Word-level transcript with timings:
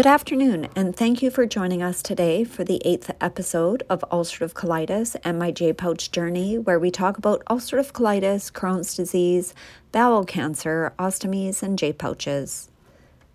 Good 0.00 0.06
afternoon, 0.06 0.68
and 0.74 0.96
thank 0.96 1.20
you 1.20 1.30
for 1.30 1.44
joining 1.44 1.82
us 1.82 2.00
today 2.00 2.42
for 2.42 2.64
the 2.64 2.80
eighth 2.86 3.10
episode 3.20 3.82
of 3.90 4.02
Ulcerative 4.10 4.54
Colitis 4.54 5.14
and 5.24 5.38
my 5.38 5.50
J 5.50 5.74
Pouch 5.74 6.10
journey, 6.10 6.56
where 6.56 6.78
we 6.78 6.90
talk 6.90 7.18
about 7.18 7.44
ulcerative 7.50 7.92
colitis, 7.92 8.50
Crohn's 8.50 8.94
disease, 8.94 9.52
bowel 9.92 10.24
cancer, 10.24 10.94
ostomies, 10.98 11.62
and 11.62 11.78
J 11.78 11.92
pouches. 11.92 12.70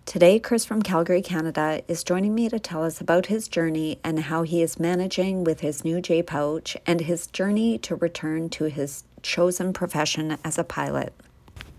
Today, 0.06 0.40
Chris 0.40 0.64
from 0.64 0.82
Calgary, 0.82 1.22
Canada, 1.22 1.82
is 1.86 2.02
joining 2.02 2.34
me 2.34 2.48
to 2.48 2.58
tell 2.58 2.82
us 2.82 3.00
about 3.00 3.26
his 3.26 3.46
journey 3.46 4.00
and 4.02 4.18
how 4.18 4.42
he 4.42 4.60
is 4.60 4.80
managing 4.80 5.44
with 5.44 5.60
his 5.60 5.84
new 5.84 6.00
J 6.00 6.20
pouch 6.20 6.76
and 6.84 7.02
his 7.02 7.28
journey 7.28 7.78
to 7.78 7.94
return 7.94 8.48
to 8.48 8.64
his 8.64 9.04
chosen 9.22 9.72
profession 9.72 10.36
as 10.42 10.58
a 10.58 10.64
pilot. 10.64 11.14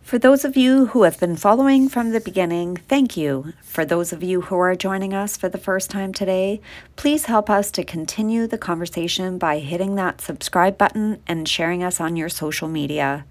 For 0.07 0.17
those 0.17 0.45
of 0.45 0.55
you 0.55 0.85
who 0.85 1.03
have 1.03 1.19
been 1.19 1.35
following 1.35 1.89
from 1.89 2.11
the 2.11 2.21
beginning, 2.21 2.77
thank 2.77 3.17
you. 3.17 3.51
For 3.61 3.83
those 3.83 4.13
of 4.13 4.23
you 4.23 4.39
who 4.39 4.55
are 4.55 4.73
joining 4.73 5.13
us 5.13 5.35
for 5.35 5.49
the 5.49 5.57
first 5.57 5.89
time 5.89 6.13
today, 6.13 6.61
please 6.95 7.25
help 7.25 7.49
us 7.49 7.69
to 7.71 7.83
continue 7.83 8.47
the 8.47 8.57
conversation 8.57 9.37
by 9.37 9.59
hitting 9.59 9.95
that 9.95 10.21
subscribe 10.21 10.77
button 10.77 11.21
and 11.27 11.45
sharing 11.45 11.83
us 11.83 11.99
on 11.99 12.15
your 12.15 12.29
social 12.29 12.69
media. 12.69 13.25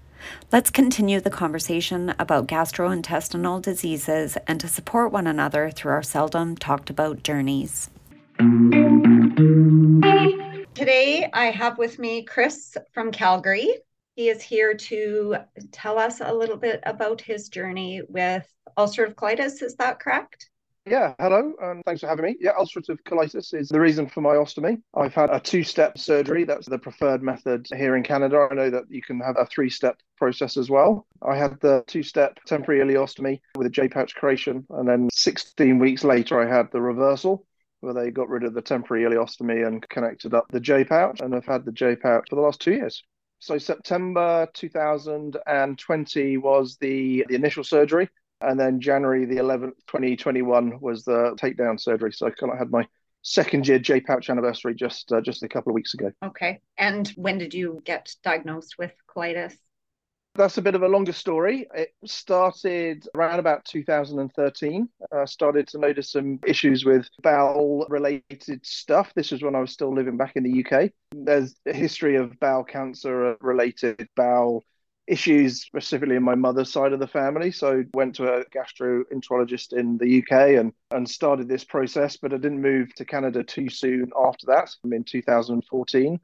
Let's 0.51 0.69
continue 0.69 1.19
the 1.19 1.31
conversation 1.31 2.13
about 2.19 2.47
gastrointestinal 2.47 3.59
diseases 3.59 4.37
and 4.45 4.59
to 4.59 4.67
support 4.67 5.11
one 5.11 5.25
another 5.25 5.71
through 5.71 5.93
our 5.93 6.03
seldom 6.03 6.55
talked 6.55 6.91
about 6.91 7.23
journeys. 7.23 7.89
Today, 10.75 11.27
I 11.33 11.45
have 11.45 11.79
with 11.79 11.97
me 11.97 12.21
Chris 12.21 12.77
from 12.93 13.11
Calgary. 13.11 13.67
He 14.17 14.29
is 14.29 14.41
here 14.41 14.73
to 14.73 15.35
tell 15.71 15.99
us 15.99 16.21
a 16.21 16.33
little 16.33 16.57
bit 16.57 16.79
about 16.87 17.21
his 17.21 17.49
journey 17.49 18.01
with 18.09 18.51
ulcerative 18.75 19.13
colitis. 19.13 19.61
Is 19.61 19.75
that 19.75 19.99
correct? 19.99 20.49
Yeah, 20.87 21.13
hello, 21.19 21.53
and 21.61 21.83
thanks 21.85 22.01
for 22.01 22.07
having 22.07 22.25
me. 22.25 22.35
Yeah, 22.39 22.53
ulcerative 22.59 22.97
colitis 23.05 23.53
is 23.53 23.69
the 23.69 23.79
reason 23.79 24.09
for 24.09 24.21
my 24.21 24.33
ostomy. 24.33 24.81
I've 24.95 25.13
had 25.13 25.29
a 25.29 25.39
two 25.39 25.63
step 25.63 25.99
surgery. 25.99 26.45
That's 26.45 26.67
the 26.67 26.79
preferred 26.79 27.21
method 27.21 27.67
here 27.75 27.95
in 27.95 28.01
Canada. 28.01 28.47
I 28.49 28.55
know 28.55 28.71
that 28.71 28.85
you 28.89 29.03
can 29.03 29.19
have 29.19 29.35
a 29.37 29.45
three 29.45 29.69
step 29.69 29.99
process 30.17 30.57
as 30.57 30.67
well. 30.67 31.05
I 31.21 31.37
had 31.37 31.61
the 31.61 31.83
two 31.85 32.01
step 32.01 32.39
temporary 32.47 32.83
ileostomy 32.83 33.39
with 33.55 33.67
a 33.67 33.69
J 33.69 33.87
pouch 33.87 34.15
creation, 34.15 34.65
and 34.71 34.89
then 34.89 35.09
16 35.13 35.77
weeks 35.77 36.03
later, 36.03 36.41
I 36.41 36.51
had 36.51 36.71
the 36.71 36.81
reversal 36.81 37.45
where 37.81 37.93
they 37.93 38.09
got 38.09 38.29
rid 38.29 38.45
of 38.45 38.55
the 38.55 38.63
temporary 38.63 39.03
ileostomy 39.03 39.67
and 39.67 39.87
connected 39.89 40.33
up 40.33 40.47
the 40.49 40.59
J 40.59 40.85
pouch, 40.85 41.19
and 41.19 41.35
I've 41.35 41.45
had 41.45 41.65
the 41.65 41.71
J 41.71 41.95
pouch 41.95 42.29
for 42.31 42.35
the 42.35 42.41
last 42.41 42.61
two 42.61 42.73
years. 42.73 43.03
So 43.39 43.57
September 43.57 44.47
2020 44.53 46.37
was 46.37 46.77
the, 46.77 47.25
the 47.27 47.35
initial 47.35 47.63
surgery, 47.63 48.09
and 48.41 48.59
then 48.59 48.79
January 48.79 49.25
the 49.25 49.37
11th, 49.37 49.73
2021 49.87 50.79
was 50.79 51.03
the 51.03 51.37
takedown 51.41 51.79
surgery. 51.79 52.11
So 52.11 52.27
I 52.27 52.31
kind 52.31 52.51
of 52.51 52.57
had 52.57 52.71
my 52.71 52.87
second 53.21 53.67
year 53.67 53.79
J 53.79 54.01
pouch 54.01 54.29
anniversary 54.29 54.73
just 54.73 55.11
uh, 55.11 55.21
just 55.21 55.43
a 55.43 55.49
couple 55.49 55.71
of 55.71 55.75
weeks 55.75 55.93
ago. 55.93 56.11
Okay. 56.25 56.61
And 56.77 57.07
when 57.09 57.37
did 57.37 57.53
you 57.53 57.81
get 57.83 58.15
diagnosed 58.23 58.77
with 58.77 58.93
colitis? 59.07 59.53
That's 60.37 60.57
a 60.57 60.61
bit 60.61 60.75
of 60.75 60.83
a 60.83 60.87
longer 60.87 61.11
story. 61.11 61.67
It 61.73 61.93
started 62.05 63.07
around 63.15 63.39
about 63.39 63.65
2013. 63.65 64.89
I 65.11 65.25
started 65.25 65.67
to 65.69 65.79
notice 65.79 66.11
some 66.11 66.39
issues 66.45 66.85
with 66.85 67.09
bowel 67.23 67.85
related 67.89 68.65
stuff. 68.65 69.11
This 69.15 69.31
was 69.31 69.41
when 69.41 69.55
I 69.55 69.59
was 69.59 69.71
still 69.71 69.93
living 69.93 70.15
back 70.15 70.35
in 70.35 70.43
the 70.43 70.63
UK. 70.63 70.91
There's 71.11 71.55
a 71.65 71.73
history 71.73 72.15
of 72.15 72.39
bowel 72.39 72.63
cancer 72.63 73.35
related 73.41 74.07
bowel 74.15 74.63
issues 75.07 75.61
specifically 75.61 76.17
in 76.17 76.23
my 76.23 76.35
mother's 76.35 76.71
side 76.71 76.91
of 76.91 76.99
the 76.99 77.07
family 77.07 77.49
so 77.49 77.81
went 77.93 78.13
to 78.13 78.27
a 78.27 78.43
gastroenterologist 78.47 79.71
in 79.71 79.97
the 79.97 80.21
UK 80.21 80.59
and 80.59 80.73
and 80.91 81.09
started 81.09 81.47
this 81.47 81.63
process 81.63 82.17
but 82.17 82.33
I 82.33 82.35
didn't 82.37 82.61
move 82.61 82.93
to 82.95 83.05
Canada 83.05 83.41
too 83.41 83.69
soon 83.69 84.11
after 84.21 84.45
that 84.47 84.69
i 84.85 84.95
in 84.95 85.05
2014 85.05 86.19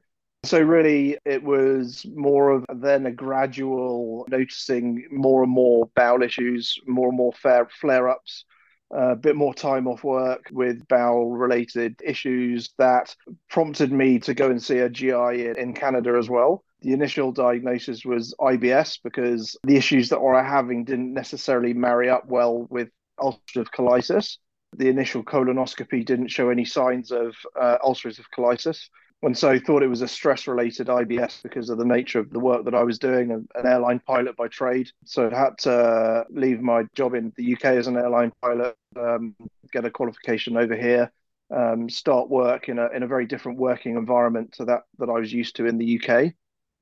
so 0.46 0.60
really, 0.60 1.18
it 1.24 1.42
was 1.42 2.04
more 2.14 2.50
of 2.50 2.64
then 2.74 3.06
a 3.06 3.12
gradual 3.12 4.26
noticing 4.30 5.06
more 5.10 5.42
and 5.42 5.52
more 5.52 5.90
bowel 5.94 6.22
issues, 6.22 6.78
more 6.86 7.08
and 7.08 7.16
more 7.16 7.32
flare 7.32 8.08
ups, 8.08 8.44
a 8.90 9.16
bit 9.16 9.36
more 9.36 9.54
time 9.54 9.86
off 9.86 10.04
work 10.04 10.48
with 10.52 10.86
bowel 10.88 11.30
related 11.30 12.00
issues 12.04 12.70
that 12.78 13.14
prompted 13.50 13.92
me 13.92 14.18
to 14.20 14.34
go 14.34 14.50
and 14.50 14.62
see 14.62 14.78
a 14.78 14.88
GI 14.88 15.52
in, 15.56 15.74
Canada 15.74 16.16
as 16.18 16.28
well. 16.28 16.64
The 16.82 16.92
initial 16.92 17.32
diagnosis 17.32 18.04
was 18.04 18.34
IBS 18.40 18.98
because 19.02 19.56
the 19.64 19.76
issues 19.76 20.08
that 20.10 20.18
I 20.18 20.22
were 20.22 20.42
having 20.42 20.84
didn't 20.84 21.14
necessarily 21.14 21.74
marry 21.74 22.08
up 22.10 22.26
well 22.26 22.66
with 22.70 22.88
ulcerative 23.18 23.68
colitis. 23.76 24.38
The 24.76 24.88
initial 24.88 25.22
colonoscopy 25.22 26.04
didn't 26.04 26.28
show 26.28 26.50
any 26.50 26.64
signs 26.64 27.10
of 27.10 27.34
uh, 27.60 27.78
ulcerative 27.84 28.26
colitis 28.36 28.88
and 29.26 29.36
so 29.36 29.58
thought 29.58 29.82
it 29.82 29.88
was 29.88 30.02
a 30.02 30.08
stress 30.08 30.46
related 30.46 30.88
IBS 30.88 31.42
because 31.42 31.70
of 31.70 31.78
the 31.78 31.84
nature 31.84 32.18
of 32.18 32.30
the 32.30 32.40
work 32.40 32.64
that 32.64 32.74
I 32.74 32.82
was 32.82 32.98
doing, 32.98 33.30
an 33.30 33.66
airline 33.66 34.00
pilot 34.00 34.36
by 34.36 34.48
trade. 34.48 34.90
So 35.04 35.30
I 35.30 35.38
had 35.38 35.58
to 35.58 36.24
leave 36.30 36.60
my 36.60 36.84
job 36.94 37.14
in 37.14 37.32
the 37.36 37.54
UK 37.54 37.64
as 37.64 37.86
an 37.86 37.96
airline 37.96 38.32
pilot, 38.42 38.76
um, 38.96 39.34
get 39.72 39.84
a 39.84 39.90
qualification 39.90 40.56
over 40.56 40.76
here, 40.76 41.10
um, 41.54 41.88
start 41.88 42.28
work 42.28 42.68
in 42.68 42.78
a 42.78 42.88
in 42.88 43.02
a 43.02 43.06
very 43.06 43.26
different 43.26 43.58
working 43.58 43.96
environment 43.96 44.52
to 44.54 44.64
that 44.66 44.82
that 44.98 45.08
I 45.08 45.18
was 45.18 45.32
used 45.32 45.56
to 45.56 45.66
in 45.66 45.78
the 45.78 46.00
UK. 46.00 46.32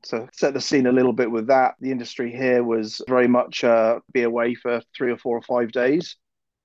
So 0.05 0.29
set 0.33 0.55
the 0.55 0.61
scene 0.61 0.87
a 0.87 0.93
little 0.93 1.13
bit 1.13 1.31
with 1.31 1.47
that. 1.47 1.75
The 1.81 1.93
industry 1.93 2.33
here 2.33 2.65
was 2.65 3.01
very 3.07 3.29
much 3.29 3.63
uh, 3.63 4.01
be 4.13 4.23
away 4.23 4.55
for 4.55 4.83
three 4.97 5.13
or 5.13 5.17
four 5.17 5.37
or 5.37 5.43
five 5.43 5.71
days 5.71 6.17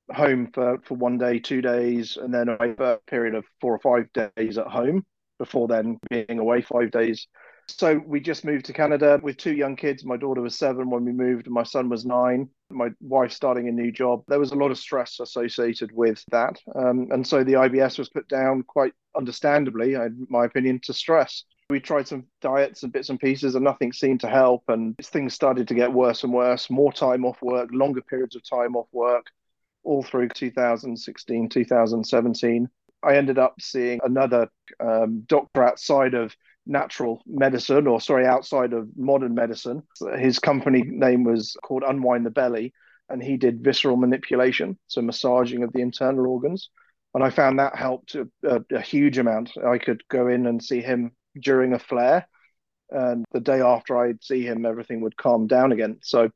home 0.10 0.50
for, 0.54 0.80
for 0.86 0.96
one 0.96 1.18
day, 1.18 1.38
two 1.38 1.62
days, 1.62 2.18
and 2.18 2.34
then 2.34 2.48
a 2.48 2.98
period 3.08 3.36
of 3.36 3.46
four 3.60 3.76
or 3.76 3.80
five 3.80 4.08
days 4.14 4.58
at 4.58 4.68
home 4.68 5.06
before 5.38 5.68
then 5.68 6.00
being 6.09 6.40
away 6.40 6.62
five 6.62 6.92
days. 6.92 7.28
So 7.70 8.02
we 8.06 8.20
just 8.22 8.46
moved 8.46 8.66
to 8.66 8.74
Canada 8.74 9.20
with 9.22 9.38
two 9.38 9.53
young 9.53 9.75
kids. 9.75 10.06
My 10.06 10.18
daughter 10.18 10.42
was 10.42 10.58
seven 10.58 10.90
when 10.90 11.03
we 11.03 11.12
moved, 11.12 11.48
and 11.48 11.53
my 11.53 11.64
son 11.64 11.90
was 11.90 12.06
nine. 12.06 12.50
My 12.70 12.90
wife 13.02 13.31
starting 13.31 13.68
a 13.68 13.72
new 13.72 13.92
job. 13.92 14.24
There 14.28 14.40
was 14.40 14.52
a 14.52 14.56
lot 14.56 14.72
of 14.72 14.78
stress 14.78 15.20
associated 15.20 15.92
with 15.92 16.24
that. 16.31 16.59
Um, 16.75 17.08
and 17.12 17.28
so 17.28 17.44
the 17.44 17.53
IBS 17.53 18.00
was 18.00 18.09
put 18.09 18.28
down 18.30 18.64
quite 18.64 18.94
understandably, 19.16 19.96
in 19.96 20.25
my 20.30 20.46
opinion, 20.46 20.80
to 20.84 20.94
stress. 20.94 21.44
We 21.69 21.81
tried 21.81 22.08
some 22.08 22.25
diets 22.42 22.84
and 22.84 22.94
bits 22.94 23.09
and 23.09 23.19
pieces, 23.19 23.56
and 23.56 23.66
nothing 23.66 23.92
seemed 23.92 24.22
to 24.22 24.30
help. 24.30 24.64
And 24.69 24.96
things 25.04 25.34
started 25.34 25.68
to 25.68 25.75
get 25.75 25.92
worse 25.92 26.24
and 26.24 26.34
worse 26.34 26.69
more 26.69 26.94
time 26.94 27.25
off 27.25 27.42
work, 27.42 27.69
longer 27.74 28.02
periods 28.02 28.38
of 28.38 28.50
time 28.50 28.78
off 28.78 28.88
work, 28.94 29.25
all 29.84 30.04
through 30.04 30.30
2016, 30.30 31.50
2017. 31.50 32.69
I 33.03 33.16
ended 33.16 33.38
up 33.38 33.56
seeing 33.59 34.00
another 34.03 34.50
um, 34.80 35.24
doctor 35.28 35.63
outside 35.63 36.13
of 36.13 36.35
natural 36.66 37.22
medicine, 37.25 37.88
or 37.88 38.02
sorry, 38.02 38.25
outside 38.25 38.74
of 38.74 38.90
modern 38.97 39.34
medicine. 39.34 39.84
His 40.18 40.40
company 40.40 40.84
name 40.85 41.24
was 41.24 41.56
called 41.63 41.84
Unwind 41.88 42.25
the 42.25 42.31
Belly, 42.31 42.74
and 43.09 43.24
he 43.24 43.38
did 43.38 43.63
visceral 43.63 43.97
manipulation, 43.97 44.78
so 44.88 45.02
massaging 45.02 45.63
of 45.63 45.72
the 45.72 45.81
internal 45.81 46.28
organs. 46.28 46.69
And 47.13 47.24
I 47.24 47.30
found 47.30 47.59
that 47.59 47.75
helped 47.75 48.16
a, 48.16 48.28
a, 48.44 48.62
a 48.72 48.81
huge 48.81 49.18
amount. 49.18 49.52
I 49.57 49.78
could 49.78 50.03
go 50.09 50.28
in 50.28 50.46
and 50.46 50.62
see 50.62 50.81
him 50.81 51.12
during 51.41 51.74
a 51.74 51.80
flare, 51.80 52.28
and 52.90 53.25
the 53.31 53.40
day 53.40 53.62
after 53.62 53.97
I'd 53.97 54.24
see 54.24 54.44
him, 54.44 54.66
everything 54.66 55.02
would 55.02 55.18
calm 55.18 55.47
down 55.47 55.72
again. 55.72 56.00
So 56.03 56.30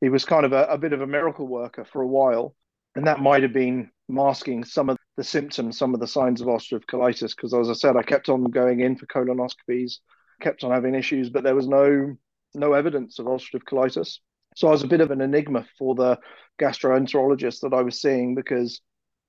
he 0.00 0.08
was 0.08 0.24
kind 0.24 0.46
of 0.46 0.52
a, 0.52 0.64
a 0.64 0.78
bit 0.78 0.92
of 0.92 1.02
a 1.02 1.06
miracle 1.06 1.46
worker 1.46 1.84
for 1.84 2.00
a 2.00 2.06
while. 2.06 2.54
And 2.94 3.06
that 3.06 3.20
might 3.20 3.42
have 3.42 3.52
been 3.52 3.90
masking 4.08 4.64
some 4.64 4.88
of 4.88 4.98
the 5.16 5.24
symptoms, 5.24 5.78
some 5.78 5.94
of 5.94 6.00
the 6.00 6.06
signs 6.06 6.40
of 6.40 6.46
ulcerative 6.48 6.86
colitis. 6.86 7.34
Because 7.34 7.54
as 7.54 7.68
I 7.68 7.72
said, 7.72 7.96
I 7.96 8.02
kept 8.02 8.28
on 8.28 8.44
going 8.44 8.80
in 8.80 8.96
for 8.96 9.06
colonoscopies, 9.06 9.98
kept 10.40 10.64
on 10.64 10.70
having 10.70 10.94
issues, 10.94 11.30
but 11.30 11.42
there 11.44 11.54
was 11.54 11.68
no 11.68 12.16
no 12.54 12.72
evidence 12.72 13.18
of 13.18 13.26
ulcerative 13.26 13.64
colitis. 13.64 14.18
So 14.54 14.68
I 14.68 14.70
was 14.70 14.84
a 14.84 14.88
bit 14.88 15.00
of 15.00 15.10
an 15.10 15.20
enigma 15.20 15.66
for 15.76 15.96
the 15.96 16.18
gastroenterologist 16.60 17.60
that 17.60 17.74
I 17.74 17.82
was 17.82 18.00
seeing 18.00 18.36
because 18.36 18.80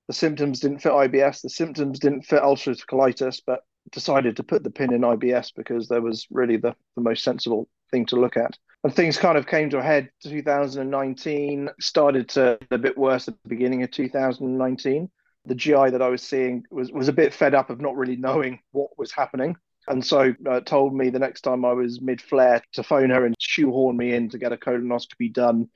the 0.06 0.14
symptoms 0.14 0.60
didn't 0.60 0.78
fit 0.78 0.92
IBS, 0.92 1.42
the 1.42 1.50
symptoms 1.50 1.98
didn't 1.98 2.22
fit 2.22 2.42
ulcerative 2.42 2.86
colitis, 2.86 3.42
but 3.44 3.60
decided 3.90 4.36
to 4.36 4.44
put 4.44 4.62
the 4.62 4.70
pin 4.70 4.92
in 4.92 5.00
IBS 5.00 5.52
because 5.54 5.88
there 5.88 6.02
was 6.02 6.26
really 6.30 6.56
the, 6.56 6.74
the 6.94 7.02
most 7.02 7.24
sensible 7.24 7.68
thing 7.90 8.06
to 8.06 8.16
look 8.16 8.36
at. 8.36 8.56
And 8.84 8.94
things 8.94 9.18
kind 9.18 9.36
of 9.36 9.46
came 9.46 9.70
to 9.70 9.78
a 9.78 9.82
head 9.82 10.10
2019, 10.22 11.70
started 11.80 12.28
to 12.30 12.58
a 12.70 12.78
bit 12.78 12.96
worse 12.96 13.26
at 13.28 13.34
the 13.42 13.48
beginning 13.48 13.82
of 13.82 13.90
2019. 13.90 15.10
The 15.44 15.54
GI 15.54 15.90
that 15.90 16.02
I 16.02 16.08
was 16.08 16.22
seeing 16.22 16.64
was, 16.70 16.92
was 16.92 17.08
a 17.08 17.12
bit 17.12 17.34
fed 17.34 17.54
up 17.54 17.70
of 17.70 17.80
not 17.80 17.96
really 17.96 18.16
knowing 18.16 18.60
what 18.72 18.90
was 18.96 19.12
happening. 19.12 19.56
And 19.88 20.04
so 20.04 20.34
uh, 20.48 20.60
told 20.60 20.94
me 20.94 21.10
the 21.10 21.18
next 21.18 21.42
time 21.42 21.64
I 21.64 21.72
was 21.72 22.00
mid 22.00 22.20
flare 22.20 22.62
to 22.72 22.82
phone 22.82 23.10
her 23.10 23.24
and 23.24 23.34
shoehorn 23.38 23.96
me 23.96 24.14
in 24.14 24.28
to 24.30 24.38
get 24.38 24.52
a 24.52 24.56
colonoscopy 24.56 25.32
done 25.32 25.68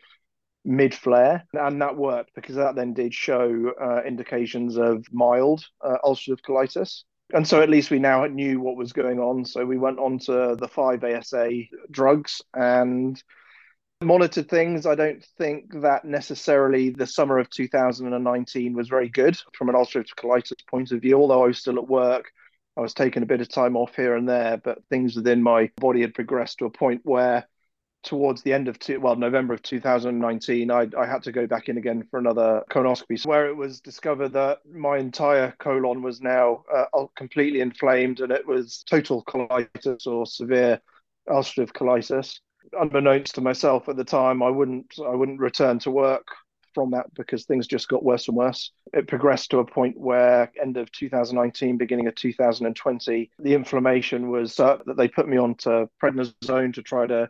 mid 0.65 0.95
flare. 0.95 1.45
And 1.53 1.81
that 1.83 1.97
worked 1.97 2.35
because 2.35 2.57
that 2.57 2.75
then 2.75 2.93
did 2.93 3.15
show 3.15 3.73
uh, 3.81 4.03
indications 4.05 4.77
of 4.77 5.07
mild 5.13 5.65
uh, 5.81 5.99
ulcerative 6.05 6.41
colitis 6.47 7.05
and 7.33 7.47
so 7.47 7.63
at 7.63 7.71
least 7.71 7.91
we 7.91 7.99
now 7.99 8.25
knew 8.27 8.61
what 8.61 8.77
was 8.77 8.93
going 8.93 9.19
on. 9.19 9.45
So 9.45 9.65
we 9.65 9.79
went 9.79 9.99
on 9.99 10.19
to 10.21 10.57
the 10.59 10.69
five 10.69 11.05
ASA 11.05 11.51
drugs, 11.91 12.43
and 12.55 13.23
monitored 14.03 14.49
things. 14.49 14.87
I 14.87 14.95
don't 14.95 15.25
think 15.39 15.81
that 15.83 16.05
necessarily 16.05 16.91
the 16.91 17.07
summer 17.07 17.39
of 17.39 17.51
2019 17.51 18.73
was 18.73 18.89
very 18.89 19.09
good 19.09 19.39
from 19.53 19.69
an 19.69 19.75
ulcerative 19.75 20.15
colitis 20.17 20.67
point 20.69 20.93
of 20.93 21.03
view, 21.03 21.21
although 21.21 21.45
I 21.45 21.49
was 21.49 21.59
still 21.59 21.79
at 21.79 21.89
work. 21.89 22.31
I 22.77 22.81
was 22.81 22.95
taking 22.95 23.23
a 23.23 23.27
bit 23.27 23.43
of 23.43 23.49
time 23.49 23.77
off 23.77 23.95
here 23.95 24.17
and 24.17 24.29
there, 24.29 24.57
but 24.57 24.83
things 24.89 25.17
within 25.17 25.43
my 25.43 25.71
body 25.77 26.01
had 26.01 26.15
progressed 26.15 26.59
to 26.59 26.65
a 26.65 26.71
point 26.71 27.03
where 27.05 27.47
towards 28.03 28.43
the 28.43 28.53
end 28.53 28.69
of 28.69 28.79
two, 28.79 29.01
well 29.01 29.17
November 29.17 29.55
of 29.55 29.63
2019 29.63 30.71
I, 30.71 30.89
I 30.99 31.07
had 31.07 31.23
to 31.25 31.33
go 31.33 31.47
back 31.47 31.69
in 31.69 31.77
again 31.77 32.07
for 32.11 32.19
another 32.19 32.63
colonoscopy 32.71 33.25
where 33.27 33.49
it 33.49 33.57
was 33.57 33.81
discovered 33.81 34.33
that 34.33 34.61
my 34.73 34.99
entire 34.99 35.55
colon 35.59 36.03
was 36.03 36.21
now 36.21 36.65
uh, 36.75 37.07
completely 37.17 37.61
inflamed 37.61 38.21
and 38.21 38.33
it 38.33 38.47
was 38.47 38.85
total 38.89 39.25
colitis 39.25 40.07
or 40.07 40.27
severe 40.27 40.81
ulcerative 41.29 41.73
colitis 41.73 42.41
unbeknownst 42.81 43.35
to 43.35 43.41
myself 43.41 43.89
at 43.89 43.97
the 43.97 44.05
time 44.05 44.43
I 44.43 44.51
wouldn't 44.51 44.95
I 45.05 45.15
wouldn't 45.15 45.41
return 45.41 45.79
to 45.81 45.91
work 45.91 46.27
from 46.75 46.93
that 46.93 47.13
because 47.15 47.45
things 47.45 47.67
just 47.67 47.89
got 47.89 48.05
worse 48.05 48.29
and 48.29 48.37
worse. 48.37 48.71
It 48.93 49.09
progressed 49.09 49.51
to 49.51 49.59
a 49.59 49.65
point 49.65 49.99
where 49.99 50.53
end 50.61 50.77
of 50.77 50.91
2019, 50.93 51.77
beginning 51.77 52.07
of 52.07 52.15
2020, 52.15 53.31
the 53.39 53.55
inflammation 53.55 54.31
was 54.31 54.59
uh, 54.61 54.79
that 54.87 54.97
they 54.97 55.09
put 55.09 55.29
me 55.29 55.37
onto 55.37 55.89
prednisone 56.03 56.75
to 56.75 56.83
try 56.83 57.07
to 57.07 57.29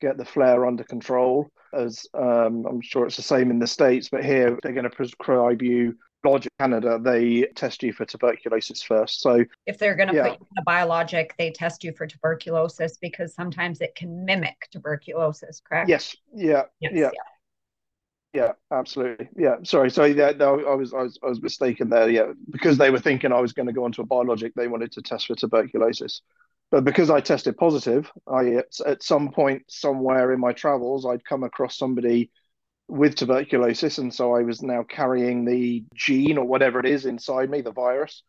get 0.00 0.16
the 0.16 0.24
flare 0.24 0.66
under 0.66 0.84
control. 0.84 1.50
As 1.74 2.06
um, 2.14 2.64
I'm 2.68 2.80
sure 2.80 3.06
it's 3.06 3.16
the 3.16 3.22
same 3.22 3.50
in 3.50 3.58
the 3.58 3.66
States, 3.66 4.08
but 4.10 4.24
here 4.24 4.58
they're 4.62 4.72
going 4.72 4.84
to 4.84 4.90
prescribe 4.90 5.62
you 5.62 5.96
Logic 6.24 6.52
Canada, 6.58 6.98
they 7.00 7.42
test 7.54 7.82
you 7.82 7.92
for 7.92 8.04
tuberculosis 8.04 8.82
first. 8.82 9.20
So 9.20 9.44
if 9.66 9.78
they're 9.78 9.94
going 9.94 10.08
to 10.08 10.14
yeah. 10.14 10.22
put 10.24 10.40
you 10.40 10.46
in 10.50 10.60
a 10.60 10.64
biologic, 10.64 11.34
they 11.38 11.50
test 11.50 11.84
you 11.84 11.92
for 11.92 12.06
tuberculosis 12.06 12.98
because 13.00 13.34
sometimes 13.34 13.80
it 13.80 13.94
can 13.94 14.24
mimic 14.24 14.56
tuberculosis, 14.72 15.60
correct? 15.60 15.88
Yes. 15.88 16.16
Yeah. 16.34 16.64
Yes. 16.80 16.92
Yeah. 16.94 17.00
yeah. 17.02 17.10
Yeah, 18.34 18.52
absolutely. 18.70 19.26
Yeah, 19.38 19.56
sorry. 19.62 19.90
So 19.90 20.04
yeah, 20.04 20.32
no, 20.36 20.60
I 20.66 20.74
was, 20.74 20.92
I 20.92 21.02
was, 21.02 21.18
I 21.24 21.28
was 21.28 21.40
mistaken 21.40 21.88
there. 21.88 22.10
Yeah, 22.10 22.32
because 22.50 22.76
they 22.76 22.90
were 22.90 22.98
thinking 22.98 23.32
I 23.32 23.40
was 23.40 23.54
going 23.54 23.68
to 23.68 23.72
go 23.72 23.86
into 23.86 24.02
a 24.02 24.06
biologic, 24.06 24.54
they 24.54 24.68
wanted 24.68 24.92
to 24.92 25.02
test 25.02 25.26
for 25.26 25.34
tuberculosis. 25.34 26.20
But 26.70 26.84
because 26.84 27.08
I 27.08 27.20
tested 27.20 27.56
positive, 27.56 28.10
I 28.26 28.62
at 28.86 29.02
some 29.02 29.30
point 29.30 29.62
somewhere 29.68 30.32
in 30.32 30.40
my 30.40 30.52
travels, 30.52 31.06
I'd 31.06 31.24
come 31.24 31.42
across 31.42 31.78
somebody 31.78 32.30
with 32.88 33.14
tuberculosis, 33.14 33.98
and 33.98 34.12
so 34.12 34.34
I 34.34 34.42
was 34.42 34.62
now 34.62 34.82
carrying 34.82 35.44
the 35.44 35.84
gene 35.94 36.38
or 36.38 36.44
whatever 36.44 36.78
it 36.80 36.86
is 36.86 37.06
inside 37.06 37.50
me, 37.50 37.60
the 37.60 37.72
virus, 37.72 38.22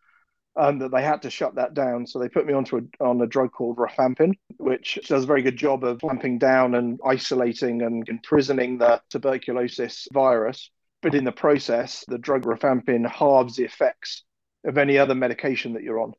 and 0.55 0.81
that 0.81 0.91
they 0.91 1.01
had 1.01 1.21
to 1.23 1.29
shut 1.29 1.55
that 1.55 1.73
down. 1.73 2.05
So 2.07 2.19
they 2.19 2.29
put 2.29 2.45
me 2.45 2.53
onto 2.53 2.77
a, 2.77 3.03
on 3.03 3.21
a 3.21 3.27
drug 3.27 3.51
called 3.51 3.77
rifampin, 3.77 4.33
which 4.57 4.99
does 5.07 5.23
a 5.23 5.27
very 5.27 5.41
good 5.41 5.57
job 5.57 5.83
of 5.83 5.99
clamping 5.99 6.39
down 6.39 6.75
and 6.75 6.99
isolating 7.05 7.81
and 7.81 8.07
imprisoning 8.07 8.77
the 8.77 9.01
tuberculosis 9.09 10.07
virus. 10.13 10.69
But 11.01 11.15
in 11.15 11.23
the 11.23 11.31
process, 11.31 12.03
the 12.07 12.17
drug 12.17 12.43
rifampin 12.43 13.09
halves 13.09 13.55
the 13.55 13.63
effects 13.63 14.23
of 14.65 14.77
any 14.77 14.97
other 14.97 15.15
medication 15.15 15.73
that 15.73 15.83
you're 15.83 16.01
on. 16.01 16.13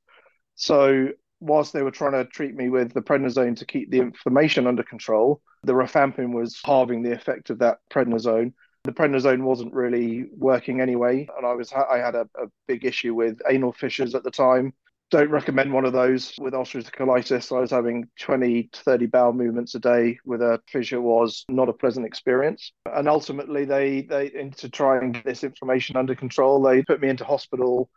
So 0.54 1.08
whilst 1.40 1.72
they 1.72 1.82
were 1.82 1.90
trying 1.90 2.12
to 2.12 2.24
treat 2.24 2.54
me 2.54 2.68
with 2.68 2.92
the 2.92 3.02
prednisone 3.02 3.56
to 3.56 3.66
keep 3.66 3.90
the 3.90 3.98
inflammation 3.98 4.66
under 4.66 4.82
control, 4.82 5.40
the 5.62 5.72
rifampin 5.72 6.32
was 6.32 6.60
halving 6.64 7.02
the 7.02 7.12
effect 7.12 7.50
of 7.50 7.58
that 7.58 7.78
prednisone. 7.90 8.52
The 8.84 8.92
prednisone 8.92 9.42
wasn't 9.42 9.74
really 9.74 10.26
working 10.36 10.80
anyway, 10.80 11.28
and 11.36 11.46
I 11.46 11.52
was 11.52 11.72
I 11.72 11.98
had 11.98 12.14
a, 12.14 12.28
a 12.34 12.46
big 12.66 12.84
issue 12.84 13.14
with 13.14 13.40
anal 13.48 13.72
fissures 13.72 14.14
at 14.14 14.24
the 14.24 14.30
time. 14.30 14.72
Don't 15.10 15.30
recommend 15.30 15.72
one 15.72 15.84
of 15.84 15.92
those 15.92 16.34
with 16.38 16.54
ulcerative 16.54 16.92
colitis. 16.92 17.54
I 17.54 17.60
was 17.60 17.72
having 17.72 18.08
20 18.20 18.70
to 18.72 18.80
30 18.80 19.06
bowel 19.06 19.32
movements 19.32 19.74
a 19.74 19.80
day 19.80 20.18
with 20.24 20.40
a 20.40 20.60
fissure 20.68 21.00
was 21.00 21.44
not 21.48 21.68
a 21.68 21.72
pleasant 21.72 22.06
experience. 22.06 22.72
And 22.86 23.08
ultimately, 23.08 23.64
they 23.64 24.02
they 24.02 24.28
to 24.28 24.68
try 24.68 24.98
and 24.98 25.12
get 25.12 25.24
this 25.24 25.44
inflammation 25.44 25.96
under 25.96 26.14
control, 26.14 26.62
they 26.62 26.82
put 26.84 27.00
me 27.00 27.08
into 27.08 27.24
hospital 27.24 27.90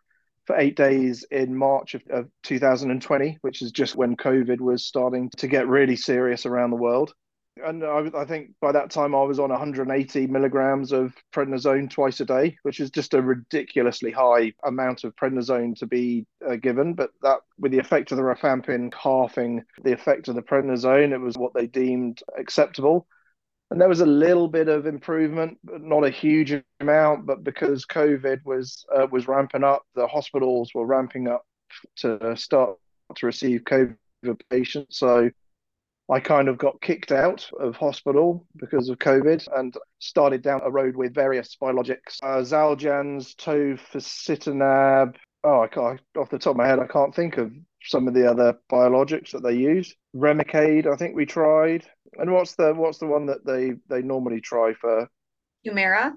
for 0.45 0.57
eight 0.57 0.75
days 0.75 1.23
in 1.31 1.55
March 1.55 1.93
of, 1.93 2.03
of 2.09 2.29
2020, 2.43 3.37
which 3.41 3.61
is 3.61 3.71
just 3.71 3.95
when 3.95 4.17
COVID 4.17 4.59
was 4.59 4.83
starting 4.83 5.29
to 5.37 5.47
get 5.47 5.67
really 5.67 5.95
serious 5.95 6.45
around 6.45 6.71
the 6.71 6.77
world. 6.77 7.13
And 7.63 7.83
I, 7.83 8.09
I, 8.15 8.25
think 8.25 8.49
by 8.61 8.71
that 8.71 8.89
time 8.89 9.13
I 9.13 9.21
was 9.21 9.39
on 9.39 9.51
180 9.51 10.25
milligrams 10.27 10.91
of 10.91 11.13
prednisone 11.31 11.87
twice 11.87 12.19
a 12.19 12.25
day, 12.25 12.57
which 12.63 12.79
is 12.79 12.89
just 12.89 13.13
a 13.13 13.21
ridiculously 13.21 14.11
high 14.11 14.53
amount 14.63 15.03
of 15.03 15.15
prednisone 15.15 15.75
to 15.77 15.85
be 15.85 16.25
uh, 16.47 16.55
given. 16.55 16.95
But 16.95 17.11
that, 17.21 17.41
with 17.59 17.71
the 17.71 17.77
effect 17.77 18.11
of 18.11 18.17
the 18.17 18.23
rifampin 18.23 18.91
halving 18.95 19.63
the 19.83 19.93
effect 19.93 20.29
of 20.29 20.35
the 20.35 20.41
prednisone, 20.41 21.13
it 21.13 21.19
was 21.19 21.37
what 21.37 21.53
they 21.53 21.67
deemed 21.67 22.23
acceptable 22.39 23.07
and 23.73 23.81
there 23.81 23.89
was 23.89 24.01
a 24.01 24.05
little 24.05 24.47
bit 24.47 24.67
of 24.67 24.85
improvement, 24.85 25.57
but 25.63 25.81
not 25.81 26.05
a 26.05 26.11
huge 26.11 26.53
amount. 26.79 27.25
But 27.25 27.43
because 27.43 27.87
COVID 27.87 28.45
was 28.45 28.85
uh, 28.95 29.07
was 29.11 29.27
ramping 29.27 29.63
up, 29.63 29.81
the 29.95 30.05
hospitals 30.05 30.69
were 30.75 30.85
ramping 30.85 31.27
up 31.27 31.43
to 31.97 32.37
start 32.37 32.77
to 33.15 33.25
receive 33.25 33.61
COVID 33.61 33.95
patients. 34.51 34.99
So 34.99 35.31
I 36.07 36.19
kind 36.19 36.49
of 36.49 36.59
got 36.59 36.81
kicked 36.81 37.11
out 37.11 37.49
of 37.59 37.75
hospital 37.75 38.45
because 38.57 38.89
of 38.89 38.99
COVID 38.99 39.47
and 39.57 39.75
started 39.97 40.43
down 40.43 40.61
a 40.63 40.69
road 40.69 40.95
with 40.95 41.15
various 41.15 41.57
biologics, 41.59 42.19
uh, 42.21 42.43
Xeljanz, 42.43 43.33
tofacitinib. 43.37 45.15
Oh, 45.43 45.61
I 45.61 45.67
can't, 45.67 45.99
off 46.15 46.29
the 46.29 46.37
top 46.37 46.51
of 46.51 46.57
my 46.57 46.67
head, 46.67 46.77
I 46.77 46.85
can't 46.85 47.15
think 47.15 47.37
of 47.37 47.51
some 47.81 48.07
of 48.07 48.13
the 48.13 48.29
other 48.29 48.55
biologics 48.71 49.31
that 49.31 49.41
they 49.41 49.55
use. 49.55 49.95
Remicade, 50.15 50.85
I 50.85 50.95
think 50.95 51.15
we 51.15 51.25
tried. 51.25 51.85
And 52.17 52.31
what's 52.31 52.55
the 52.55 52.73
what's 52.73 52.99
the 52.99 53.07
one 53.07 53.25
that 53.27 53.45
they 53.45 53.73
they 53.89 54.01
normally 54.01 54.41
try 54.41 54.73
for? 54.73 55.09
Humira. 55.65 56.13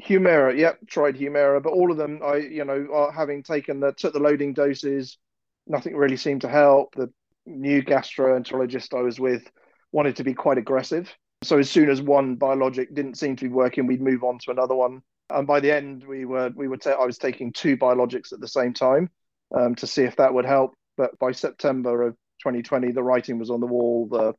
Humira, 0.00 0.56
yep, 0.56 0.78
tried 0.86 1.16
Humira, 1.16 1.62
but 1.62 1.72
all 1.72 1.90
of 1.90 1.98
them, 1.98 2.20
I 2.24 2.36
you 2.36 2.64
know, 2.64 3.10
having 3.14 3.42
taken 3.42 3.80
the 3.80 3.92
took 3.92 4.12
the 4.12 4.20
loading 4.20 4.54
doses, 4.54 5.18
nothing 5.66 5.96
really 5.96 6.16
seemed 6.16 6.42
to 6.42 6.48
help. 6.48 6.94
The 6.94 7.10
new 7.46 7.82
gastroenterologist 7.82 8.96
I 8.96 9.02
was 9.02 9.18
with 9.18 9.50
wanted 9.92 10.16
to 10.16 10.24
be 10.24 10.34
quite 10.34 10.58
aggressive. 10.58 11.12
So 11.42 11.58
as 11.58 11.70
soon 11.70 11.88
as 11.88 12.02
one 12.02 12.36
biologic 12.36 12.94
didn't 12.94 13.18
seem 13.18 13.34
to 13.36 13.44
be 13.44 13.50
working, 13.52 13.86
we'd 13.86 14.02
move 14.02 14.22
on 14.22 14.38
to 14.40 14.50
another 14.50 14.74
one. 14.74 15.02
And 15.30 15.46
by 15.46 15.60
the 15.60 15.74
end, 15.74 16.04
we 16.06 16.24
were 16.24 16.50
we 16.54 16.68
were 16.68 16.76
ta- 16.76 17.00
I 17.00 17.06
was 17.06 17.18
taking 17.18 17.52
two 17.52 17.76
biologics 17.76 18.32
at 18.32 18.40
the 18.40 18.48
same 18.48 18.72
time 18.72 19.10
um, 19.54 19.74
to 19.76 19.86
see 19.86 20.02
if 20.02 20.16
that 20.16 20.32
would 20.34 20.44
help. 20.44 20.74
But 20.96 21.18
by 21.18 21.32
September 21.32 22.02
of 22.02 22.16
2020, 22.40 22.92
the 22.92 23.02
writing 23.02 23.38
was 23.38 23.50
on 23.50 23.60
the 23.60 23.66
wall. 23.66 24.06
The 24.10 24.34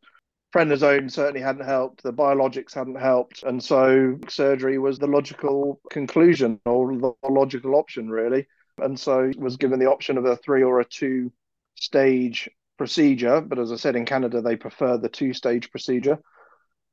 prednisone 0.53 1.09
certainly 1.09 1.41
hadn't 1.41 1.65
helped. 1.65 2.03
The 2.03 2.13
biologics 2.13 2.73
hadn't 2.73 2.99
helped, 2.99 3.43
and 3.43 3.63
so 3.63 4.17
surgery 4.27 4.77
was 4.77 4.99
the 4.99 5.07
logical 5.07 5.79
conclusion 5.89 6.59
or 6.65 6.95
the 6.97 7.13
logical 7.29 7.75
option, 7.75 8.09
really. 8.09 8.47
And 8.77 8.99
so 8.99 9.31
was 9.37 9.57
given 9.57 9.79
the 9.79 9.89
option 9.89 10.17
of 10.17 10.25
a 10.25 10.35
three 10.37 10.63
or 10.63 10.79
a 10.79 10.85
two 10.85 11.31
stage 11.75 12.49
procedure. 12.77 13.41
But 13.41 13.59
as 13.59 13.71
I 13.71 13.75
said, 13.75 13.95
in 13.95 14.05
Canada, 14.05 14.41
they 14.41 14.55
prefer 14.55 14.97
the 14.97 15.09
two 15.09 15.33
stage 15.33 15.69
procedure. 15.69 16.19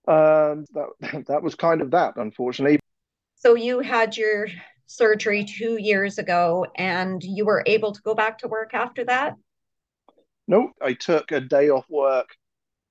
Um, 0.06 0.64
that 0.74 1.24
that 1.28 1.42
was 1.42 1.54
kind 1.54 1.80
of 1.80 1.90
that, 1.92 2.16
unfortunately. 2.16 2.80
So 3.36 3.54
you 3.54 3.80
had 3.80 4.16
your 4.16 4.48
surgery 4.86 5.44
two 5.44 5.76
years 5.78 6.18
ago, 6.18 6.66
and 6.76 7.22
you 7.22 7.44
were 7.44 7.62
able 7.66 7.92
to 7.92 8.02
go 8.02 8.14
back 8.14 8.38
to 8.38 8.48
work 8.48 8.74
after 8.74 9.04
that. 9.04 9.34
No, 10.48 10.72
I 10.82 10.94
took 10.94 11.30
a 11.30 11.40
day 11.40 11.68
off 11.68 11.84
work 11.88 12.30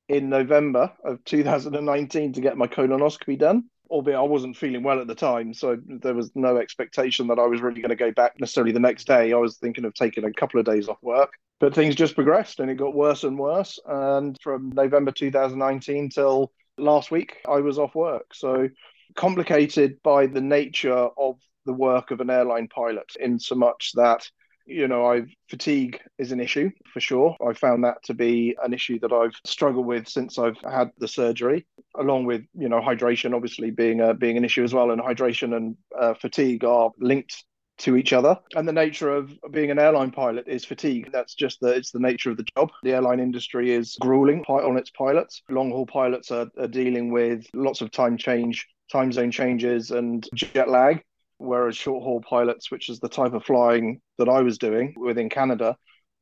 in 0.07 0.29
November 0.29 0.93
of 1.03 1.23
2019 1.25 2.33
to 2.33 2.41
get 2.41 2.55
my 2.55 2.67
colonoscopy 2.67 3.37
done. 3.37 3.65
Albeit 3.89 4.17
I 4.17 4.21
wasn't 4.21 4.57
feeling 4.57 4.83
well 4.83 4.99
at 4.99 5.07
the 5.07 5.15
time, 5.15 5.53
so 5.53 5.77
there 5.85 6.13
was 6.13 6.29
no 6.35 6.57
expectation 6.57 7.27
that 7.27 7.39
I 7.39 7.45
was 7.45 7.61
really 7.61 7.79
going 7.79 7.89
to 7.89 7.95
go 7.95 8.11
back 8.11 8.37
necessarily 8.37 8.73
the 8.73 8.81
next 8.81 9.07
day. 9.07 9.31
I 9.31 9.37
was 9.37 9.57
thinking 9.57 9.85
of 9.85 9.93
taking 9.93 10.25
a 10.25 10.33
couple 10.33 10.59
of 10.59 10.65
days 10.65 10.89
off 10.89 11.01
work, 11.01 11.31
but 11.61 11.73
things 11.73 11.95
just 11.95 12.13
progressed 12.13 12.59
and 12.59 12.69
it 12.69 12.75
got 12.75 12.93
worse 12.93 13.23
and 13.23 13.39
worse. 13.39 13.79
And 13.85 14.37
from 14.41 14.71
November 14.71 15.11
2019 15.11 16.09
till 16.09 16.51
last 16.77 17.11
week, 17.11 17.37
I 17.47 17.61
was 17.61 17.79
off 17.79 17.95
work. 17.95 18.33
So 18.33 18.67
complicated 19.15 20.03
by 20.03 20.27
the 20.27 20.41
nature 20.41 20.91
of 21.17 21.37
the 21.65 21.71
work 21.71 22.11
of 22.11 22.19
an 22.19 22.29
airline 22.29 22.67
pilot, 22.67 23.09
in 23.21 23.39
so 23.39 23.55
much 23.55 23.93
that 23.95 24.29
you 24.67 24.87
know, 24.87 25.11
I 25.11 25.23
fatigue 25.49 25.99
is 26.17 26.31
an 26.31 26.39
issue 26.39 26.69
for 26.93 26.99
sure. 26.99 27.35
I 27.45 27.53
found 27.53 27.83
that 27.85 28.03
to 28.03 28.13
be 28.13 28.55
an 28.61 28.73
issue 28.73 28.99
that 28.99 29.13
I've 29.13 29.35
struggled 29.45 29.85
with 29.85 30.07
since 30.07 30.37
I've 30.37 30.57
had 30.57 30.91
the 30.97 31.07
surgery, 31.07 31.65
along 31.97 32.25
with 32.25 32.43
you 32.53 32.69
know 32.69 32.81
hydration 32.81 33.33
obviously 33.33 33.71
being 33.71 34.01
a, 34.01 34.13
being 34.13 34.37
an 34.37 34.45
issue 34.45 34.63
as 34.63 34.73
well. 34.73 34.91
And 34.91 35.01
hydration 35.01 35.55
and 35.55 35.77
uh, 35.97 36.13
fatigue 36.15 36.63
are 36.65 36.91
linked 36.99 37.43
to 37.79 37.95
each 37.95 38.11
other. 38.11 38.37
And 38.55 38.67
the 38.67 38.73
nature 38.73 39.09
of 39.09 39.31
being 39.51 39.71
an 39.71 39.79
airline 39.79 40.11
pilot 40.11 40.47
is 40.47 40.65
fatigue. 40.65 41.09
That's 41.11 41.33
just 41.33 41.59
the 41.61 41.69
it's 41.69 41.91
the 41.91 41.99
nature 41.99 42.31
of 42.31 42.37
the 42.37 42.45
job. 42.57 42.71
The 42.83 42.93
airline 42.93 43.19
industry 43.19 43.73
is 43.73 43.95
grueling 44.01 44.43
on 44.47 44.77
its 44.77 44.89
pilots. 44.89 45.41
Long 45.49 45.71
haul 45.71 45.85
pilots 45.85 46.31
are, 46.31 46.47
are 46.59 46.67
dealing 46.67 47.11
with 47.11 47.45
lots 47.53 47.81
of 47.81 47.91
time 47.91 48.17
change, 48.17 48.67
time 48.91 49.11
zone 49.11 49.31
changes, 49.31 49.91
and 49.91 50.27
jet 50.33 50.69
lag 50.69 51.03
whereas 51.37 51.75
short 51.75 52.03
haul 52.03 52.21
pilots, 52.21 52.71
which 52.71 52.89
is 52.89 52.99
the 52.99 53.09
type 53.09 53.33
of 53.33 53.43
flying 53.43 54.01
that 54.17 54.29
I 54.29 54.41
was 54.41 54.57
doing 54.57 54.93
within 54.97 55.29
Canada, 55.29 55.77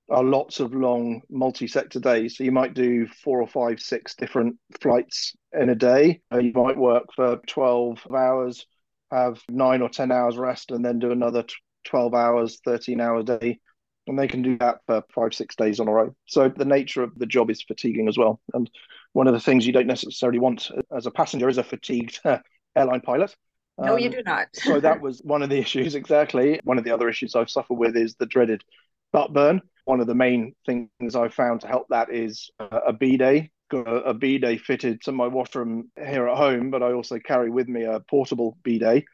are 0.09 0.23
lots 0.23 0.59
of 0.59 0.73
long 0.73 1.21
multi-sector 1.29 1.99
days. 1.99 2.37
So 2.37 2.43
you 2.43 2.51
might 2.51 2.73
do 2.73 3.07
four 3.07 3.41
or 3.41 3.47
five, 3.47 3.79
six 3.79 4.15
different 4.15 4.57
flights 4.79 5.33
in 5.53 5.69
a 5.69 5.75
day. 5.75 6.21
Uh, 6.31 6.39
you 6.39 6.51
might 6.53 6.77
work 6.77 7.05
for 7.15 7.37
12 7.47 8.05
hours, 8.15 8.67
have 9.11 9.41
nine 9.49 9.81
or 9.81 9.89
10 9.89 10.11
hours 10.11 10.37
rest, 10.37 10.71
and 10.71 10.85
then 10.85 10.99
do 10.99 11.11
another 11.11 11.43
12 11.85 12.13
hours, 12.13 12.59
13 12.65 13.01
hour 13.01 13.23
day. 13.23 13.59
And 14.07 14.19
they 14.19 14.27
can 14.27 14.43
do 14.43 14.57
that 14.59 14.81
for 14.85 15.03
five, 15.15 15.33
six 15.33 15.55
days 15.55 15.79
on 15.79 15.87
a 15.87 15.91
row. 15.91 16.15
So 16.27 16.49
the 16.49 16.65
nature 16.65 17.01
of 17.01 17.17
the 17.17 17.25
job 17.25 17.49
is 17.49 17.63
fatiguing 17.63 18.07
as 18.07 18.17
well. 18.17 18.39
And 18.53 18.69
one 19.13 19.27
of 19.27 19.33
the 19.33 19.39
things 19.39 19.65
you 19.65 19.73
don't 19.73 19.87
necessarily 19.87 20.37
want 20.37 20.69
as 20.95 21.07
a 21.07 21.11
passenger 21.11 21.49
is 21.49 21.57
a 21.57 21.63
fatigued 21.63 22.19
airline 22.75 23.01
pilot. 23.01 23.35
No, 23.77 23.93
um, 23.93 23.99
you 23.99 24.09
do 24.09 24.21
not. 24.25 24.47
so 24.53 24.79
that 24.79 25.01
was 25.01 25.21
one 25.23 25.43
of 25.43 25.49
the 25.49 25.57
issues, 25.57 25.95
exactly. 25.95 26.59
One 26.63 26.77
of 26.77 26.83
the 26.83 26.91
other 26.91 27.09
issues 27.09 27.35
I've 27.35 27.49
suffered 27.49 27.75
with 27.75 27.95
is 27.95 28.15
the 28.15 28.25
dreaded 28.25 28.63
butt 29.11 29.33
burn. 29.33 29.61
One 29.85 29.99
of 29.99 30.07
the 30.07 30.15
main 30.15 30.55
things 30.65 31.15
I've 31.15 31.33
found 31.33 31.61
to 31.61 31.67
help 31.67 31.87
that 31.89 32.11
is 32.11 32.49
a 32.59 32.93
bidet. 32.93 33.49
Got 33.69 33.87
a, 33.87 33.95
a 34.09 34.13
bidet 34.13 34.61
fitted 34.61 35.01
to 35.03 35.11
my 35.11 35.27
washroom 35.27 35.91
here 35.97 36.27
at 36.27 36.37
home, 36.37 36.71
but 36.71 36.83
I 36.83 36.93
also 36.93 37.19
carry 37.19 37.49
with 37.49 37.67
me 37.67 37.83
a 37.83 37.99
portable 37.99 38.57
bidet 38.63 39.05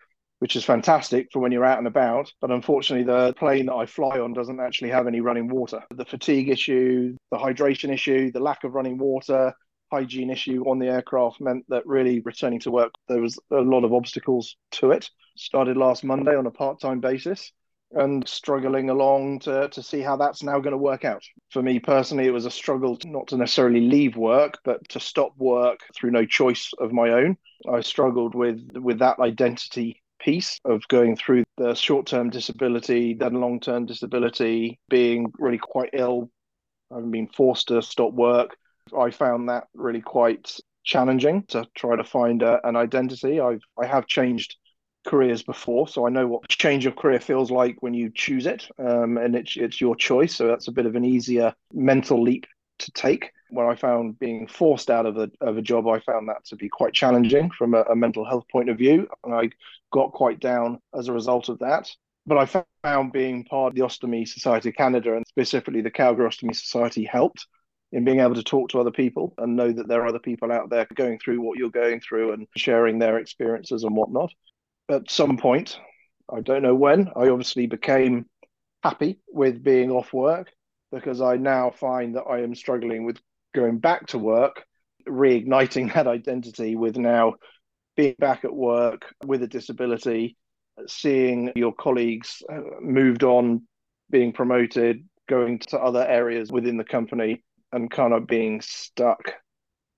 which 0.41 0.56
is 0.56 0.65
fantastic 0.65 1.27
for 1.32 1.38
when 1.38 1.51
you're 1.51 1.63
out 1.63 1.77
and 1.77 1.86
about. 1.86 2.34
But 2.41 2.50
unfortunately, 2.50 3.06
the 3.06 3.32
plane 3.34 3.68
that 3.68 3.75
I 3.75 3.86
fly 3.86 4.18
on 4.18 4.34
doesn't 4.34 4.60
actually 4.60 4.89
have 4.89 5.06
any 5.06 5.22
running 5.22 5.48
water. 5.48 5.84
The 5.94 6.03
fatigue 6.03 6.50
issue, 6.50 7.15
the 7.30 7.38
hydration 7.38 7.94
issue, 7.94 8.32
the 8.32 8.39
lack 8.39 8.63
of 8.63 8.74
running 8.74 8.98
water, 8.98 9.53
hygiene 9.91 10.29
issue 10.29 10.63
on 10.67 10.79
the 10.79 10.88
aircraft 10.88 11.41
meant 11.41 11.65
that 11.69 11.86
really 11.86 12.21
returning 12.21 12.60
to 12.62 12.71
work, 12.71 12.91
there 13.07 13.21
was 13.21 13.38
a 13.51 13.57
lot 13.57 13.83
of 13.83 13.93
obstacles 13.93 14.55
to 14.71 14.91
it. 14.91 15.10
Started 15.36 15.77
last 15.77 16.03
Monday 16.03 16.36
on 16.36 16.45
a 16.45 16.51
part 16.51 16.79
time 16.79 17.00
basis 17.00 17.51
and 17.93 18.27
struggling 18.27 18.89
along 18.89 19.39
to, 19.39 19.67
to 19.69 19.83
see 19.83 20.00
how 20.00 20.15
that's 20.15 20.43
now 20.43 20.60
going 20.60 20.71
to 20.71 20.77
work 20.77 21.03
out. 21.03 21.24
For 21.50 21.62
me 21.62 21.79
personally, 21.79 22.25
it 22.25 22.31
was 22.31 22.45
a 22.45 22.51
struggle 22.51 22.98
not 23.05 23.27
to 23.27 23.38
necessarily 23.38 23.81
leave 23.81 24.15
work, 24.15 24.60
but 24.63 24.88
to 24.89 25.00
stop 25.00 25.33
work 25.38 25.81
through 25.95 26.12
no 26.12 26.25
choice 26.25 26.71
of 26.79 26.93
my 26.93 27.10
own. 27.10 27.38
I 27.69 27.81
struggled 27.81 28.33
with 28.33 28.62
with 28.75 29.00
that 29.00 29.19
identity 29.19 30.01
piece 30.19 30.60
of 30.65 30.88
going 30.88 31.15
through 31.15 31.43
the 31.57 31.74
short-term 31.74 32.29
disability, 32.29 33.15
then 33.15 33.33
long-term 33.33 33.88
disability, 33.88 34.79
being 34.88 35.31
really 35.39 35.57
quite 35.57 35.89
ill, 35.93 36.29
having 36.91 37.12
been 37.12 37.27
forced 37.27 37.69
to 37.69 37.81
stop 37.81 38.13
work. 38.13 38.55
I 38.97 39.11
found 39.11 39.50
that 39.50 39.67
really 39.73 40.01
quite 40.01 40.59
challenging 40.83 41.43
to 41.43 41.67
try 41.75 41.95
to 41.95 42.03
find 42.03 42.41
a, 42.41 42.65
an 42.67 42.75
identity. 42.75 43.39
I've 43.39 43.61
I 43.81 43.85
have 43.85 44.07
changed 44.07 44.57
careers 45.05 45.43
before, 45.43 45.88
so 45.88 46.05
I 46.05 46.09
know 46.09 46.27
what 46.27 46.47
change 46.47 46.85
of 46.85 46.95
career 46.95 47.19
feels 47.19 47.51
like 47.51 47.77
when 47.81 47.93
you 47.93 48.11
choose 48.13 48.45
it, 48.45 48.67
um, 48.79 49.17
and 49.17 49.35
it's 49.35 49.55
it's 49.57 49.81
your 49.81 49.95
choice. 49.95 50.35
So 50.35 50.47
that's 50.47 50.67
a 50.67 50.71
bit 50.71 50.85
of 50.85 50.95
an 50.95 51.05
easier 51.05 51.53
mental 51.73 52.21
leap 52.21 52.45
to 52.79 52.91
take. 52.91 53.31
When 53.50 53.67
I 53.67 53.75
found 53.75 54.17
being 54.17 54.47
forced 54.47 54.89
out 54.89 55.05
of 55.05 55.17
a 55.17 55.29
of 55.41 55.57
a 55.57 55.61
job, 55.61 55.88
I 55.88 56.00
found 56.00 56.29
that 56.29 56.45
to 56.45 56.55
be 56.55 56.69
quite 56.69 56.93
challenging 56.93 57.51
from 57.51 57.73
a, 57.73 57.81
a 57.83 57.95
mental 57.95 58.25
health 58.25 58.45
point 58.51 58.69
of 58.69 58.77
view, 58.77 59.07
and 59.23 59.33
I 59.33 59.50
got 59.91 60.11
quite 60.13 60.39
down 60.39 60.79
as 60.97 61.07
a 61.07 61.13
result 61.13 61.50
of 61.50 61.59
that. 61.59 61.89
But 62.25 62.38
I 62.38 62.63
found 62.83 63.11
being 63.11 63.43
part 63.45 63.71
of 63.71 63.75
the 63.75 63.81
Ostomy 63.81 64.27
Society 64.27 64.69
of 64.69 64.75
Canada 64.75 65.15
and 65.15 65.25
specifically 65.27 65.81
the 65.81 65.89
Calgary 65.89 66.29
Ostomy 66.29 66.55
Society 66.55 67.03
helped 67.03 67.47
in 67.91 68.05
being 68.05 68.21
able 68.21 68.36
to 68.36 68.43
talk 68.43 68.69
to 68.69 68.79
other 68.79 68.91
people 68.91 69.33
and 69.38 69.55
know 69.55 69.71
that 69.71 69.88
there 69.88 70.01
are 70.01 70.07
other 70.07 70.19
people 70.19 70.51
out 70.51 70.69
there 70.69 70.88
going 70.95 71.19
through 71.19 71.41
what 71.41 71.57
you're 71.57 71.69
going 71.69 72.00
through 72.00 72.31
and 72.31 72.48
sharing 72.55 73.00
their 73.00 73.17
experiences 73.17 73.83
and 73.83 73.95
whatnot. 73.95 74.31
At 74.89 75.12
some 75.12 75.38
point, 75.38 75.77
I 76.33 76.41
don't 76.41 76.63
know 76.63 76.75
when, 76.75 77.10
I 77.15 77.27
obviously 77.27 77.67
became 77.67 78.25
happy 78.83 79.19
with 79.27 79.63
being 79.63 79.91
off 79.91 80.13
work 80.13 80.51
because 80.91 81.21
I 81.21 81.36
now 81.38 81.71
find 81.71 82.15
that 82.15 82.24
I 82.24 82.41
am 82.41 82.55
struggling 82.55 83.05
with 83.05 83.17
going 83.53 83.79
back 83.79 84.07
to 84.07 84.17
work, 84.17 84.63
reigniting 85.07 85.93
that 85.93 86.07
identity 86.07 86.75
with 86.75 86.98
now 86.98 87.36
being 87.98 88.15
back 88.19 88.45
at 88.45 88.53
work 88.53 89.13
with 89.25 89.43
a 89.43 89.48
disability, 89.48 90.38
seeing 90.88 91.51
your 91.55 91.74
colleagues 91.74 92.41
uh, 92.51 92.62
moved 92.81 93.24
on, 93.24 93.67
being 94.10 94.31
promoted, 94.31 95.03
going 95.27 95.60
to 95.60 95.79
other 95.79 96.05
areas 96.05 96.51
within 96.51 96.77
the 96.77 96.83
company, 96.83 97.43
and 97.71 97.89
kind 97.89 98.13
of 98.13 98.27
being 98.27 98.61
stuck 98.61 99.33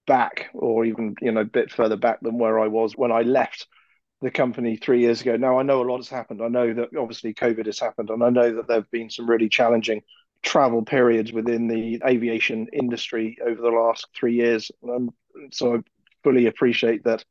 back 0.06 0.50
or 0.54 0.86
even 0.86 1.16
you 1.22 1.32
know 1.32 1.42
a 1.42 1.46
bit 1.46 1.72
further 1.72 1.96
back 1.96 2.20
than 2.22 2.38
where 2.38 2.60
I 2.60 2.68
was 2.68 2.94
when 2.96 3.12
I 3.12 3.22
left 3.22 3.68
the 4.22 4.32
company 4.32 4.78
three 4.78 5.02
years 5.02 5.22
ago. 5.22 5.36
Now 5.36 5.60
I 5.60 5.64
know 5.64 5.82
a 5.82 5.90
lot 5.90 5.98
has 5.98 6.10
happened. 6.10 6.42
I 6.42 6.48
know 6.48 6.74
that 6.74 6.96
obviously 6.98 7.34
COVID 7.34 7.66
has 7.66 7.80
happened, 7.80 8.10
and 8.10 8.24
I 8.24 8.30
know 8.30 8.56
that 8.56 8.68
there 8.68 8.78
have 8.78 8.92
been 8.92 9.10
some 9.10 9.30
really 9.30 9.50
challenging 9.50 10.02
travel 10.42 10.84
periods 10.84 11.32
within 11.32 11.68
the 11.68 12.02
aviation 12.06 12.68
industry 12.74 13.38
over 13.46 13.62
the 13.62 13.70
last 13.70 14.08
three 14.16 14.36
years. 14.36 14.72
And 14.82 15.10
so 15.52 15.76
I 15.76 15.80
fully 16.24 16.48
appreciate 16.48 17.04
that 17.06 17.24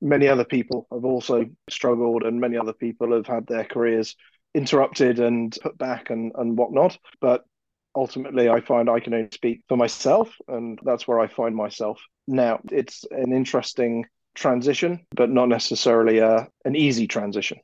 many 0.00 0.28
other 0.28 0.44
people 0.44 0.86
have 0.92 1.04
also 1.04 1.46
struggled, 1.70 2.22
and 2.22 2.40
many 2.40 2.56
other 2.56 2.74
people 2.74 3.12
have 3.12 3.26
had 3.26 3.46
their 3.46 3.64
careers 3.64 4.16
interrupted 4.54 5.18
and 5.18 5.56
put 5.62 5.76
back 5.78 6.10
and 6.10 6.32
and 6.36 6.56
whatnot. 6.56 6.98
But 7.20 7.44
ultimately, 7.96 8.48
I 8.48 8.60
find 8.60 8.88
I 8.88 9.00
can 9.00 9.14
only 9.14 9.28
speak 9.32 9.62
for 9.68 9.76
myself, 9.76 10.32
and 10.46 10.78
that's 10.84 11.08
where 11.08 11.18
I 11.18 11.26
find 11.26 11.56
myself 11.56 12.00
now. 12.28 12.60
It's 12.70 13.04
an 13.10 13.32
interesting 13.32 14.04
transition, 14.34 15.06
but 15.14 15.30
not 15.30 15.48
necessarily 15.48 16.18
a, 16.18 16.46
an 16.64 16.76
easy 16.76 17.08
transition. 17.08 17.58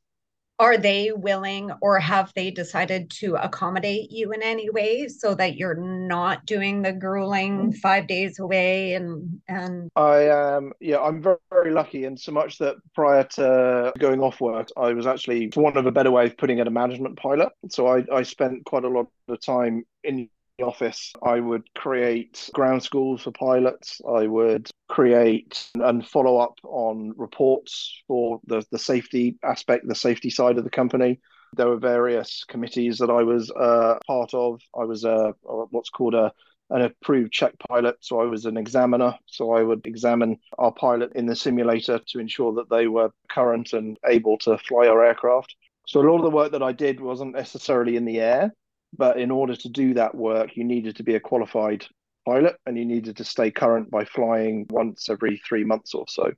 Are 0.63 0.79
they 0.79 1.11
willing 1.11 1.73
or 1.81 1.99
have 1.99 2.33
they 2.37 2.53
decided 2.53 3.11
to 3.23 3.35
accommodate 3.35 4.13
you 4.13 4.31
in 4.31 4.43
any 4.43 4.71
way 4.71 5.09
so 5.09 5.35
that 5.35 5.57
you're 5.57 5.75
not 5.75 6.47
doing 6.47 6.83
the 6.83 6.93
grueling 6.93 7.73
five 7.73 8.07
days 8.07 8.39
away 8.39 8.95
and 8.95 9.41
and 9.49 9.91
I 9.97 10.19
am 10.29 10.67
um, 10.67 10.73
yeah, 10.79 11.01
I'm 11.01 11.21
very, 11.21 11.39
very 11.51 11.73
lucky 11.73 12.05
in 12.05 12.17
so 12.17 12.31
much 12.31 12.59
that 12.59 12.77
prior 12.95 13.25
to 13.25 13.93
going 13.99 14.21
off 14.21 14.41
work, 14.41 14.69
I 14.77 14.93
was 14.93 15.05
actually 15.05 15.51
for 15.51 15.65
want 15.65 15.77
of 15.77 15.87
a 15.87 15.91
better 15.91 16.13
way 16.13 16.27
of 16.27 16.37
putting 16.37 16.59
it 16.61 16.69
a 16.69 16.71
management 16.71 17.17
pilot. 17.17 17.49
So 17.69 17.89
I, 17.89 18.05
I 18.13 18.23
spent 18.23 18.65
quite 18.65 18.85
a 18.85 18.89
lot 18.89 19.09
of 19.27 19.41
time 19.41 19.83
in 20.05 20.29
office, 20.63 21.13
I 21.23 21.41
would 21.41 21.73
create 21.75 22.51
ground 22.55 22.83
schools 22.83 23.23
for 23.23 23.33
pilots. 23.33 24.01
I 24.09 24.27
would 24.27 24.71
create 24.89 25.71
and 25.75 26.07
follow 26.07 26.39
up 26.39 26.59
on 26.65 27.15
reports 27.17 28.03
for 28.07 28.41
the, 28.47 28.65
the 28.71 28.79
safety 28.79 29.37
aspect, 29.43 29.87
the 29.87 29.95
safety 29.95 30.31
side 30.31 30.59
of 30.59 30.65
the 30.65 30.71
company. 30.71 31.21
There 31.55 31.69
were 31.69 31.79
various 31.79 32.45
committees 32.49 32.99
that 32.99 33.11
I 33.11 33.23
was 33.23 33.51
uh, 33.51 33.99
part 34.07 34.33
of. 34.33 34.61
I 34.79 34.85
was 34.85 35.05
a, 35.05 35.35
what's 35.43 35.91
called 35.91 36.15
a 36.15 36.33
an 36.71 36.81
approved 36.81 37.33
check 37.33 37.53
pilot. 37.69 37.97
So 38.01 38.21
I 38.21 38.25
was 38.25 38.47
an 38.47 38.57
examiner. 38.57 39.15
So 39.27 39.53
I 39.53 39.63
would 39.63 39.87
examine 39.87 40.39
our 40.59 40.73
pilot 40.73 41.13
in 41.15 41.27
the 41.27 41.37
simulator 41.37 42.01
to 42.09 42.19
ensure 42.19 42.55
that 42.55 42.71
they 42.71 42.89
were 42.89 43.11
current 43.31 43.75
and 43.75 43.99
able 44.07 44.39
to 44.39 44.57
fly 44.59 44.89
our 44.89 45.05
aircraft. 45.05 45.55
So 45.87 46.01
a 46.01 46.09
lot 46.09 46.17
of 46.17 46.23
the 46.23 46.31
work 46.31 46.53
that 46.53 46.63
I 46.63 46.73
did 46.73 47.01
wasn't 47.01 47.35
necessarily 47.35 47.97
in 47.97 48.07
the 48.07 48.21
air. 48.21 48.55
But 48.97 49.19
in 49.19 49.31
order 49.31 49.57
to 49.57 49.69
do 49.69 49.95
that 49.95 50.15
work, 50.15 50.57
you 50.57 50.65
needed 50.65 50.97
to 50.97 51.03
be 51.03 51.15
a 51.15 51.21
qualified 51.21 51.87
pilot 52.27 52.57
and 52.67 52.77
you 52.77 52.85
needed 52.85 53.17
to 53.17 53.25
stay 53.25 53.51
current 53.51 53.91
by 53.91 54.05
flying 54.05 54.67
once 54.71 55.09
every 55.09 55.41
three 55.47 55.65
months 55.65 55.95
or 55.95 56.05
so. 56.09 56.33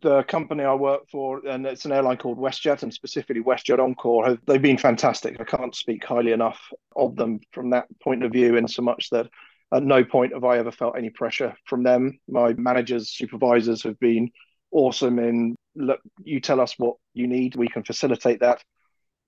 The 0.00 0.22
company 0.24 0.64
I 0.64 0.74
work 0.74 1.02
for, 1.10 1.46
and 1.46 1.66
it's 1.66 1.84
an 1.84 1.92
airline 1.92 2.16
called 2.16 2.38
WestJet, 2.38 2.82
and 2.82 2.92
specifically 2.92 3.42
WestJet 3.42 3.78
Encore, 3.78 4.24
have 4.26 4.38
they've 4.46 4.60
been 4.60 4.78
fantastic. 4.78 5.38
I 5.38 5.44
can't 5.44 5.74
speak 5.74 6.02
highly 6.04 6.32
enough 6.32 6.60
of 6.96 7.14
them 7.14 7.40
from 7.52 7.70
that 7.70 7.86
point 8.00 8.24
of 8.24 8.32
view, 8.32 8.56
in 8.56 8.66
so 8.66 8.80
much 8.80 9.10
that 9.10 9.28
at 9.72 9.82
no 9.82 10.02
point 10.02 10.32
have 10.32 10.44
I 10.44 10.58
ever 10.58 10.72
felt 10.72 10.96
any 10.96 11.10
pressure 11.10 11.54
from 11.66 11.82
them. 11.82 12.18
My 12.26 12.54
managers, 12.54 13.10
supervisors 13.10 13.82
have 13.82 13.98
been 14.00 14.30
awesome 14.70 15.18
in 15.18 15.56
look, 15.74 16.00
you 16.24 16.40
tell 16.40 16.60
us 16.60 16.74
what 16.78 16.96
you 17.12 17.26
need, 17.26 17.56
we 17.56 17.68
can 17.68 17.84
facilitate 17.84 18.40
that. 18.40 18.62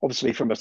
Obviously, 0.02 0.32
from 0.32 0.50
a 0.50 0.56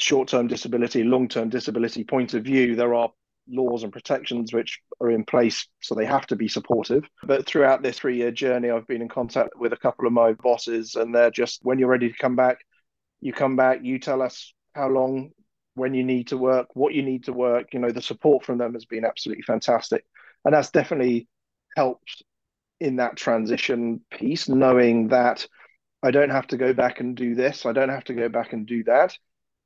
short 0.00 0.28
term 0.28 0.46
disability, 0.46 1.04
long 1.04 1.28
term 1.28 1.48
disability 1.48 2.04
point 2.04 2.34
of 2.34 2.44
view, 2.44 2.74
there 2.74 2.94
are 2.94 3.10
laws 3.48 3.82
and 3.82 3.92
protections 3.92 4.52
which 4.52 4.80
are 5.00 5.10
in 5.10 5.24
place, 5.24 5.66
so 5.80 5.94
they 5.94 6.04
have 6.06 6.26
to 6.26 6.36
be 6.36 6.48
supportive. 6.48 7.04
But 7.24 7.46
throughout 7.46 7.82
this 7.82 7.98
three 7.98 8.16
year 8.16 8.30
journey, 8.30 8.70
I've 8.70 8.86
been 8.86 9.02
in 9.02 9.08
contact 9.08 9.50
with 9.56 9.72
a 9.72 9.76
couple 9.76 10.06
of 10.06 10.12
my 10.12 10.32
bosses, 10.32 10.94
and 10.94 11.14
they're 11.14 11.30
just, 11.30 11.60
when 11.62 11.78
you're 11.78 11.88
ready 11.88 12.10
to 12.10 12.18
come 12.18 12.36
back, 12.36 12.58
you 13.20 13.32
come 13.32 13.56
back, 13.56 13.80
you 13.82 13.98
tell 13.98 14.22
us 14.22 14.52
how 14.74 14.88
long, 14.88 15.30
when 15.74 15.94
you 15.94 16.02
need 16.02 16.28
to 16.28 16.36
work, 16.36 16.68
what 16.74 16.94
you 16.94 17.02
need 17.02 17.24
to 17.24 17.32
work. 17.32 17.72
You 17.72 17.80
know, 17.80 17.90
the 17.90 18.02
support 18.02 18.44
from 18.44 18.58
them 18.58 18.74
has 18.74 18.84
been 18.84 19.04
absolutely 19.04 19.42
fantastic. 19.42 20.04
And 20.44 20.54
that's 20.54 20.70
definitely 20.70 21.28
helped 21.76 22.22
in 22.80 22.96
that 22.96 23.16
transition 23.16 24.00
piece, 24.10 24.48
knowing 24.48 25.08
that 25.08 25.46
I 26.02 26.10
don't 26.10 26.30
have 26.30 26.46
to 26.48 26.56
go 26.56 26.72
back 26.72 27.00
and 27.00 27.14
do 27.14 27.34
this, 27.34 27.66
I 27.66 27.72
don't 27.72 27.90
have 27.90 28.04
to 28.04 28.14
go 28.14 28.28
back 28.28 28.52
and 28.52 28.66
do 28.66 28.84
that 28.84 29.14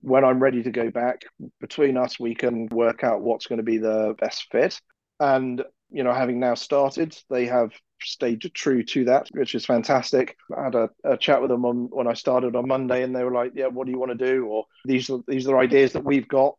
when 0.05 0.25
I'm 0.25 0.39
ready 0.39 0.63
to 0.63 0.71
go 0.71 0.91
back, 0.91 1.23
between 1.61 1.97
us, 1.97 2.21
we 2.21 2.35
can 2.35 2.67
work 2.67 3.03
out 3.03 3.23
what's 3.23 3.47
going 3.47 3.57
to 3.57 3.63
be 3.63 3.79
the 3.79 4.15
best 4.21 4.47
fit. 4.53 4.79
And, 5.19 5.65
you 5.91 6.05
know, 6.05 6.13
having 6.13 6.39
now 6.39 6.55
started, 6.55 7.17
they 7.31 7.47
have 7.47 7.73
stayed 8.03 8.43
true 8.55 8.83
to 8.83 9.05
that, 9.07 9.29
which 9.33 9.55
is 9.55 9.65
fantastic. 9.65 10.37
I 10.57 10.65
had 10.65 10.75
a, 10.75 10.91
a 11.05 11.17
chat 11.17 11.41
with 11.41 11.51
them 11.51 11.65
on, 11.65 11.89
when 11.91 12.07
I 12.07 12.13
started 12.13 12.55
on 12.55 12.69
Monday, 12.69 13.03
and 13.03 13.17
they 13.17 13.25
were 13.25 13.33
like, 13.33 13.53
"Yeah, 13.55 13.69
what 13.69 13.87
do 13.87 13.93
you 13.93 13.99
want 13.99 14.17
to 14.17 14.27
do?" 14.27 14.47
Or 14.47 14.67
these 14.85 15.09
are 15.09 15.21
these 15.27 15.49
are 15.49 15.59
ideas 15.59 15.93
that 15.95 16.05
we've 16.05 16.29
got. 16.29 16.57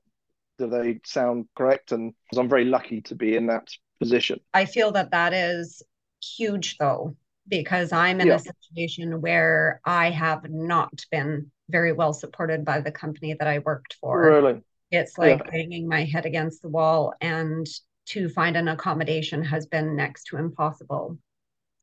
Do 0.57 0.67
they 0.67 1.01
sound 1.05 1.45
correct? 1.55 1.91
And 1.91 2.13
I'm 2.35 2.49
very 2.49 2.65
lucky 2.65 3.01
to 3.01 3.15
be 3.15 3.35
in 3.35 3.47
that 3.47 3.67
position. 3.99 4.39
I 4.53 4.65
feel 4.65 4.91
that 4.93 5.11
that 5.11 5.33
is 5.33 5.83
huge, 6.37 6.77
though, 6.77 7.15
because 7.47 7.91
I'm 7.91 8.21
in 8.21 8.27
yeah. 8.27 8.35
a 8.35 8.39
situation 8.39 9.21
where 9.21 9.81
I 9.85 10.09
have 10.09 10.49
not 10.49 11.03
been 11.11 11.51
very 11.69 11.93
well 11.93 12.13
supported 12.13 12.63
by 12.63 12.81
the 12.81 12.91
company 12.91 13.33
that 13.33 13.47
I 13.47 13.59
worked 13.59 13.95
for. 13.99 14.21
Really? 14.21 14.61
It's 14.91 15.17
like 15.17 15.39
yeah. 15.39 15.51
banging 15.51 15.87
my 15.87 16.05
head 16.05 16.25
against 16.25 16.61
the 16.61 16.69
wall, 16.69 17.13
and 17.21 17.67
to 18.07 18.29
find 18.29 18.55
an 18.55 18.67
accommodation 18.67 19.43
has 19.43 19.65
been 19.65 19.95
next 19.95 20.25
to 20.25 20.37
impossible. 20.37 21.17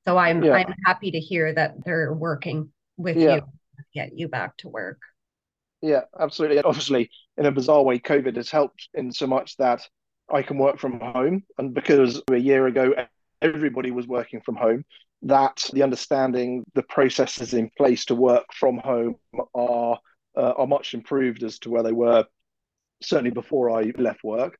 So 0.07 0.17
I'm 0.17 0.43
yeah. 0.43 0.55
I'm 0.55 0.75
happy 0.85 1.11
to 1.11 1.19
hear 1.19 1.53
that 1.53 1.85
they're 1.85 2.13
working 2.13 2.73
with 2.97 3.17
you 3.17 3.29
to 3.29 3.45
get 3.95 4.17
you 4.17 4.29
back 4.29 4.57
to 4.59 4.69
work. 4.69 5.01
Yeah, 5.81 6.03
absolutely. 6.19 6.59
And 6.59 6.67
obviously, 6.67 7.11
in 7.37 7.47
a 7.47 7.53
bizarre 7.53 7.83
way, 7.83 7.99
COVID 7.99 8.37
has 8.37 8.51
helped 8.51 8.89
in 8.95 9.13
so 9.13 9.27
much 9.27 9.57
that 9.57 9.87
I 10.33 10.43
can 10.43 10.59
work 10.59 10.79
from 10.79 11.01
home. 11.01 11.43
And 11.59 11.75
because 11.75 12.23
a 12.31 12.37
year 12.37 12.67
ago, 12.69 12.95
everybody 13.43 13.91
was 13.91 14.07
working 14.07 14.41
from 14.41 14.55
home, 14.55 14.85
that 15.23 15.69
the 15.73 15.83
understanding, 15.83 16.65
the 16.75 16.83
processes 16.83 17.55
in 17.55 17.71
place 17.77 18.05
to 18.07 18.15
work 18.15 18.47
from 18.53 18.79
home 18.79 19.17
are 19.55 19.99
uh, 20.37 20.53
are 20.57 20.67
much 20.67 20.95
improved 20.95 21.43
as 21.43 21.59
to 21.61 21.71
where 21.71 21.83
they 21.83 21.93
were 21.93 22.25
certainly 23.03 23.31
before 23.31 23.71
I 23.71 23.93
left 23.99 24.25
work. 24.25 24.59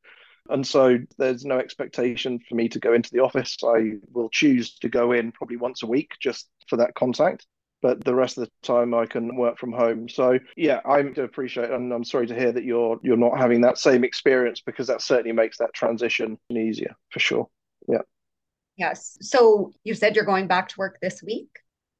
And 0.51 0.67
so 0.67 0.99
there's 1.19 1.45
no 1.45 1.59
expectation 1.59 2.41
for 2.49 2.57
me 2.57 2.69
to 2.71 2.81
go 2.81 2.93
into 2.93 3.11
the 3.13 3.21
office. 3.21 3.57
I 3.65 3.93
will 4.13 4.29
choose 4.29 4.75
to 4.81 4.89
go 4.89 5.13
in 5.13 5.33
probably 5.33 5.57
once 5.57 5.83
a 5.83 5.87
week 5.87 6.11
just 6.21 6.49
for 6.69 6.77
that 6.77 6.95
contact 6.95 7.47
but 7.83 8.03
the 8.05 8.15
rest 8.15 8.39
of 8.39 8.45
the 8.45 8.51
time 8.63 8.95
I 8.95 9.07
can 9.07 9.37
work 9.37 9.59
from 9.59 9.73
home. 9.73 10.09
So 10.09 10.39
yeah, 10.57 10.81
I 10.87 11.03
do 11.03 11.25
appreciate, 11.25 11.71
and 11.71 11.93
I'm 11.93 12.05
sorry 12.05 12.29
to 12.29 12.35
hear 12.35 12.53
that 12.53 12.65
you're 12.65 12.99
you're 13.03 13.17
not 13.17 13.37
having 13.37 13.61
that 13.63 13.77
same 13.77 14.05
experience 14.05 14.63
because 14.65 14.87
that 14.87 15.03
certainly 15.03 15.33
makes 15.33 15.59
that 15.59 15.75
transition 15.75 16.39
easier 16.49 16.95
for 17.11 17.19
sure. 17.19 17.49
Yeah. 17.89 18.03
Yes. 18.77 19.19
So 19.21 19.73
you 19.85 19.95
said 19.95 20.17
you're 20.17 20.25
going 20.25 20.49
back 20.49 20.69
to 20.69 20.75
work 20.79 20.99
this 21.01 21.23
week. 21.23 21.49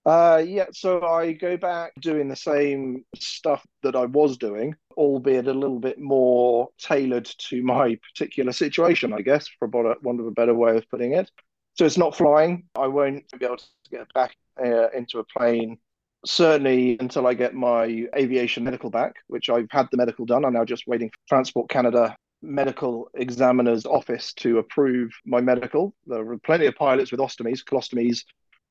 Uh, 0.05 0.43
yeah, 0.45 0.67
so 0.73 1.01
I 1.03 1.33
go 1.33 1.57
back 1.57 1.93
doing 2.01 2.29
the 2.29 2.35
same 2.35 3.05
stuff 3.15 3.65
that 3.85 3.95
I 3.95 4.07
was 4.07 4.37
doing, 4.37 4.75
albeit 4.97 5.47
a 5.47 5.55
little 5.55 5.79
bit 5.79 6.01
more 6.01 6.71
tailored 6.79 7.31
to 7.49 7.63
my 7.63 7.97
particular 8.11 8.51
situation, 8.51 9.13
I 9.13 9.21
guess, 9.21 9.47
for 9.59 9.69
want 9.69 10.19
of 10.19 10.27
a 10.27 10.33
better 10.33 10.55
way 10.55 10.77
of 10.77 10.89
putting 10.91 11.13
it. 11.13 11.31
So 11.75 11.85
it's 11.87 11.99
not 11.99 12.17
flying. 12.17 12.65
I 12.75 12.89
won't 12.89 13.25
be 13.39 13.47
able 13.47 13.59
to 13.59 13.65
get 13.91 14.13
back 14.13 14.35
uh, 14.63 14.91
into 14.91 15.21
a 15.21 15.25
plane 15.25 15.79
certainly 16.25 16.97
until 17.01 17.27
I 17.27 17.35
get 17.35 17.55
my 17.55 18.07
aviation 18.17 18.65
medical 18.65 18.91
back, 18.91 19.17
which 19.27 19.51
I've 19.51 19.67
had 19.71 19.89
the 19.91 19.97
medical 19.97 20.25
done. 20.25 20.45
I'm 20.45 20.53
now 20.53 20.65
just 20.65 20.87
waiting 20.87 21.11
for 21.11 21.19
Transport 21.29 21.69
Canada 21.69 22.17
medical 22.43 23.09
examiner's 23.15 23.87
office 23.87 24.33
to 24.35 24.59
approve 24.59 25.13
my 25.25 25.41
medical. 25.41 25.95
There 26.07 26.33
are 26.33 26.39
plenty 26.39 26.67
of 26.67 26.75
pilots 26.75 27.11
with 27.11 27.21
ostomies, 27.21 27.65
colostomies, 27.65 28.25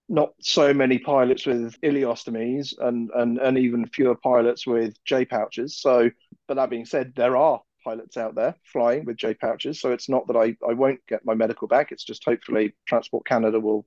not 0.09 0.33
so 0.41 0.73
many 0.73 0.99
pilots 0.99 1.45
with 1.45 1.79
ileostomies, 1.81 2.73
and, 2.79 3.09
and, 3.15 3.37
and 3.37 3.57
even 3.57 3.87
fewer 3.87 4.15
pilots 4.15 4.67
with 4.67 4.93
J 5.05 5.25
pouches. 5.25 5.77
So, 5.79 6.09
but 6.47 6.55
that 6.55 6.69
being 6.69 6.85
said, 6.85 7.13
there 7.15 7.37
are 7.37 7.61
pilots 7.83 8.17
out 8.17 8.35
there 8.35 8.55
flying 8.71 9.05
with 9.05 9.17
J 9.17 9.33
pouches. 9.33 9.79
So 9.79 9.91
it's 9.91 10.09
not 10.09 10.27
that 10.27 10.35
I, 10.35 10.55
I 10.67 10.73
won't 10.73 10.99
get 11.07 11.25
my 11.25 11.33
medical 11.33 11.67
back. 11.67 11.91
It's 11.91 12.03
just 12.03 12.25
hopefully 12.25 12.73
Transport 12.87 13.25
Canada 13.25 13.59
will 13.59 13.85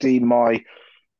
deem 0.00 0.26
my 0.26 0.62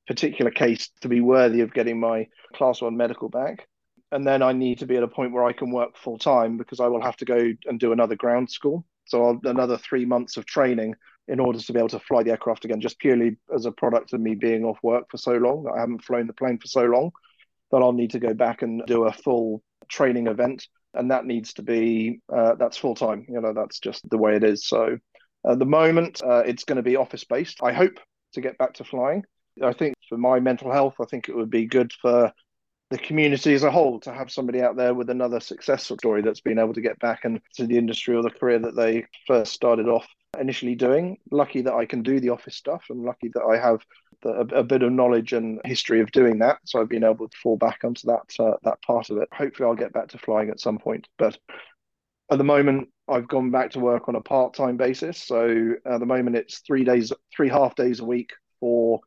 particular 0.06 0.50
case 0.50 0.90
to 1.00 1.08
be 1.08 1.20
worthy 1.20 1.60
of 1.60 1.72
getting 1.72 1.98
my 1.98 2.28
class 2.54 2.82
one 2.82 2.96
medical 2.96 3.28
back. 3.28 3.66
And 4.14 4.24
then 4.24 4.42
I 4.42 4.52
need 4.52 4.78
to 4.78 4.86
be 4.86 4.96
at 4.96 5.02
a 5.02 5.08
point 5.08 5.32
where 5.32 5.44
I 5.44 5.52
can 5.52 5.72
work 5.72 5.96
full 5.96 6.18
time 6.18 6.56
because 6.56 6.78
I 6.78 6.86
will 6.86 7.02
have 7.02 7.16
to 7.16 7.24
go 7.24 7.50
and 7.66 7.80
do 7.80 7.90
another 7.90 8.14
ground 8.14 8.48
school. 8.48 8.86
So 9.06 9.24
I'll, 9.24 9.40
another 9.42 9.76
three 9.76 10.04
months 10.04 10.36
of 10.36 10.46
training 10.46 10.94
in 11.26 11.40
order 11.40 11.58
to 11.58 11.72
be 11.72 11.80
able 11.80 11.88
to 11.88 11.98
fly 11.98 12.22
the 12.22 12.30
aircraft 12.30 12.64
again, 12.64 12.80
just 12.80 13.00
purely 13.00 13.36
as 13.52 13.66
a 13.66 13.72
product 13.72 14.12
of 14.12 14.20
me 14.20 14.36
being 14.36 14.64
off 14.64 14.78
work 14.84 15.10
for 15.10 15.16
so 15.16 15.32
long. 15.32 15.66
I 15.66 15.80
haven't 15.80 16.04
flown 16.04 16.28
the 16.28 16.32
plane 16.32 16.58
for 16.58 16.68
so 16.68 16.84
long 16.84 17.10
that 17.72 17.78
I'll 17.78 17.92
need 17.92 18.12
to 18.12 18.20
go 18.20 18.34
back 18.34 18.62
and 18.62 18.86
do 18.86 19.02
a 19.02 19.12
full 19.12 19.64
training 19.88 20.28
event. 20.28 20.68
And 20.94 21.10
that 21.10 21.26
needs 21.26 21.54
to 21.54 21.62
be, 21.62 22.20
uh, 22.32 22.54
that's 22.54 22.76
full 22.76 22.94
time. 22.94 23.26
You 23.28 23.40
know, 23.40 23.52
that's 23.52 23.80
just 23.80 24.08
the 24.08 24.18
way 24.18 24.36
it 24.36 24.44
is. 24.44 24.68
So 24.68 24.96
at 25.44 25.58
the 25.58 25.66
moment, 25.66 26.22
uh, 26.22 26.44
it's 26.46 26.62
going 26.62 26.76
to 26.76 26.82
be 26.82 26.94
office 26.94 27.24
based. 27.24 27.64
I 27.64 27.72
hope 27.72 27.98
to 28.34 28.40
get 28.40 28.58
back 28.58 28.74
to 28.74 28.84
flying. 28.84 29.24
I 29.60 29.72
think 29.72 29.96
for 30.08 30.18
my 30.18 30.38
mental 30.38 30.70
health, 30.70 30.94
I 31.00 31.04
think 31.04 31.28
it 31.28 31.34
would 31.34 31.50
be 31.50 31.66
good 31.66 31.92
for 32.00 32.32
the 32.90 32.98
community 32.98 33.54
as 33.54 33.64
a 33.64 33.70
whole 33.70 33.98
to 34.00 34.12
have 34.12 34.30
somebody 34.30 34.60
out 34.60 34.76
there 34.76 34.94
with 34.94 35.10
another 35.10 35.40
successful 35.40 35.96
story 35.96 36.22
that's 36.22 36.40
been 36.40 36.58
able 36.58 36.74
to 36.74 36.80
get 36.80 36.98
back 36.98 37.24
into 37.24 37.66
the 37.66 37.78
industry 37.78 38.14
or 38.14 38.22
the 38.22 38.30
career 38.30 38.58
that 38.58 38.76
they 38.76 39.06
first 39.26 39.52
started 39.52 39.88
off 39.88 40.06
initially 40.38 40.74
doing. 40.74 41.18
Lucky 41.30 41.62
that 41.62 41.74
I 41.74 41.86
can 41.86 42.02
do 42.02 42.20
the 42.20 42.30
office 42.30 42.56
stuff 42.56 42.84
and 42.90 43.02
lucky 43.02 43.30
that 43.34 43.42
I 43.42 43.56
have 43.56 43.80
the, 44.22 44.30
a, 44.30 44.60
a, 44.60 44.64
bit 44.64 44.82
of 44.82 44.92
knowledge 44.92 45.32
and 45.32 45.60
history 45.64 46.00
of 46.00 46.10
doing 46.12 46.38
that. 46.40 46.58
So 46.64 46.80
I've 46.80 46.88
been 46.88 47.04
able 47.04 47.28
to 47.28 47.36
fall 47.42 47.56
back 47.56 47.80
onto 47.84 48.06
that 48.08 48.34
uh, 48.38 48.56
that 48.62 48.82
part 48.82 49.10
of 49.10 49.18
it. 49.18 49.28
Hopefully, 49.32 49.68
I'll 49.68 49.74
get 49.74 49.92
back 49.92 50.08
to 50.08 50.18
flying 50.18 50.50
at 50.50 50.60
some 50.60 50.78
point. 50.78 51.08
But 51.18 51.38
at 52.30 52.38
the 52.38 52.44
moment, 52.44 52.88
I've 53.08 53.28
gone 53.28 53.50
back 53.50 53.72
to 53.72 53.80
work 53.80 54.08
on 54.08 54.14
a 54.14 54.20
part 54.20 54.54
time 54.54 54.76
basis. 54.76 55.18
So 55.18 55.74
at 55.84 56.00
the 56.00 56.06
moment, 56.06 56.36
it's 56.36 56.60
three 56.60 56.84
days, 56.84 57.12
three 57.34 57.48
half 57.48 57.74
days 57.74 58.00
a 58.00 58.04
week 58.04 58.32
for 58.60 59.00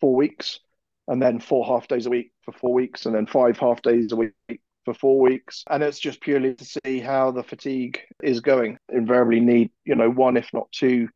four 0.00 0.14
weeks, 0.14 0.60
and 1.08 1.20
then 1.20 1.40
four 1.40 1.64
half 1.66 1.88
days 1.88 2.06
a 2.06 2.10
week 2.10 2.32
for 2.44 2.52
four 2.52 2.72
weeks, 2.72 3.06
and 3.06 3.14
then 3.14 3.26
five 3.26 3.58
half 3.58 3.82
days 3.82 4.12
a 4.12 4.16
week 4.16 4.32
for 4.84 4.94
four 4.94 5.20
weeks. 5.20 5.64
And 5.70 5.82
it's 5.82 5.98
just 5.98 6.20
purely 6.20 6.54
to 6.54 6.64
see 6.64 7.00
how 7.00 7.30
the 7.30 7.42
fatigue 7.42 8.00
is 8.22 8.40
going. 8.40 8.78
Invariably 8.88 9.40
need, 9.40 9.70
you 9.84 9.94
know, 9.94 10.10
one, 10.10 10.36
if 10.36 10.48
not 10.52 10.70
two 10.72 11.08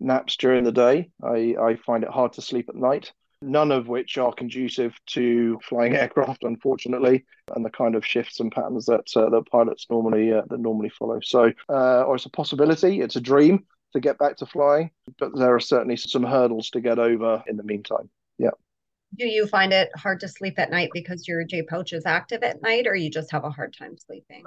naps 0.00 0.36
during 0.36 0.64
the 0.64 0.72
day. 0.72 1.10
I, 1.22 1.54
I 1.60 1.76
find 1.76 2.04
it 2.04 2.10
hard 2.10 2.32
to 2.34 2.42
sleep 2.42 2.68
at 2.68 2.76
night. 2.76 3.12
None 3.42 3.72
of 3.72 3.88
which 3.88 4.16
are 4.16 4.32
conducive 4.32 4.94
to 5.08 5.58
flying 5.68 5.94
aircraft, 5.96 6.44
unfortunately, 6.44 7.24
and 7.54 7.64
the 7.64 7.70
kind 7.70 7.94
of 7.94 8.06
shifts 8.06 8.40
and 8.40 8.50
patterns 8.50 8.86
that 8.86 9.06
uh, 9.16 9.28
that 9.30 9.46
pilots 9.50 9.86
normally 9.90 10.32
uh, 10.32 10.42
that 10.48 10.60
normally 10.60 10.88
follow. 10.88 11.20
So, 11.20 11.52
uh, 11.68 12.02
or 12.02 12.14
it's 12.14 12.26
a 12.26 12.30
possibility. 12.30 13.00
It's 13.00 13.16
a 13.16 13.20
dream 13.20 13.64
to 13.92 14.00
get 14.00 14.18
back 14.18 14.36
to 14.38 14.46
flying, 14.46 14.90
but 15.18 15.36
there 15.36 15.54
are 15.54 15.60
certainly 15.60 15.96
some 15.96 16.24
hurdles 16.24 16.70
to 16.70 16.80
get 16.80 16.98
over 16.98 17.42
in 17.46 17.56
the 17.56 17.62
meantime. 17.62 18.10
Do 19.16 19.26
you 19.26 19.46
find 19.46 19.72
it 19.72 19.90
hard 19.96 20.20
to 20.20 20.28
sleep 20.28 20.58
at 20.58 20.70
night 20.70 20.90
because 20.92 21.28
your 21.28 21.44
J 21.44 21.62
pouch 21.62 21.92
is 21.92 22.06
active 22.06 22.42
at 22.42 22.62
night, 22.62 22.86
or 22.86 22.96
you 22.96 23.10
just 23.10 23.30
have 23.30 23.44
a 23.44 23.50
hard 23.50 23.74
time 23.76 23.96
sleeping? 23.96 24.44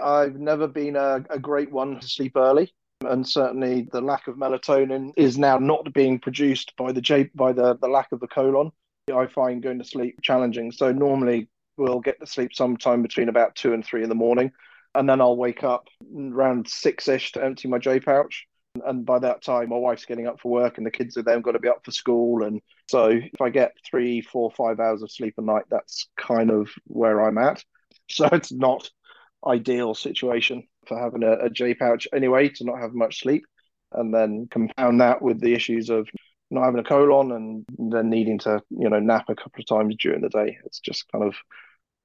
I've 0.00 0.36
never 0.36 0.68
been 0.68 0.96
a, 0.96 1.24
a 1.28 1.38
great 1.38 1.70
one 1.70 2.00
to 2.00 2.08
sleep 2.08 2.32
early 2.36 2.72
and 3.04 3.26
certainly 3.26 3.88
the 3.92 4.00
lack 4.00 4.26
of 4.26 4.36
melatonin 4.36 5.12
is 5.16 5.38
now 5.38 5.58
not 5.58 5.92
being 5.92 6.18
produced 6.18 6.74
by 6.76 6.92
the 6.92 7.00
J, 7.00 7.30
by 7.34 7.52
the, 7.52 7.76
the 7.76 7.88
lack 7.88 8.10
of 8.12 8.20
the 8.20 8.26
colon. 8.26 8.72
I 9.14 9.26
find 9.26 9.62
going 9.62 9.78
to 9.78 9.84
sleep 9.84 10.20
challenging. 10.22 10.72
So 10.72 10.92
normally 10.92 11.48
we'll 11.76 12.00
get 12.00 12.20
to 12.20 12.26
sleep 12.26 12.54
sometime 12.54 13.02
between 13.02 13.28
about 13.28 13.54
two 13.54 13.72
and 13.72 13.84
three 13.84 14.02
in 14.02 14.08
the 14.08 14.14
morning, 14.14 14.52
and 14.94 15.08
then 15.08 15.20
I'll 15.20 15.36
wake 15.36 15.64
up 15.64 15.86
around 16.16 16.68
six 16.68 17.08
ish 17.08 17.32
to 17.32 17.44
empty 17.44 17.68
my 17.68 17.78
J 17.78 18.00
pouch 18.00 18.46
and 18.84 19.04
by 19.04 19.18
that 19.18 19.42
time 19.42 19.70
my 19.70 19.76
wife's 19.76 20.04
getting 20.04 20.26
up 20.26 20.40
for 20.40 20.52
work 20.52 20.78
and 20.78 20.86
the 20.86 20.90
kids 20.90 21.16
are 21.16 21.22
then 21.22 21.40
got 21.40 21.52
to 21.52 21.58
be 21.58 21.68
up 21.68 21.84
for 21.84 21.90
school 21.90 22.44
and 22.44 22.60
so 22.88 23.08
if 23.08 23.40
i 23.40 23.48
get 23.48 23.72
three 23.88 24.20
four 24.20 24.50
five 24.50 24.80
hours 24.80 25.02
of 25.02 25.10
sleep 25.10 25.34
a 25.38 25.42
night 25.42 25.64
that's 25.70 26.08
kind 26.16 26.50
of 26.50 26.68
where 26.84 27.22
i'm 27.26 27.38
at 27.38 27.62
so 28.10 28.26
it's 28.32 28.52
not 28.52 28.90
ideal 29.46 29.94
situation 29.94 30.66
for 30.86 30.98
having 30.98 31.22
a, 31.22 31.32
a 31.44 31.50
j 31.50 31.74
pouch 31.74 32.08
anyway 32.12 32.48
to 32.48 32.64
not 32.64 32.80
have 32.80 32.92
much 32.92 33.20
sleep 33.20 33.44
and 33.92 34.12
then 34.12 34.46
compound 34.50 35.00
that 35.00 35.22
with 35.22 35.40
the 35.40 35.54
issues 35.54 35.90
of 35.90 36.08
not 36.50 36.64
having 36.64 36.80
a 36.80 36.84
colon 36.84 37.32
and 37.32 37.92
then 37.92 38.10
needing 38.10 38.38
to 38.38 38.60
you 38.70 38.88
know 38.88 38.98
nap 38.98 39.26
a 39.28 39.34
couple 39.34 39.60
of 39.60 39.66
times 39.66 39.94
during 40.00 40.20
the 40.20 40.28
day 40.28 40.58
it's 40.64 40.80
just 40.80 41.04
kind 41.12 41.24
of 41.24 41.34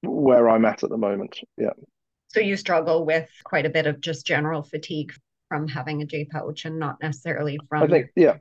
where 0.01 0.49
i'm 0.49 0.65
at 0.65 0.83
at 0.83 0.89
the 0.89 0.97
moment 0.97 1.39
yeah 1.57 1.71
so 2.27 2.39
you 2.39 2.57
struggle 2.57 3.05
with 3.05 3.29
quite 3.43 3.65
a 3.65 3.69
bit 3.69 3.87
of 3.87 4.01
just 4.01 4.25
general 4.25 4.63
fatigue 4.63 5.13
from 5.53 5.67
having 5.67 6.01
a 6.01 6.05
J 6.05 6.25
pouch 6.25 6.65
and 6.65 6.79
not 6.79 6.99
necessarily 6.99 7.59
from. 7.69 7.83
I 7.83 7.87
think, 7.87 8.09
yeah. 8.15 8.37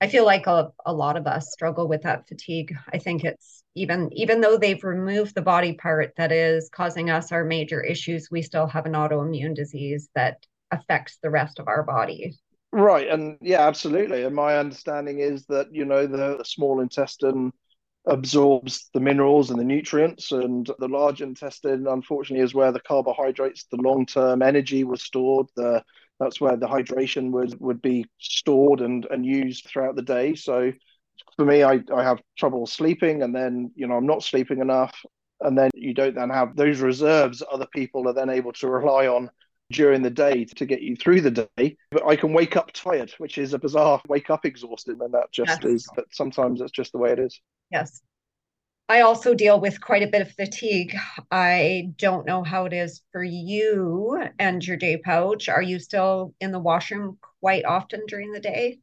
I 0.00 0.08
feel 0.08 0.24
like 0.24 0.46
a, 0.46 0.70
a 0.86 0.92
lot 0.92 1.16
of 1.16 1.26
us 1.26 1.50
struggle 1.50 1.88
with 1.88 2.02
that 2.02 2.28
fatigue. 2.28 2.74
I 2.92 2.98
think 2.98 3.24
it's 3.24 3.64
even 3.74 4.10
even 4.12 4.40
though 4.40 4.56
they've 4.56 4.82
removed 4.82 5.34
the 5.34 5.42
body 5.42 5.72
part 5.74 6.12
that 6.16 6.30
is 6.30 6.68
causing 6.72 7.10
us 7.10 7.32
our 7.32 7.44
major 7.44 7.82
issues, 7.82 8.28
we 8.30 8.42
still 8.42 8.66
have 8.66 8.86
an 8.86 8.92
autoimmune 8.92 9.54
disease 9.54 10.08
that 10.14 10.46
affects 10.70 11.18
the 11.22 11.30
rest 11.30 11.58
of 11.58 11.68
our 11.68 11.82
body. 11.82 12.36
Right, 12.70 13.08
and 13.08 13.38
yeah, 13.40 13.66
absolutely. 13.66 14.24
And 14.24 14.36
my 14.36 14.58
understanding 14.58 15.20
is 15.20 15.46
that 15.46 15.74
you 15.74 15.84
know 15.84 16.06
the, 16.06 16.44
small 16.44 16.80
intestine 16.80 17.52
absorbs 18.06 18.88
the 18.94 19.00
minerals 19.00 19.50
and 19.50 19.58
the 19.58 19.64
nutrients 19.64 20.32
and 20.32 20.70
the 20.78 20.88
large 20.88 21.20
intestine 21.20 21.86
unfortunately 21.86 22.42
is 22.42 22.54
where 22.54 22.72
the 22.72 22.80
carbohydrates 22.80 23.66
the 23.70 23.76
long-term 23.76 24.40
energy 24.40 24.82
was 24.82 25.02
stored 25.02 25.46
the 25.56 25.82
that's 26.18 26.40
where 26.40 26.56
the 26.56 26.66
hydration 26.66 27.30
would 27.30 27.58
would 27.60 27.82
be 27.82 28.06
stored 28.18 28.80
and 28.80 29.06
and 29.10 29.24
used 29.24 29.66
throughout 29.66 29.96
the 29.96 30.02
day 30.02 30.34
so 30.34 30.72
for 31.36 31.44
me 31.44 31.62
I, 31.62 31.80
I 31.94 32.02
have 32.02 32.20
trouble 32.36 32.66
sleeping 32.66 33.22
and 33.22 33.34
then 33.34 33.70
you 33.74 33.86
know 33.86 33.96
i'm 33.96 34.06
not 34.06 34.22
sleeping 34.22 34.60
enough 34.60 34.94
and 35.40 35.56
then 35.56 35.70
you 35.74 35.94
don't 35.94 36.14
then 36.14 36.30
have 36.30 36.56
those 36.56 36.80
reserves 36.80 37.42
other 37.50 37.66
people 37.72 38.08
are 38.08 38.14
then 38.14 38.30
able 38.30 38.52
to 38.54 38.68
rely 38.68 39.06
on 39.06 39.30
during 39.70 40.02
the 40.02 40.10
day 40.10 40.44
to 40.44 40.66
get 40.66 40.82
you 40.82 40.96
through 40.96 41.20
the 41.20 41.48
day. 41.56 41.76
But 41.90 42.06
I 42.06 42.16
can 42.16 42.32
wake 42.32 42.56
up 42.56 42.72
tired, 42.72 43.12
which 43.18 43.38
is 43.38 43.52
a 43.52 43.58
bizarre 43.58 44.00
wake 44.08 44.30
up 44.30 44.44
exhausted. 44.44 45.00
And 45.00 45.12
that 45.14 45.30
just 45.32 45.62
yes. 45.62 45.64
is, 45.64 45.88
but 45.94 46.06
sometimes 46.12 46.60
it's 46.60 46.72
just 46.72 46.92
the 46.92 46.98
way 46.98 47.12
it 47.12 47.18
is. 47.18 47.40
Yes. 47.70 48.00
I 48.88 49.02
also 49.02 49.34
deal 49.34 49.60
with 49.60 49.82
quite 49.82 50.02
a 50.02 50.06
bit 50.06 50.22
of 50.22 50.32
fatigue. 50.32 50.96
I 51.30 51.90
don't 51.96 52.26
know 52.26 52.42
how 52.42 52.64
it 52.64 52.72
is 52.72 53.02
for 53.12 53.22
you 53.22 54.22
and 54.38 54.66
your 54.66 54.78
J 54.78 54.96
pouch. 54.96 55.48
Are 55.48 55.62
you 55.62 55.78
still 55.78 56.34
in 56.40 56.52
the 56.52 56.58
washroom 56.58 57.18
quite 57.40 57.66
often 57.66 58.06
during 58.06 58.32
the 58.32 58.40
day? 58.40 58.78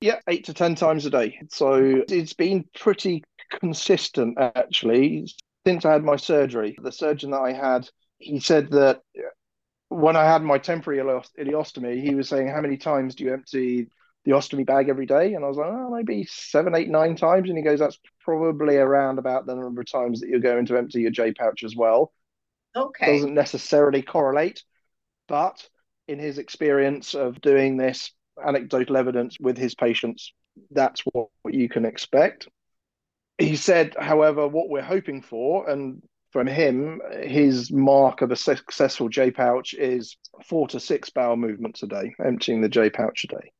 Yeah, 0.00 0.20
eight 0.28 0.44
to 0.44 0.54
10 0.54 0.74
times 0.74 1.06
a 1.06 1.10
day. 1.10 1.40
So 1.50 2.04
it's 2.08 2.34
been 2.34 2.66
pretty 2.78 3.24
consistent 3.60 4.36
actually 4.38 5.26
since 5.66 5.84
I 5.84 5.92
had 5.92 6.04
my 6.04 6.16
surgery. 6.16 6.76
The 6.80 6.92
surgeon 6.92 7.30
that 7.30 7.40
I 7.40 7.52
had, 7.52 7.88
he 8.18 8.40
said 8.40 8.70
that 8.72 9.00
when 9.88 10.16
I 10.16 10.24
had 10.24 10.42
my 10.42 10.58
temporary 10.58 11.00
ileostomy, 11.00 12.02
he 12.02 12.14
was 12.14 12.28
saying, 12.28 12.48
How 12.48 12.60
many 12.60 12.76
times 12.76 13.14
do 13.14 13.24
you 13.24 13.32
empty 13.32 13.88
the 14.28 14.34
ostomy 14.34 14.66
bag 14.66 14.90
every 14.90 15.06
day? 15.06 15.32
And 15.32 15.42
I 15.44 15.48
was 15.48 15.56
like, 15.56 15.70
Oh, 15.70 15.90
maybe 15.90 16.24
seven, 16.28 16.74
eight, 16.74 16.90
nine 16.90 17.16
times. 17.16 17.48
And 17.48 17.56
he 17.56 17.64
goes, 17.64 17.78
That's 17.78 17.98
probably 18.22 18.76
around 18.76 19.18
about 19.18 19.46
the 19.46 19.54
number 19.54 19.80
of 19.80 19.90
times 19.90 20.20
that 20.20 20.28
you're 20.28 20.38
going 20.38 20.66
to 20.66 20.76
empty 20.76 21.00
your 21.00 21.10
J 21.10 21.32
pouch 21.32 21.64
as 21.64 21.74
well. 21.74 22.12
Okay. 22.76 23.14
Doesn't 23.14 23.34
necessarily 23.34 24.02
correlate, 24.02 24.62
but 25.28 25.66
in 26.06 26.18
his 26.18 26.36
experience 26.36 27.14
of 27.14 27.40
doing 27.40 27.78
this 27.78 28.12
anecdotal 28.44 28.98
evidence 28.98 29.38
with 29.40 29.56
his 29.56 29.74
patients, 29.74 30.32
that's 30.70 31.00
what, 31.12 31.28
what 31.42 31.54
you 31.54 31.68
can 31.68 31.86
expect. 31.86 32.48
He 33.38 33.56
said, 33.56 33.96
however, 33.98 34.46
what 34.46 34.68
we're 34.68 34.82
hoping 34.82 35.22
for, 35.22 35.68
and 35.70 36.02
from 36.32 36.46
him, 36.46 37.00
his 37.22 37.72
mark 37.72 38.20
of 38.20 38.30
a 38.30 38.36
successful 38.36 39.08
J 39.08 39.30
pouch 39.30 39.72
is 39.72 40.18
four 40.44 40.68
to 40.68 40.80
six 40.80 41.08
bowel 41.08 41.36
movements 41.36 41.82
a 41.82 41.86
day, 41.86 42.14
emptying 42.22 42.60
the 42.60 42.68
J 42.68 42.90
pouch 42.90 43.24
a 43.24 43.28
day. 43.28 43.52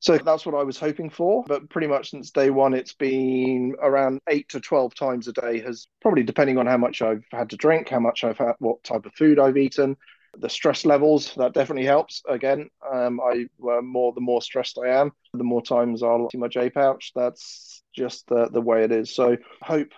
So 0.00 0.16
that's 0.18 0.46
what 0.46 0.54
I 0.54 0.62
was 0.62 0.78
hoping 0.78 1.10
for. 1.10 1.44
But 1.46 1.68
pretty 1.68 1.86
much 1.86 2.10
since 2.10 2.30
day 2.30 2.50
one, 2.50 2.74
it's 2.74 2.94
been 2.94 3.76
around 3.80 4.20
eight 4.28 4.48
to 4.50 4.60
12 4.60 4.94
times 4.94 5.28
a 5.28 5.32
day, 5.32 5.60
has 5.60 5.86
probably 6.00 6.22
depending 6.22 6.58
on 6.58 6.66
how 6.66 6.78
much 6.78 7.02
I've 7.02 7.24
had 7.30 7.50
to 7.50 7.56
drink, 7.56 7.88
how 7.90 8.00
much 8.00 8.24
I've 8.24 8.38
had, 8.38 8.54
what 8.58 8.82
type 8.82 9.04
of 9.06 9.12
food 9.14 9.38
I've 9.38 9.58
eaten, 9.58 9.96
the 10.38 10.48
stress 10.48 10.86
levels 10.86 11.34
that 11.36 11.52
definitely 11.52 11.84
helps. 11.84 12.22
Again 12.28 12.70
um, 12.90 13.20
i 13.20 13.46
uh, 13.68 13.82
more 13.82 14.12
the 14.12 14.20
more 14.20 14.40
stressed 14.42 14.78
i 14.78 14.88
am 14.88 15.12
the 15.34 15.44
more 15.44 15.62
times 15.62 16.02
i'll 16.02 16.30
see 16.30 16.38
my 16.38 16.48
j 16.48 16.70
pouch. 16.70 17.12
That's 17.14 17.82
just 17.94 18.26
the, 18.28 18.48
the 18.50 18.60
way 18.60 18.84
it 18.84 18.92
is. 18.92 19.14
So 19.14 19.36
hope 19.62 19.88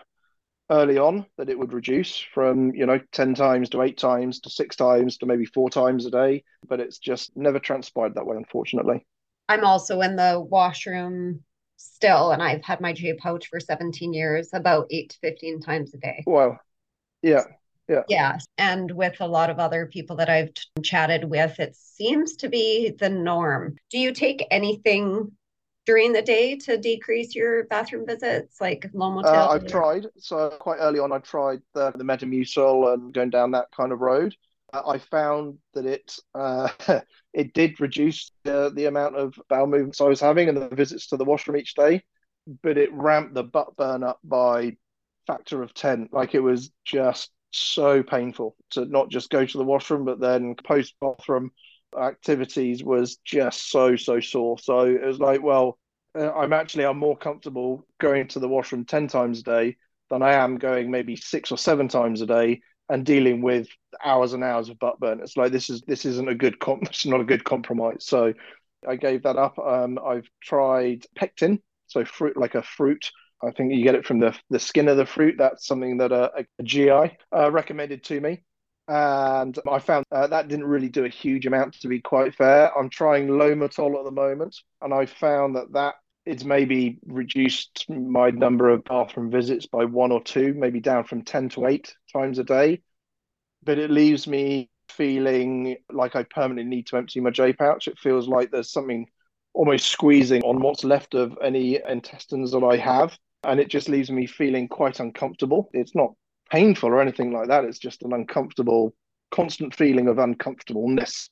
early 0.71 0.97
on 0.99 1.27
that 1.37 1.51
it 1.51 1.59
would 1.59 1.73
reduce 1.73 2.19
from 2.19 2.75
you 2.75 2.87
know 2.87 2.99
10 3.13 3.35
times 3.35 3.69
to 3.69 3.83
8 3.83 3.99
times 3.99 4.41
to 4.41 4.51
6 4.51 4.77
times 4.77 5.19
to 5.19 5.27
maybe 5.27 5.45
4 5.45 5.69
times 5.69 6.07
a 6.07 6.11
day 6.11 6.45
but 6.67 6.81
it's 6.81 6.99
just 6.99 7.37
never 7.37 7.59
transpired 7.59 8.15
that 8.15 8.25
way 8.25 8.37
unfortunately 8.37 9.05
i'm 9.53 9.65
also 9.65 10.01
in 10.01 10.17
the 10.17 10.41
washroom 10.51 11.41
still 11.77 12.33
and 12.33 12.43
i've 12.43 12.63
had 12.65 12.81
my 12.81 12.93
j 12.93 13.15
pouch 13.15 13.49
for 13.49 13.61
17 13.61 14.13
years 14.13 14.51
about 14.53 14.87
8 14.91 15.11
to 15.11 15.19
15 15.19 15.61
times 15.61 15.95
a 15.95 15.99
day 15.99 16.23
wow 16.27 16.59
yeah 17.23 17.45
yeah. 17.89 18.03
Yeah. 18.09 18.39
And 18.59 18.91
with 18.93 19.21
a 19.21 19.27
lot 19.27 19.51
of 19.51 19.59
other 19.59 19.87
people 19.87 20.17
that 20.17 20.31
I've 20.31 20.53
chatted 20.83 21.25
with, 21.25 21.59
it 21.61 21.77
seems 21.77 22.37
to 22.37 22.49
be 22.49 22.95
the 22.99 23.11
norm. 23.11 23.77
Do 23.91 23.99
you 23.99 24.13
take 24.13 24.47
anything 24.51 25.33
during 25.85 26.13
the 26.13 26.23
day 26.23 26.57
to 26.57 26.79
decrease 26.79 27.35
your 27.35 27.65
bathroom 27.65 28.07
visits, 28.07 28.61
like 28.61 28.87
Lomotil? 28.95 29.27
Uh, 29.27 29.49
I've 29.49 29.67
tried. 29.67 30.07
So 30.19 30.51
quite 30.61 30.79
early 30.79 31.01
on, 31.01 31.13
I 31.13 31.19
tried 31.19 31.61
the, 31.75 31.91
the 31.93 32.05
Metamucil 32.05 32.95
and 32.95 33.13
going 33.13 33.31
down 33.31 33.51
that 33.53 33.67
kind 33.77 33.93
of 33.93 34.01
road. 34.01 34.35
I 34.73 34.99
found 34.99 35.59
that 35.75 35.87
it 35.87 36.17
uh, 36.35 36.69
it 37.35 37.53
did 37.55 37.81
reduce 37.81 38.33
the, 38.45 38.71
the 38.75 38.87
amount 38.87 39.17
of 39.17 39.35
bowel 39.49 39.67
movements 39.67 40.01
I 40.01 40.07
was 40.09 40.21
having 40.21 40.49
and 40.49 40.57
the 40.57 40.69
visits 40.69 41.09
to 41.09 41.17
the 41.17 41.25
washroom 41.25 41.57
each 41.59 41.75
day, 41.75 42.03
but 42.63 42.79
it 42.79 42.93
ramped 42.93 43.35
the 43.35 43.45
butt 43.45 43.77
burn 43.77 44.03
up 44.03 44.19
by 44.25 44.77
factor 45.27 45.63
of 45.63 45.75
10. 45.75 46.09
Like 46.13 46.35
it 46.35 46.41
was 46.41 46.71
just 46.85 47.31
so 47.53 48.03
painful 48.03 48.57
to 48.71 48.87
not 48.87 49.11
just 49.11 49.31
go 49.31 49.45
to 49.45 49.59
the 49.59 49.65
washroom, 49.65 50.05
but 50.05 50.21
then 50.21 50.55
post 50.65 50.95
bathroom 51.01 51.51
activities 51.99 52.83
was 52.83 53.17
just 53.25 53.71
so 53.71 53.97
so 53.97 54.21
sore. 54.21 54.59
So 54.59 54.81
it 54.87 55.05
was 55.05 55.19
like, 55.19 55.43
well, 55.43 55.79
uh, 56.19 56.33
I'm 56.33 56.53
actually 56.53 56.85
I'm 56.87 56.99
more 56.99 57.17
comfortable 57.17 57.87
going 58.01 58.29
to 58.29 58.39
the 58.41 58.49
washroom 58.49 58.85
ten 58.85 59.09
times 59.09 59.41
a 59.41 59.43
day 59.43 59.77
than 60.11 60.23
I 60.23 60.33
am 60.35 60.59
going 60.59 60.91
maybe 60.91 61.17
six 61.17 61.53
or 61.53 61.59
seven 61.59 61.89
times 61.89 62.21
a 62.23 62.27
day 62.27 62.61
and 62.93 63.05
dealing 63.07 63.43
with 63.43 63.69
hours 64.05 64.33
and 64.33 64.45
hours 64.45 64.69
of 64.69 64.79
butt 64.79 65.01
burn. 65.01 65.21
It's 65.21 65.37
like 65.37 65.53
this 65.53 65.71
is 65.71 65.83
this 65.83 66.05
isn't 66.05 66.29
a 66.29 66.35
good 66.35 66.59
comp. 66.61 66.83
It's 66.89 67.07
not 67.07 67.21
a 67.21 67.25
good 67.25 67.45
compromise. 67.45 68.05
So 68.07 68.35
I 68.87 68.97
gave 68.97 69.23
that 69.25 69.37
up. 69.37 69.59
Um, 69.59 69.99
I've 70.05 70.29
tried 70.43 71.07
pectin, 71.17 71.61
so 71.87 72.05
fruit 72.05 72.37
like 72.37 72.55
a 72.55 72.63
fruit 72.63 73.11
I 73.43 73.51
think 73.51 73.73
you 73.73 73.83
get 73.83 73.95
it 73.95 74.07
from 74.07 74.21
the, 74.21 74.37
the 74.51 74.59
skin 74.59 74.89
of 74.89 74.97
the 74.97 75.07
fruit. 75.07 75.35
That's 75.37 75.67
something 75.67 75.99
that 75.99 76.13
a, 76.13 76.31
a 76.59 76.63
GI 76.63 77.17
uh, 77.35 77.51
recommended 77.51 78.05
to 78.05 78.21
me. 78.21 78.43
And 78.89 79.59
I 79.69 79.79
found 79.79 80.05
uh, 80.13 80.27
that 80.29 80.49
didn't 80.49 80.67
really 80.67 80.89
do 80.89 81.05
a 81.05 81.09
huge 81.09 81.47
amount, 81.47 81.81
to 81.81 81.89
be 81.89 82.01
quite 82.01 82.35
fair. 82.35 82.77
I'm 82.77 82.89
trying 82.89 83.29
Lomotil 83.29 83.99
at 83.99 84.05
the 84.05 84.11
moment, 84.11 84.57
and 84.81 84.93
I 84.93 85.07
found 85.07 85.57
that 85.57 85.73
that 85.73 85.95
it's 86.25 86.45
maybe 86.45 86.99
reduced 87.07 87.87
my 87.89 88.31
number 88.31 88.71
of 88.71 88.85
bathroom 88.85 89.31
visits 89.31 89.67
by 89.67 89.85
one 89.85 90.13
or 90.13 90.23
two, 90.23 90.55
maybe 90.55 90.81
down 90.81 91.05
from 91.05 91.23
10 91.23 91.49
to 91.51 91.67
eight 91.67 91.95
times 92.13 92.39
a 92.39 92.45
day. 92.45 92.83
But 93.65 93.79
it 93.79 93.91
leaves 93.91 94.27
me 94.27 94.71
feeling 94.89 95.77
like 95.91 96.15
I 96.15 96.23
permanently 96.25 96.77
need 96.77 96.87
to 96.89 96.97
empty 96.97 97.21
my 97.21 97.31
J 97.31 97.53
pouch. 97.53 97.89
It 97.89 97.99
feels 97.99 98.29
like 98.29 98.51
there's 98.51 98.73
something 98.73 99.07
almost 99.55 99.89
squeezing 99.89 100.43
on 100.43 100.61
what's 100.61 100.85
left 100.85 101.15
of 101.15 101.37
any 101.43 101.81
intestines 101.89 102.53
that 102.53 102.65
I 102.65 102.77
have 102.77 103.17
and 103.45 103.61
it 103.61 103.69
just 103.69 103.89
leaves 103.89 104.11
me 104.11 104.27
feeling 104.27 104.69
quite 104.69 105.01
uncomfortable. 105.01 105.71
It's 105.73 105.95
not 105.95 106.13
painful 106.51 106.91
or 106.91 107.01
anything 107.01 107.33
like 107.33 107.49
that. 107.49 107.65
It's 107.65 107.79
just 107.79 108.03
an 108.03 108.13
uncomfortable, 108.13 108.95
constant 109.31 109.75
feeling 109.75 110.09
of 110.09 110.19
uncomfortableness. 110.19 111.31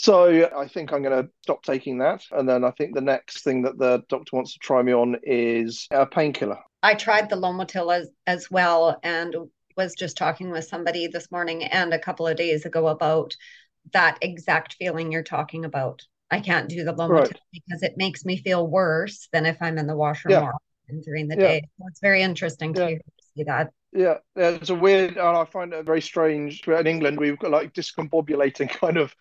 So 0.00 0.48
I 0.56 0.66
think 0.66 0.94
I'm 0.94 1.02
going 1.02 1.24
to 1.24 1.30
stop 1.42 1.62
taking 1.62 1.98
that. 1.98 2.24
And 2.30 2.48
then 2.48 2.64
I 2.64 2.70
think 2.70 2.94
the 2.94 3.02
next 3.02 3.44
thing 3.44 3.60
that 3.62 3.76
the 3.76 4.02
doctor 4.08 4.34
wants 4.34 4.54
to 4.54 4.58
try 4.58 4.80
me 4.80 4.94
on 4.94 5.16
is 5.22 5.86
a 5.90 6.06
painkiller. 6.06 6.56
I 6.82 6.94
tried 6.94 7.28
the 7.28 7.36
Lomotil 7.36 7.94
as, 7.94 8.08
as 8.26 8.50
well 8.50 8.98
and 9.02 9.36
was 9.76 9.94
just 9.94 10.16
talking 10.16 10.50
with 10.50 10.64
somebody 10.64 11.06
this 11.06 11.30
morning 11.30 11.64
and 11.64 11.92
a 11.92 11.98
couple 11.98 12.26
of 12.26 12.38
days 12.38 12.64
ago 12.64 12.86
about 12.86 13.36
that 13.92 14.16
exact 14.22 14.76
feeling 14.78 15.12
you're 15.12 15.22
talking 15.22 15.66
about. 15.66 16.00
I 16.30 16.40
can't 16.40 16.70
do 16.70 16.82
the 16.82 16.94
Lomotil 16.94 17.10
right. 17.10 17.40
because 17.52 17.82
it 17.82 17.98
makes 17.98 18.24
me 18.24 18.38
feel 18.38 18.66
worse 18.66 19.28
than 19.34 19.44
if 19.44 19.58
I'm 19.60 19.76
in 19.76 19.86
the 19.86 19.96
washroom 19.96 20.32
yeah 20.32 20.52
during 21.04 21.28
the 21.28 21.36
yeah. 21.36 21.40
day. 21.40 21.68
So 21.78 21.84
it's 21.88 22.00
very 22.00 22.22
interesting 22.22 22.74
to, 22.74 22.90
yeah. 22.92 22.98
see 23.36 23.44
that. 23.44 23.70
Yeah, 23.92 24.18
it's 24.36 24.70
a 24.70 24.74
weird, 24.74 25.10
and 25.10 25.20
I 25.20 25.44
find 25.44 25.72
it 25.72 25.84
very 25.84 26.00
strange. 26.00 26.66
In 26.66 26.86
England, 26.86 27.18
we've 27.18 27.38
got 27.38 27.50
like 27.50 27.74
discombobulating 27.74 28.70
kind 28.80 28.96
of 28.96 29.14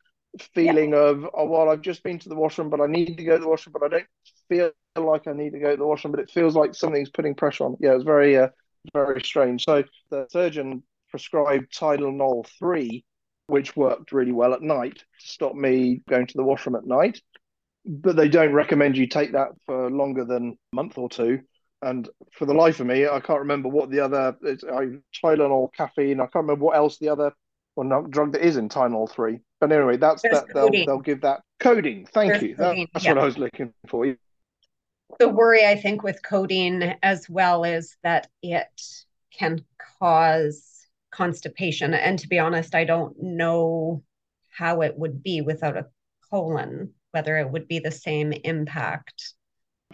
feeling 0.54 0.92
yeah. 0.92 1.00
of, 1.00 1.26
oh, 1.34 1.46
well, 1.46 1.70
I've 1.70 1.82
just 1.82 2.04
been 2.04 2.20
to 2.20 2.30
the 2.30 2.36
washroom, 2.36 2.70
but 2.70 2.82
I 2.82 2.88
need 2.88 3.18
to 3.18 3.24
go 3.24 3.36
to 3.36 3.42
the 3.42 3.48
washroom, 3.48 3.74
but 3.74 3.84
I 3.84 3.90
don't 3.90 4.08
feel 4.48 4.72
like 4.96 5.28
I 5.28 5.34
need 5.34 5.52
to 5.52 5.60
go 5.60 5.72
to 5.72 5.78
the 5.78 5.86
washroom, 5.86 6.12
but 6.12 6.22
it 6.22 6.32
feels 6.32 6.56
like 6.56 6.76
something's 6.76 7.10
putting 7.10 7.36
pressure 7.36 7.66
on. 7.66 7.78
Yeah, 7.80 7.96
it's 7.96 8.04
very, 8.04 8.38
uh, 8.38 8.50
very 8.94 9.22
strange. 9.24 9.66
So 9.66 9.84
the 10.10 10.28
surgeon 10.30 10.84
prescribed 11.10 11.74
Tylenol 11.74 12.48
3, 12.60 13.04
which 13.48 13.76
worked 13.76 14.12
really 14.12 14.32
well 14.32 14.54
at 14.54 14.62
night 14.62 14.98
to 14.98 15.28
stop 15.28 15.56
me 15.56 16.02
going 16.10 16.28
to 16.28 16.38
the 16.38 16.44
washroom 16.44 16.76
at 16.76 16.86
night. 16.86 17.22
But 17.86 18.16
they 18.16 18.28
don't 18.28 18.54
recommend 18.54 18.98
you 18.98 19.08
take 19.08 19.32
that 19.32 19.50
for 19.66 19.90
longer 19.90 20.26
than 20.26 20.58
a 20.72 20.76
month 20.76 20.98
or 20.98 21.10
two 21.10 21.40
and 21.82 22.10
for 22.34 22.46
the 22.46 22.54
life 22.54 22.80
of 22.80 22.88
me, 22.88 23.08
I 23.08 23.20
can't 23.20 23.40
remember 23.40 23.70
what 23.70 23.90
the 23.90 24.02
other 24.02 24.36
it's, 24.42 24.64
I, 24.64 24.98
Tylenol, 25.24 25.74
caffeine. 25.74 26.20
I 26.20 26.24
can't 26.24 26.44
remember 26.44 26.66
what 26.66 26.76
else 26.76 26.98
the 26.98 27.10
other 27.10 27.32
well, 27.76 27.88
no, 27.88 28.06
drug 28.08 28.34
that 28.34 28.46
is 28.46 28.58
in 28.58 28.68
Tylenol 28.68 29.10
three. 29.10 29.40
But 29.60 29.72
anyway, 29.72 29.98
that's 29.98 30.22
There's 30.22 30.36
that. 30.36 30.54
They'll 30.54 30.70
they'll 30.72 31.00
give 31.00 31.22
that 31.22 31.42
codeine. 31.60 32.06
Thank 32.06 32.34
There's 32.34 32.44
you. 32.44 32.56
Codeine, 32.56 32.88
that's 32.94 33.06
yeah. 33.06 33.14
what 33.14 33.24
I 33.24 33.26
was 33.26 33.38
looking 33.38 33.74
for. 33.88 34.16
The 35.20 35.30
worry 35.30 35.66
I 35.66 35.76
think 35.76 36.04
with 36.04 36.24
codeine 36.24 36.96
as 37.04 37.30
well 37.30 37.64
is 37.64 37.98
that 38.04 38.28
it 38.42 38.82
can 39.38 39.66
cause 40.00 40.88
constipation, 41.12 41.94
and 41.94 42.18
to 42.20 42.28
be 42.28 42.40
honest, 42.40 42.74
I 42.74 42.86
don't 42.86 43.22
know 43.22 44.04
how 44.50 44.82
it 44.82 44.98
would 44.98 45.24
be 45.24 45.42
without 45.42 45.78
a 45.78 45.88
colon. 46.30 46.94
Whether 47.12 47.38
it 47.38 47.50
would 47.50 47.68
be 47.68 47.80
the 47.80 47.92
same 47.92 48.32
impact. 48.32 49.34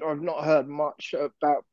I've 0.05 0.21
not 0.21 0.43
heard 0.43 0.67
much 0.67 1.15
about 1.17 1.65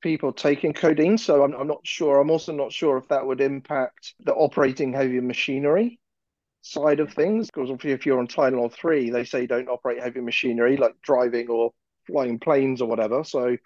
people 0.00 0.32
taking 0.32 0.72
codeine, 0.72 1.18
so 1.18 1.44
I'm, 1.44 1.52
I'm 1.52 1.66
not 1.66 1.86
sure. 1.86 2.18
I'm 2.18 2.30
also 2.30 2.52
not 2.52 2.72
sure 2.72 2.96
if 2.96 3.06
that 3.08 3.26
would 3.26 3.42
impact 3.42 4.14
the 4.24 4.32
operating 4.32 4.94
heavy 4.94 5.20
machinery 5.20 5.99
side 6.62 7.00
of 7.00 7.12
things. 7.12 7.48
Because 7.48 7.70
if 7.84 8.06
you're 8.06 8.18
on 8.18 8.28
Tylenol 8.28 8.72
3, 8.72 9.10
they 9.10 9.24
say 9.24 9.46
don't 9.46 9.68
operate 9.68 10.02
heavy 10.02 10.20
machinery 10.20 10.76
like 10.76 10.94
driving 11.02 11.48
or 11.48 11.72
flying 12.06 12.38
planes 12.38 12.80
or 12.80 12.88
whatever. 12.88 13.24
So 13.24 13.56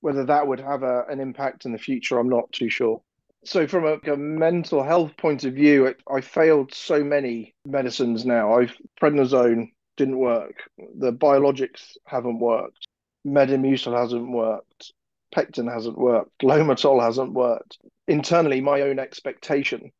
whether 0.00 0.24
that 0.26 0.46
would 0.46 0.60
have 0.60 0.82
a, 0.82 1.04
an 1.08 1.20
impact 1.20 1.64
in 1.64 1.72
the 1.72 1.78
future, 1.78 2.18
I'm 2.18 2.28
not 2.28 2.52
too 2.52 2.68
sure. 2.68 3.02
So, 3.44 3.66
from 3.66 3.84
a, 3.84 4.12
a, 4.12 4.16
mental 4.16 4.84
health 4.84 5.16
point 5.16 5.42
of 5.42 5.54
view, 5.54 5.92
I 6.08 6.20
failed 6.20 6.72
so 6.72 7.02
many 7.02 7.54
medicines 7.66 8.24
now. 8.24 8.54
I've 8.54 8.76
prednisone 9.00 9.70
didn't 9.96 10.18
work. 10.18 10.54
The 10.98 11.12
biologics 11.12 11.96
haven't 12.06 12.38
worked. 12.38 12.86
Metamucil 13.26 13.96
hasn't 13.98 14.30
worked. 14.30 14.92
Pectin 15.34 15.66
hasn't 15.66 15.98
worked. 15.98 16.42
Lomotil 16.42 17.02
hasn't 17.02 17.32
worked. 17.32 17.78
Internally, 18.06 18.60
my 18.60 18.82
own 18.82 18.98
expectation 18.98 19.90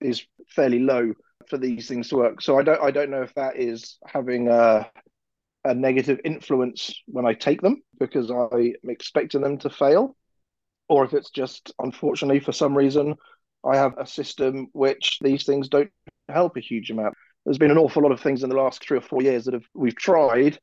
is 0.00 0.26
fairly 0.48 0.80
low 0.80 1.12
for 1.48 1.58
these 1.58 1.88
things 1.88 2.08
to 2.08 2.16
work. 2.16 2.40
So 2.40 2.58
I 2.58 2.62
don't 2.62 2.80
I 2.82 2.90
don't 2.90 3.10
know 3.10 3.22
if 3.22 3.34
that 3.34 3.56
is 3.56 3.98
having 4.06 4.48
a 4.48 4.90
a 5.64 5.74
negative 5.74 6.20
influence 6.24 7.00
when 7.06 7.24
I 7.24 7.34
take 7.34 7.60
them 7.60 7.82
because 8.00 8.30
I'm 8.30 8.74
expecting 8.88 9.42
them 9.42 9.58
to 9.58 9.70
fail, 9.70 10.16
or 10.88 11.04
if 11.04 11.12
it's 11.12 11.30
just 11.30 11.72
unfortunately 11.78 12.40
for 12.40 12.52
some 12.52 12.76
reason 12.76 13.14
I 13.64 13.76
have 13.76 13.96
a 13.96 14.06
system 14.06 14.68
which 14.72 15.18
these 15.20 15.44
things 15.44 15.68
don't 15.68 15.90
help 16.28 16.56
a 16.56 16.60
huge 16.60 16.90
amount. 16.90 17.14
There's 17.44 17.58
been 17.58 17.70
an 17.70 17.78
awful 17.78 18.02
lot 18.02 18.12
of 18.12 18.20
things 18.20 18.42
in 18.42 18.48
the 18.48 18.56
last 18.56 18.82
three 18.82 18.98
or 18.98 19.02
four 19.02 19.22
years 19.22 19.44
that 19.44 19.54
have 19.54 19.66
we've 19.74 19.96
tried, 19.96 20.58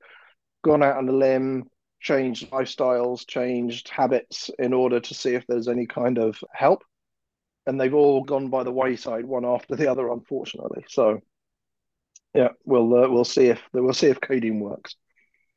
gone 0.64 0.84
out 0.84 0.98
on 0.98 1.10
a 1.10 1.14
limb, 1.14 1.66
changed 2.02 2.50
lifestyles, 2.52 3.28
changed 3.28 3.90
habits 3.90 4.50
in 4.60 4.74
order 4.74 5.00
to 5.00 5.14
see 5.14 5.36
if 5.36 5.46
there's 5.48 5.68
any 5.68 5.86
kind 5.86 6.18
of 6.18 6.38
help 6.54 6.84
and 7.66 7.80
they've 7.80 7.94
all 7.94 8.24
gone 8.24 8.50
by 8.50 8.64
the 8.64 8.72
wayside 8.72 9.26
one 9.26 9.46
after 9.46 9.76
the 9.76 9.90
other, 9.90 10.10
unfortunately. 10.10 10.84
So, 10.88 11.22
yeah, 12.34 12.50
we'll 12.66 12.94
uh, 12.94 13.10
we'll 13.10 13.26
see 13.26 13.48
if 13.48 13.62
we'll 13.74 13.94
see 13.94 14.08
if 14.08 14.22
codeine 14.22 14.60
works. 14.60 14.96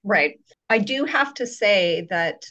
Right. 0.05 0.41
I 0.69 0.79
do 0.79 1.05
have 1.05 1.33
to 1.35 1.47
say 1.47 2.07
that 2.11 2.43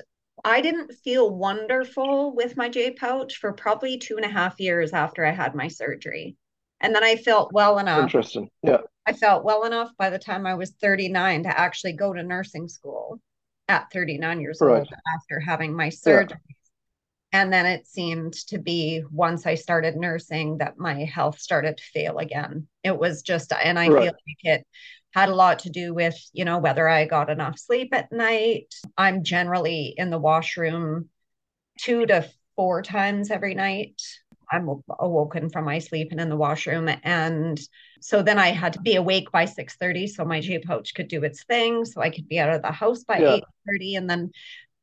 I 0.43 0.61
didn't 0.61 0.93
feel 1.03 1.35
wonderful 1.35 2.33
with 2.35 2.57
my 2.57 2.69
J 2.69 2.91
pouch 2.91 3.37
for 3.37 3.53
probably 3.53 3.97
two 3.97 4.15
and 4.15 4.25
a 4.25 4.29
half 4.29 4.59
years 4.59 4.93
after 4.93 5.25
I 5.25 5.31
had 5.31 5.53
my 5.53 5.67
surgery. 5.67 6.37
And 6.79 6.95
then 6.95 7.03
I 7.03 7.15
felt 7.15 7.53
well 7.53 7.77
enough. 7.77 8.03
Interesting. 8.03 8.49
Yeah. 8.63 8.77
I 9.05 9.13
felt 9.13 9.43
well 9.43 9.65
enough 9.65 9.91
by 9.97 10.09
the 10.09 10.17
time 10.17 10.47
I 10.47 10.55
was 10.55 10.71
39 10.81 11.43
to 11.43 11.59
actually 11.59 11.93
go 11.93 12.13
to 12.13 12.23
nursing 12.23 12.67
school 12.67 13.19
at 13.67 13.91
39 13.93 14.41
years 14.41 14.59
right. 14.61 14.79
old 14.79 14.89
after 15.15 15.39
having 15.39 15.75
my 15.75 15.89
surgery. 15.89 16.39
Yeah 16.49 16.55
and 17.33 17.51
then 17.51 17.65
it 17.65 17.87
seemed 17.87 18.33
to 18.47 18.57
be 18.57 19.03
once 19.09 19.45
I 19.45 19.55
started 19.55 19.95
nursing 19.95 20.57
that 20.57 20.77
my 20.77 21.05
health 21.05 21.39
started 21.39 21.77
to 21.77 21.83
fail 21.83 22.17
again. 22.17 22.67
It 22.83 22.97
was 22.97 23.21
just, 23.21 23.53
and 23.53 23.79
I 23.79 23.87
right. 23.87 24.03
feel 24.03 24.13
like 24.13 24.43
it 24.43 24.67
had 25.13 25.29
a 25.29 25.35
lot 25.35 25.59
to 25.59 25.69
do 25.69 25.93
with, 25.93 26.17
you 26.33 26.45
know, 26.45 26.57
whether 26.57 26.87
I 26.87 27.05
got 27.05 27.29
enough 27.29 27.57
sleep 27.57 27.93
at 27.93 28.11
night. 28.11 28.73
I'm 28.97 29.23
generally 29.23 29.93
in 29.97 30.09
the 30.09 30.19
washroom 30.19 31.09
two 31.79 32.05
to 32.05 32.29
four 32.55 32.81
times 32.81 33.31
every 33.31 33.55
night. 33.55 34.01
I'm 34.51 34.83
awoken 34.99 35.49
from 35.49 35.63
my 35.63 35.79
sleep 35.79 36.09
and 36.11 36.19
in 36.19 36.27
the 36.27 36.35
washroom. 36.35 36.89
And 37.03 37.59
so 38.01 38.21
then 38.21 38.37
I 38.37 38.49
had 38.49 38.73
to 38.73 38.81
be 38.81 38.95
awake 38.95 39.31
by 39.31 39.45
6:30 39.45 40.07
so 40.07 40.25
my 40.25 40.41
J 40.41 40.59
pouch 40.59 40.93
could 40.93 41.07
do 41.07 41.23
its 41.23 41.43
thing. 41.45 41.85
So 41.85 42.01
I 42.01 42.09
could 42.09 42.27
be 42.27 42.39
out 42.39 42.53
of 42.53 42.61
the 42.61 42.71
house 42.71 43.05
by 43.05 43.19
yeah. 43.19 43.39
8:30. 43.67 43.95
And 43.95 44.09
then 44.09 44.31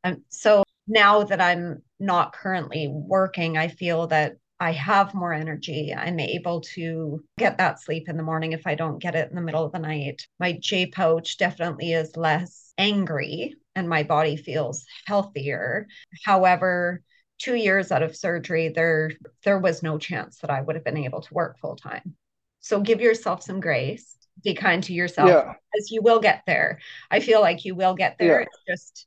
um, 0.04 0.24
so 0.30 0.62
now 0.88 1.22
that 1.24 1.40
I'm 1.40 1.82
not 2.00 2.32
currently 2.32 2.88
working, 2.88 3.56
I 3.56 3.68
feel 3.68 4.06
that 4.08 4.36
I 4.60 4.72
have 4.72 5.14
more 5.14 5.32
energy. 5.32 5.94
I'm 5.94 6.18
able 6.18 6.62
to 6.74 7.22
get 7.38 7.58
that 7.58 7.80
sleep 7.80 8.08
in 8.08 8.16
the 8.16 8.22
morning 8.24 8.52
if 8.52 8.66
I 8.66 8.74
don't 8.74 8.98
get 8.98 9.14
it 9.14 9.30
in 9.30 9.36
the 9.36 9.42
middle 9.42 9.64
of 9.64 9.72
the 9.72 9.78
night. 9.78 10.26
My 10.40 10.52
J 10.52 10.86
pouch 10.86 11.36
definitely 11.38 11.92
is 11.92 12.16
less 12.16 12.72
angry 12.76 13.54
and 13.76 13.88
my 13.88 14.02
body 14.02 14.36
feels 14.36 14.84
healthier. 15.06 15.86
However, 16.24 17.02
two 17.38 17.54
years 17.54 17.92
out 17.92 18.02
of 18.02 18.16
surgery, 18.16 18.68
there 18.68 19.12
there 19.44 19.58
was 19.58 19.82
no 19.82 19.96
chance 19.96 20.38
that 20.38 20.50
I 20.50 20.60
would 20.60 20.74
have 20.74 20.84
been 20.84 20.96
able 20.96 21.22
to 21.22 21.34
work 21.34 21.58
full 21.60 21.76
time. 21.76 22.16
So 22.60 22.80
give 22.80 23.00
yourself 23.00 23.44
some 23.44 23.60
grace. 23.60 24.16
Be 24.42 24.54
kind 24.54 24.82
to 24.84 24.92
yourself 24.92 25.28
yeah. 25.28 25.52
as 25.76 25.90
you 25.90 26.02
will 26.02 26.20
get 26.20 26.42
there. 26.46 26.80
I 27.10 27.20
feel 27.20 27.40
like 27.40 27.64
you 27.64 27.74
will 27.76 27.94
get 27.94 28.16
there. 28.18 28.40
Yeah. 28.40 28.46
It's 28.66 29.04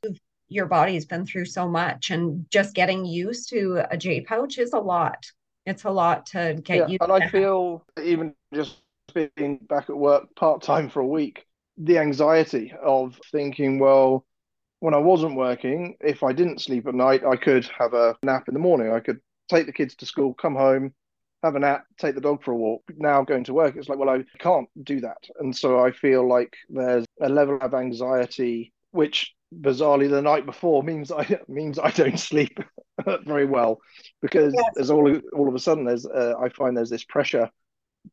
your 0.52 0.66
body's 0.66 1.06
been 1.06 1.26
through 1.26 1.46
so 1.46 1.68
much 1.68 2.10
and 2.10 2.46
just 2.50 2.74
getting 2.74 3.04
used 3.04 3.48
to 3.50 3.82
a 3.90 3.96
J 3.96 4.20
pouch 4.20 4.58
is 4.58 4.72
a 4.72 4.78
lot. 4.78 5.24
It's 5.64 5.84
a 5.84 5.90
lot 5.90 6.26
to 6.26 6.60
get 6.62 6.76
yeah, 6.76 6.86
used 6.88 7.02
and 7.02 7.12
I 7.12 7.28
feel 7.28 7.84
even 8.02 8.34
just 8.52 8.82
being 9.14 9.58
back 9.68 9.88
at 9.88 9.96
work 9.96 10.34
part 10.34 10.62
time 10.62 10.88
for 10.88 11.00
a 11.00 11.06
week, 11.06 11.46
the 11.76 11.98
anxiety 11.98 12.72
of 12.82 13.18
thinking, 13.30 13.78
well, 13.78 14.26
when 14.80 14.94
I 14.94 14.98
wasn't 14.98 15.36
working, 15.36 15.96
if 16.00 16.22
I 16.22 16.32
didn't 16.32 16.60
sleep 16.60 16.86
at 16.86 16.94
night, 16.94 17.22
I 17.24 17.36
could 17.36 17.68
have 17.78 17.94
a 17.94 18.16
nap 18.22 18.48
in 18.48 18.54
the 18.54 18.60
morning. 18.60 18.92
I 18.92 19.00
could 19.00 19.20
take 19.48 19.66
the 19.66 19.72
kids 19.72 19.94
to 19.96 20.06
school, 20.06 20.34
come 20.34 20.56
home, 20.56 20.92
have 21.42 21.54
a 21.54 21.60
nap, 21.60 21.84
take 21.98 22.14
the 22.14 22.20
dog 22.20 22.42
for 22.42 22.52
a 22.52 22.56
walk. 22.56 22.82
Now 22.96 23.22
going 23.22 23.44
to 23.44 23.54
work, 23.54 23.76
it's 23.76 23.88
like, 23.88 23.98
well, 23.98 24.10
I 24.10 24.24
can't 24.38 24.68
do 24.82 25.00
that. 25.00 25.18
And 25.38 25.56
so 25.56 25.84
I 25.84 25.92
feel 25.92 26.28
like 26.28 26.54
there's 26.68 27.04
a 27.20 27.28
level 27.28 27.58
of 27.60 27.74
anxiety 27.74 28.72
which 28.92 29.34
bizarrely 29.60 30.08
the 30.08 30.22
night 30.22 30.46
before 30.46 30.82
means 30.82 31.12
I 31.12 31.40
means 31.48 31.78
I 31.78 31.90
don't 31.90 32.18
sleep 32.18 32.58
very 33.24 33.46
well. 33.46 33.80
Because 34.20 34.54
yes. 34.54 34.64
there's 34.74 34.90
all 34.90 35.20
all 35.34 35.48
of 35.48 35.54
a 35.54 35.58
sudden 35.58 35.84
there's 35.84 36.06
uh, 36.06 36.34
I 36.40 36.48
find 36.50 36.76
there's 36.76 36.90
this 36.90 37.04
pressure 37.04 37.50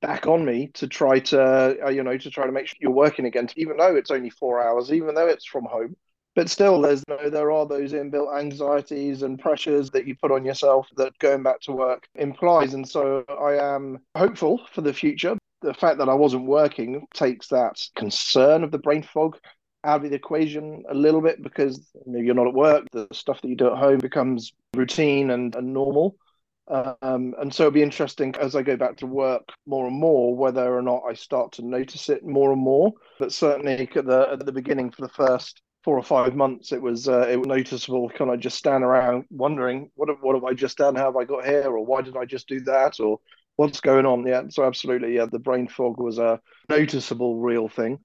back 0.01 0.27
on 0.27 0.45
me 0.45 0.67
to 0.75 0.87
try 0.87 1.19
to 1.19 1.85
uh, 1.85 1.89
you 1.89 2.03
know 2.03 2.17
to 2.17 2.29
try 2.29 2.45
to 2.45 2.51
make 2.51 2.67
sure 2.67 2.77
you're 2.79 2.91
working 2.91 3.25
again 3.25 3.49
even 3.55 3.77
though 3.77 3.95
it's 3.95 4.11
only 4.11 4.29
4 4.29 4.61
hours 4.61 4.93
even 4.93 5.15
though 5.15 5.27
it's 5.27 5.45
from 5.45 5.65
home. 5.65 5.95
But 6.35 6.49
still 6.49 6.79
there's 6.81 7.03
no 7.07 7.29
there 7.29 7.51
are 7.51 7.65
those 7.65 7.93
inbuilt 7.93 8.37
anxieties 8.37 9.23
and 9.23 9.39
pressures 9.39 9.89
that 9.91 10.05
you 10.05 10.15
put 10.15 10.31
on 10.31 10.45
yourself 10.45 10.87
that 10.97 11.17
going 11.19 11.43
back 11.43 11.59
to 11.61 11.71
work 11.71 12.07
implies. 12.15 12.73
And 12.73 12.87
so 12.87 13.25
I 13.27 13.55
am 13.75 13.99
hopeful 14.15 14.61
for 14.71 14.81
the 14.81 14.93
future. 14.93 15.37
The 15.61 15.73
fact 15.73 15.97
that 15.97 16.07
I 16.07 16.13
wasn't 16.13 16.45
working 16.45 17.05
takes 17.13 17.47
that 17.49 17.81
concern 17.95 18.63
of 18.63 18.71
the 18.71 18.77
brain 18.77 19.03
fog 19.03 19.37
out 19.89 20.03
of 20.03 20.09
the 20.09 20.15
equation 20.15 20.83
a 20.89 20.93
little 20.93 21.21
bit 21.21 21.41
because 21.41 21.91
you're 22.05 22.35
not 22.35 22.47
at 22.47 22.53
work. 22.53 22.85
The 22.91 23.07
stuff 23.11 23.41
that 23.41 23.47
you 23.47 23.55
do 23.55 23.71
at 23.71 23.77
home 23.77 23.99
becomes 23.99 24.53
routine 24.75 25.31
and, 25.31 25.55
and 25.55 25.73
normal. 25.73 26.15
Um, 26.67 27.33
and 27.39 27.53
so 27.53 27.63
it'll 27.63 27.73
be 27.73 27.81
interesting 27.81 28.35
as 28.39 28.55
I 28.55 28.61
go 28.61 28.77
back 28.77 28.97
to 28.97 29.07
work 29.07 29.49
more 29.65 29.87
and 29.87 29.95
more 29.95 30.35
whether 30.35 30.71
or 30.71 30.83
not 30.83 31.01
I 31.09 31.15
start 31.15 31.53
to 31.53 31.65
notice 31.65 32.09
it 32.09 32.23
more 32.23 32.51
and 32.51 32.61
more. 32.61 32.93
But 33.17 33.33
certainly 33.33 33.89
at 33.95 34.05
the 34.05 34.29
at 34.31 34.45
the 34.45 34.51
beginning 34.51 34.91
for 34.91 35.01
the 35.01 35.09
first 35.09 35.61
four 35.83 35.97
or 35.97 36.03
five 36.03 36.35
months, 36.35 36.71
it 36.71 36.81
was 36.81 37.07
uh, 37.07 37.27
it 37.27 37.37
was 37.37 37.47
noticeable. 37.47 38.09
Kind 38.09 38.29
of 38.29 38.39
just 38.39 38.57
stand 38.57 38.83
around 38.83 39.25
wondering 39.31 39.89
what 39.95 40.09
what 40.21 40.35
have 40.35 40.43
I 40.43 40.53
just 40.53 40.77
done? 40.77 40.95
How 40.95 41.05
have 41.05 41.15
I 41.15 41.25
got 41.25 41.45
here? 41.45 41.63
Or 41.63 41.83
why 41.83 42.01
did 42.03 42.15
I 42.15 42.25
just 42.25 42.47
do 42.47 42.59
that? 42.61 42.99
Or 42.99 43.19
what's 43.55 43.81
going 43.81 44.05
on? 44.05 44.27
Yeah, 44.27 44.43
so 44.49 44.63
absolutely, 44.63 45.15
yeah, 45.15 45.25
the 45.25 45.39
brain 45.39 45.67
fog 45.67 45.99
was 45.99 46.19
a 46.19 46.39
noticeable 46.69 47.39
real 47.39 47.67
thing. 47.67 47.99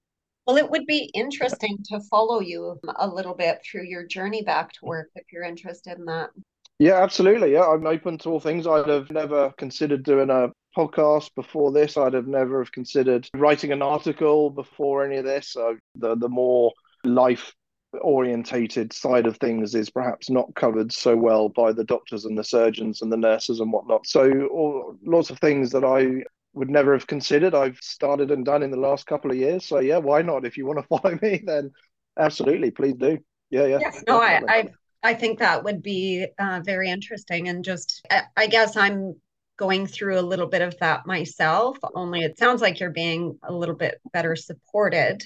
Well, 0.45 0.57
it 0.57 0.69
would 0.69 0.85
be 0.85 1.09
interesting 1.13 1.79
to 1.89 1.99
follow 2.01 2.39
you 2.39 2.79
a 2.97 3.07
little 3.07 3.33
bit 3.33 3.61
through 3.63 3.85
your 3.85 4.05
journey 4.05 4.43
back 4.43 4.71
to 4.73 4.85
work 4.85 5.09
if 5.15 5.25
you're 5.31 5.43
interested 5.43 5.97
in 5.97 6.05
that. 6.05 6.29
Yeah, 6.77 7.01
absolutely. 7.01 7.53
Yeah, 7.53 7.65
I'm 7.67 7.87
open 7.87 8.17
to 8.19 8.29
all 8.29 8.39
things. 8.39 8.67
I'd 8.67 8.87
have 8.87 9.09
never 9.09 9.51
considered 9.57 10.03
doing 10.03 10.29
a 10.29 10.49
podcast 10.77 11.29
before 11.35 11.71
this. 11.71 11.97
I'd 11.97 12.13
have 12.13 12.27
never 12.27 12.59
have 12.61 12.71
considered 12.71 13.27
writing 13.33 13.71
an 13.71 13.81
article 13.81 14.49
before 14.49 15.05
any 15.05 15.17
of 15.17 15.25
this. 15.25 15.51
So 15.51 15.77
the 15.95 16.15
the 16.15 16.29
more 16.29 16.73
life 17.03 17.53
orientated 18.01 18.91
side 18.93 19.25
of 19.25 19.37
things 19.37 19.73
is 19.73 19.89
perhaps 19.89 20.29
not 20.29 20.53
covered 20.55 20.91
so 20.91 21.15
well 21.15 21.49
by 21.49 21.71
the 21.71 21.83
doctors 21.83 22.25
and 22.25 22.37
the 22.37 22.43
surgeons 22.43 23.01
and 23.01 23.11
the 23.11 23.17
nurses 23.17 23.61
and 23.61 23.71
whatnot. 23.71 24.05
So 24.05 24.47
all, 24.47 24.97
lots 25.05 25.29
of 25.29 25.39
things 25.39 25.71
that 25.71 25.85
I 25.85 26.23
would 26.55 26.69
never 26.69 26.93
have 26.93 27.05
considered. 27.05 27.53
I've 27.53 27.77
started 27.81 28.31
and 28.31 28.45
done 28.45 28.63
in 28.63 28.71
the 28.71 28.79
last 28.79 29.05
couple 29.05 29.29
of 29.29 29.37
years. 29.37 29.65
So 29.65 29.79
yeah, 29.79 29.97
why 29.97 30.21
not? 30.21 30.45
If 30.45 30.57
you 30.57 30.65
want 30.65 30.79
to 30.79 30.87
follow 30.89 31.17
me, 31.21 31.43
then 31.45 31.71
absolutely, 32.17 32.71
please 32.71 32.95
do. 32.95 33.19
Yeah, 33.49 33.65
yeah. 33.65 33.77
Yes, 33.79 34.03
no, 34.07 34.19
I, 34.19 34.41
I, 34.47 34.69
I 35.03 35.13
think 35.13 35.39
that 35.39 35.63
would 35.63 35.83
be 35.83 36.25
uh, 36.39 36.61
very 36.65 36.89
interesting, 36.89 37.47
and 37.47 37.63
just 37.63 38.05
I, 38.09 38.23
I 38.35 38.47
guess 38.47 38.75
I'm 38.75 39.15
going 39.57 39.87
through 39.87 40.19
a 40.19 40.21
little 40.21 40.47
bit 40.47 40.61
of 40.61 40.77
that 40.79 41.05
myself. 41.05 41.77
Only 41.93 42.21
it 42.21 42.37
sounds 42.37 42.61
like 42.61 42.79
you're 42.79 42.89
being 42.89 43.37
a 43.43 43.53
little 43.53 43.75
bit 43.75 43.99
better 44.11 44.35
supported 44.35 45.25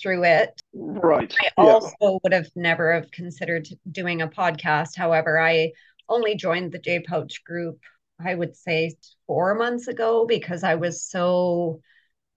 through 0.00 0.24
it. 0.24 0.60
Right. 0.74 1.32
I 1.56 1.62
yeah. 1.62 1.64
also 1.64 2.20
would 2.22 2.32
have 2.32 2.48
never 2.56 2.92
have 2.92 3.10
considered 3.10 3.68
doing 3.90 4.22
a 4.22 4.28
podcast. 4.28 4.96
However, 4.96 5.38
I 5.38 5.72
only 6.08 6.34
joined 6.34 6.72
the 6.72 6.78
J 6.78 7.00
Pouch 7.00 7.44
group 7.44 7.78
I 8.24 8.34
would 8.34 8.56
say 8.56 8.96
four 9.26 9.54
months 9.54 9.88
ago 9.88 10.26
because 10.26 10.64
I 10.64 10.74
was 10.76 11.02
so 11.04 11.80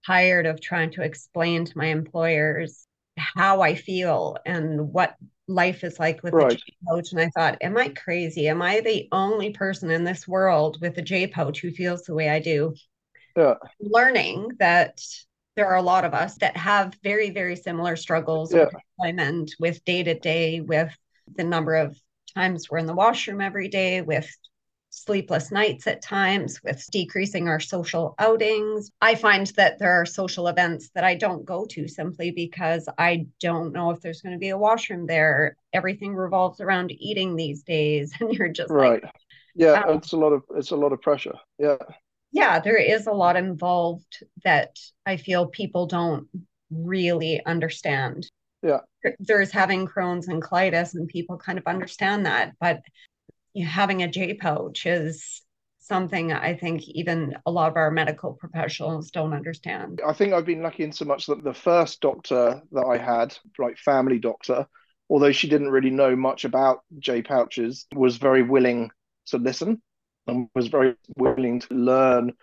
tired 0.06 0.46
of 0.46 0.62
trying 0.62 0.92
to 0.92 1.02
explain 1.02 1.66
to 1.66 1.78
my 1.78 1.88
employers 1.88 2.86
how 3.18 3.62
I 3.62 3.76
feel 3.76 4.38
and 4.46 4.92
what 4.92 5.16
life 5.48 5.84
is 5.84 6.00
like 6.00 6.24
with 6.24 6.34
right. 6.34 6.54
a 6.54 6.56
J 6.56 6.64
pouch. 6.88 7.12
And 7.12 7.22
I 7.22 7.30
thought, 7.30 7.58
am 7.62 7.78
I 7.78 7.90
crazy? 7.90 8.48
Am 8.48 8.62
I 8.62 8.80
the 8.82 9.08
only 9.12 9.52
person 9.52 9.92
in 9.92 10.04
this 10.04 10.28
world 10.28 10.80
with 10.82 10.98
a 10.98 11.02
J 11.02 11.28
pouch 11.28 11.62
who 11.62 11.72
feels 11.72 12.04
the 12.04 12.14
way 12.14 12.30
I 12.30 12.40
do? 12.40 12.74
Yeah. 13.36 13.56
Learning 13.80 14.50
that 14.60 15.02
there 15.56 15.68
are 15.68 15.76
a 15.76 15.82
lot 15.82 16.06
of 16.06 16.14
us 16.14 16.38
that 16.38 16.58
have 16.58 16.98
very, 17.04 17.30
very 17.30 17.56
similar 17.56 17.96
struggles 17.96 18.54
yeah. 18.54 18.66
with 18.66 18.74
employment, 19.00 19.52
with 19.60 19.84
day 19.86 20.04
to 20.04 20.18
day, 20.20 20.62
with 20.62 20.96
the 21.36 21.44
number 21.44 21.76
of 21.76 21.98
times 22.36 22.70
we're 22.70 22.80
in 22.80 22.88
the 22.88 22.94
washroom 22.94 23.42
every 23.42 23.68
day, 23.68 24.02
with 24.02 24.30
sleepless 24.94 25.52
nights 25.52 25.88
at 25.88 26.04
times 26.04 26.62
with 26.64 26.86
decreasing 26.92 27.48
our 27.48 27.60
social 27.60 28.14
outings. 28.20 28.92
I 29.02 29.16
find 29.16 29.48
that 29.58 29.80
there 29.80 30.00
are 30.00 30.06
social 30.06 30.48
events 30.48 30.92
that 30.94 31.04
I 31.04 31.16
don't 31.16 31.44
go 31.46 31.66
to 31.72 31.88
simply 31.88 32.30
because 32.30 32.88
I 32.98 33.26
don't 33.40 33.74
know 33.74 33.90
if 33.90 34.02
there's 34.02 34.22
going 34.22 34.34
to 34.34 34.40
be 34.40 34.50
a 34.50 34.58
washroom 34.58 35.08
there. 35.08 35.58
Everything 35.74 36.14
revolves 36.14 36.62
around 36.62 36.92
eating 36.92 37.36
these 37.36 37.64
days 37.64 38.14
and 38.20 38.32
you're 38.34 38.50
just 38.50 38.70
right. 38.70 39.04
like 39.04 39.12
yeah, 39.56 39.84
um, 39.88 39.98
it's 39.98 40.14
a 40.14 40.18
lot 40.18 40.34
of 40.34 40.44
it's 40.56 40.72
a 40.72 40.76
lot 40.76 40.94
of 40.94 41.02
pressure. 41.02 41.36
Yeah. 41.58 41.78
Yeah, 42.32 42.60
there 42.60 42.78
is 42.78 43.06
a 43.06 43.12
lot 43.12 43.36
involved 43.36 44.24
that 44.44 44.80
I 45.06 45.18
feel 45.18 45.48
people 45.48 45.86
don't 45.86 46.28
really 46.72 47.44
understand. 47.46 48.28
Yeah. 48.64 48.80
There's 49.20 49.52
having 49.52 49.86
Crohn's 49.88 50.28
and 50.28 50.42
colitis 50.42 50.96
and 50.96 51.08
people 51.08 51.38
kind 51.38 51.60
of 51.60 51.68
understand 51.68 52.26
that, 52.26 52.54
but 52.60 52.82
having 53.56 54.04
a 54.04 54.08
J 54.08 54.36
pouch 54.36 54.86
is 54.86 55.42
something 55.80 56.32
I 56.32 56.56
think 56.56 56.88
even 56.88 57.36
a 57.46 57.52
lot 57.52 57.70
of 57.70 57.76
our 57.76 57.92
medical 57.92 58.34
professionals 58.34 59.12
don't 59.12 59.34
understand. 59.34 60.02
I 60.06 60.14
think 60.14 60.34
I've 60.34 60.46
been 60.46 60.64
lucky 60.64 60.84
in 60.84 60.94
so 60.94 61.06
much 61.06 61.26
that 61.28 61.44
the 61.44 61.54
first 61.54 62.00
doctor 62.02 62.62
that 62.72 62.86
I 62.86 62.98
had, 62.98 63.38
like 63.60 63.78
family 63.78 64.18
doctor, 64.18 64.66
although 65.10 65.34
she 65.34 65.50
didn't 65.50 65.72
really 65.72 65.90
know 65.90 66.16
much 66.16 66.46
about 66.46 66.80
J 67.00 67.22
pouches, 67.22 67.86
was 67.94 68.18
very 68.18 68.44
willing 68.44 68.92
to 69.28 69.38
listen 69.38 69.82
and 70.28 70.48
was 70.56 70.68
very 70.68 70.96
willing 71.18 71.60
to 71.60 71.74
learn 71.74 72.34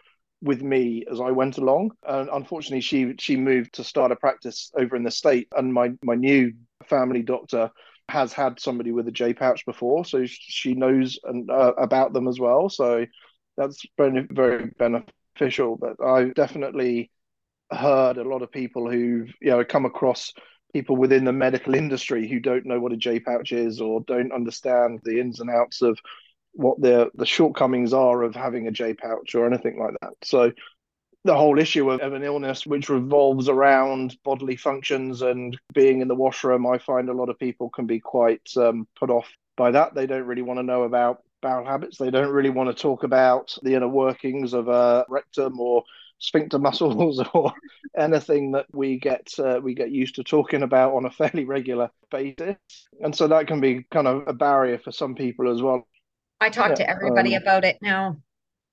with 0.42 0.62
me 0.62 1.04
as 1.10 1.20
I 1.20 1.30
went 1.30 1.58
along. 1.58 1.92
And 2.06 2.28
unfortunately, 2.30 2.82
she 2.82 3.14
she 3.18 3.36
moved 3.36 3.74
to 3.74 3.84
start 3.84 4.12
a 4.12 4.16
practice 4.16 4.70
over 4.76 4.96
in 4.96 5.02
the 5.02 5.10
state, 5.10 5.48
and 5.56 5.72
my 5.72 5.92
my 6.04 6.14
new 6.14 6.52
family 6.88 7.22
doctor 7.22 7.70
has 8.10 8.32
had 8.32 8.60
somebody 8.60 8.92
with 8.92 9.08
a 9.08 9.12
J 9.12 9.32
pouch 9.34 9.64
before, 9.64 10.04
so 10.04 10.24
she 10.26 10.74
knows 10.74 11.18
and, 11.24 11.50
uh, 11.50 11.72
about 11.78 12.12
them 12.12 12.28
as 12.28 12.38
well. 12.38 12.68
So 12.68 13.06
that's 13.56 13.82
very, 13.96 14.26
very 14.30 14.70
beneficial. 14.78 15.76
But 15.76 16.02
I've 16.04 16.34
definitely 16.34 17.10
heard 17.70 18.18
a 18.18 18.28
lot 18.28 18.42
of 18.42 18.50
people 18.50 18.90
who've 18.90 19.32
you 19.40 19.50
know 19.50 19.64
come 19.64 19.84
across 19.84 20.32
people 20.72 20.96
within 20.96 21.24
the 21.24 21.32
medical 21.32 21.74
industry 21.74 22.28
who 22.28 22.40
don't 22.40 22.66
know 22.66 22.80
what 22.80 22.92
a 22.92 22.96
J 22.96 23.20
pouch 23.20 23.52
is 23.52 23.80
or 23.80 24.00
don't 24.02 24.32
understand 24.32 25.00
the 25.04 25.20
ins 25.20 25.40
and 25.40 25.50
outs 25.50 25.82
of 25.82 25.98
what 26.52 26.80
the 26.80 27.10
the 27.14 27.26
shortcomings 27.26 27.92
are 27.92 28.22
of 28.22 28.34
having 28.34 28.66
a 28.66 28.72
J 28.72 28.94
pouch 28.94 29.34
or 29.34 29.46
anything 29.46 29.78
like 29.78 29.94
that. 30.02 30.14
So 30.22 30.52
the 31.24 31.36
whole 31.36 31.58
issue 31.58 31.90
of, 31.90 32.00
of, 32.00 32.12
an 32.14 32.22
illness 32.22 32.66
which 32.66 32.88
revolves 32.88 33.48
around 33.48 34.16
bodily 34.24 34.56
functions 34.56 35.22
and 35.22 35.58
being 35.74 36.00
in 36.00 36.08
the 36.08 36.14
washroom, 36.14 36.66
I 36.66 36.78
find 36.78 37.08
a 37.08 37.14
lot 37.14 37.28
of 37.28 37.38
people 37.38 37.68
can 37.68 37.86
be 37.86 38.00
quite 38.00 38.48
um, 38.56 38.88
put 38.98 39.10
off 39.10 39.28
by 39.56 39.70
that. 39.70 39.94
They 39.94 40.06
don't 40.06 40.24
really 40.24 40.42
want 40.42 40.58
to 40.58 40.64
know 40.64 40.84
about 40.84 41.22
bowel 41.42 41.64
habits. 41.64 41.98
They 41.98 42.10
don't 42.10 42.32
really 42.32 42.50
want 42.50 42.74
to 42.74 42.82
talk 42.82 43.02
about 43.02 43.56
the 43.62 43.74
inner 43.74 43.88
workings 43.88 44.54
of 44.54 44.68
a 44.68 45.04
rectum 45.08 45.60
or 45.60 45.84
sphincter 46.18 46.58
muscles 46.58 47.22
or 47.34 47.52
anything 47.96 48.52
that 48.52 48.66
we 48.72 48.98
get 48.98 49.28
uh, 49.38 49.58
we 49.62 49.74
get 49.74 49.90
used 49.90 50.14
to 50.14 50.24
talking 50.24 50.62
about 50.62 50.94
on 50.94 51.06
a 51.06 51.10
fairly 51.10 51.44
regular 51.44 51.90
basis. 52.10 52.56
And 53.02 53.14
so 53.14 53.28
that 53.28 53.46
can 53.46 53.60
be 53.60 53.86
kind 53.90 54.06
of 54.06 54.26
a 54.26 54.32
barrier 54.32 54.78
for 54.78 54.92
some 54.92 55.14
people 55.14 55.52
as 55.52 55.60
well. 55.60 55.86
I 56.40 56.48
talk 56.48 56.70
yeah, 56.70 56.74
to 56.76 56.90
everybody 56.90 57.36
um, 57.36 57.42
about 57.42 57.64
it 57.64 57.78
now. 57.82 58.16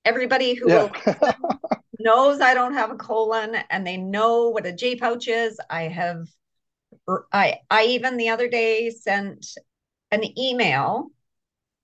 Everybody 0.06 0.54
who 0.54 0.70
yeah. 0.70 0.90
will 1.12 1.34
knows 2.08 2.40
I 2.40 2.54
don't 2.54 2.74
have 2.74 2.90
a 2.90 2.96
colon 2.96 3.58
and 3.70 3.86
they 3.86 3.98
know 3.98 4.48
what 4.48 4.66
a 4.66 4.72
J 4.72 4.96
pouch 4.96 5.28
is. 5.28 5.60
I 5.70 5.84
have 5.90 6.26
er, 7.10 7.28
I 7.34 7.60
I 7.70 7.84
even 7.88 8.16
the 8.16 8.30
other 8.30 8.48
day 8.48 8.90
sent 8.92 9.46
an 10.12 10.24
email 10.40 11.12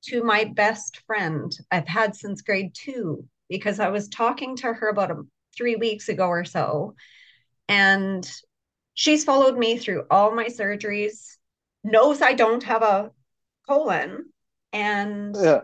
to 0.03 0.23
my 0.23 0.45
best 0.45 1.01
friend 1.05 1.51
I've 1.71 1.89
had 1.89 2.15
since 2.15 2.41
grade 2.41 2.73
2 2.73 3.25
because 3.49 3.81
I 3.81 3.89
was 3.89 4.07
talking 4.07 4.55
to 4.57 4.71
her 4.71 4.87
about 4.87 5.11
a, 5.11 5.17
3 5.57 5.75
weeks 5.75 6.07
ago 6.07 6.27
or 6.27 6.45
so 6.45 6.95
and 7.67 8.25
she's 8.93 9.25
followed 9.25 9.57
me 9.57 9.77
through 9.77 10.05
all 10.09 10.33
my 10.33 10.45
surgeries 10.45 11.37
knows 11.83 12.21
I 12.21 12.33
don't 12.33 12.63
have 12.63 12.81
a 12.81 13.11
colon 13.67 14.31
and 14.71 15.35
yeah 15.35 15.61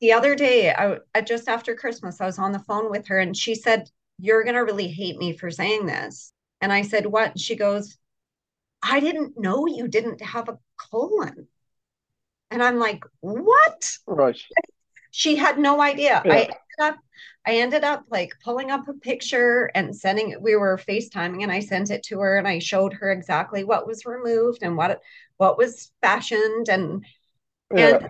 the 0.00 0.12
other 0.12 0.34
day, 0.34 0.70
I, 0.70 0.98
I 1.14 1.20
just 1.20 1.48
after 1.48 1.74
Christmas, 1.74 2.20
I 2.20 2.26
was 2.26 2.38
on 2.38 2.52
the 2.52 2.58
phone 2.60 2.90
with 2.90 3.06
her 3.08 3.18
and 3.18 3.36
she 3.36 3.54
said, 3.54 3.90
You're 4.18 4.44
going 4.44 4.54
to 4.54 4.64
really 4.64 4.88
hate 4.88 5.18
me 5.18 5.36
for 5.36 5.50
saying 5.50 5.86
this. 5.86 6.32
And 6.60 6.72
I 6.72 6.82
said, 6.82 7.06
What? 7.06 7.38
She 7.38 7.56
goes, 7.56 7.98
I 8.82 9.00
didn't 9.00 9.38
know 9.38 9.66
you 9.66 9.88
didn't 9.88 10.20
have 10.20 10.48
a 10.48 10.58
colon. 10.76 11.48
And 12.50 12.62
I'm 12.62 12.78
like, 12.78 13.04
What? 13.20 13.98
Right. 14.06 14.40
She 15.10 15.36
had 15.36 15.58
no 15.58 15.80
idea. 15.80 16.22
Yeah. 16.24 16.32
I 16.32 16.38
ended 16.40 16.80
up 16.80 16.96
I 17.46 17.52
ended 17.52 17.82
up 17.82 18.04
like 18.10 18.34
pulling 18.44 18.70
up 18.70 18.86
a 18.88 18.92
picture 18.92 19.70
and 19.74 19.96
sending 19.96 20.30
it. 20.30 20.40
We 20.40 20.54
were 20.54 20.78
FaceTiming 20.78 21.42
and 21.42 21.50
I 21.50 21.60
sent 21.60 21.90
it 21.90 22.02
to 22.04 22.20
her 22.20 22.36
and 22.36 22.46
I 22.46 22.58
showed 22.58 22.92
her 22.92 23.10
exactly 23.10 23.64
what 23.64 23.86
was 23.86 24.04
removed 24.04 24.58
and 24.62 24.76
what 24.76 25.00
what 25.38 25.56
was 25.56 25.90
fashioned 26.02 26.68
and 26.68 27.04
yeah. 27.74 27.96
and 27.96 28.08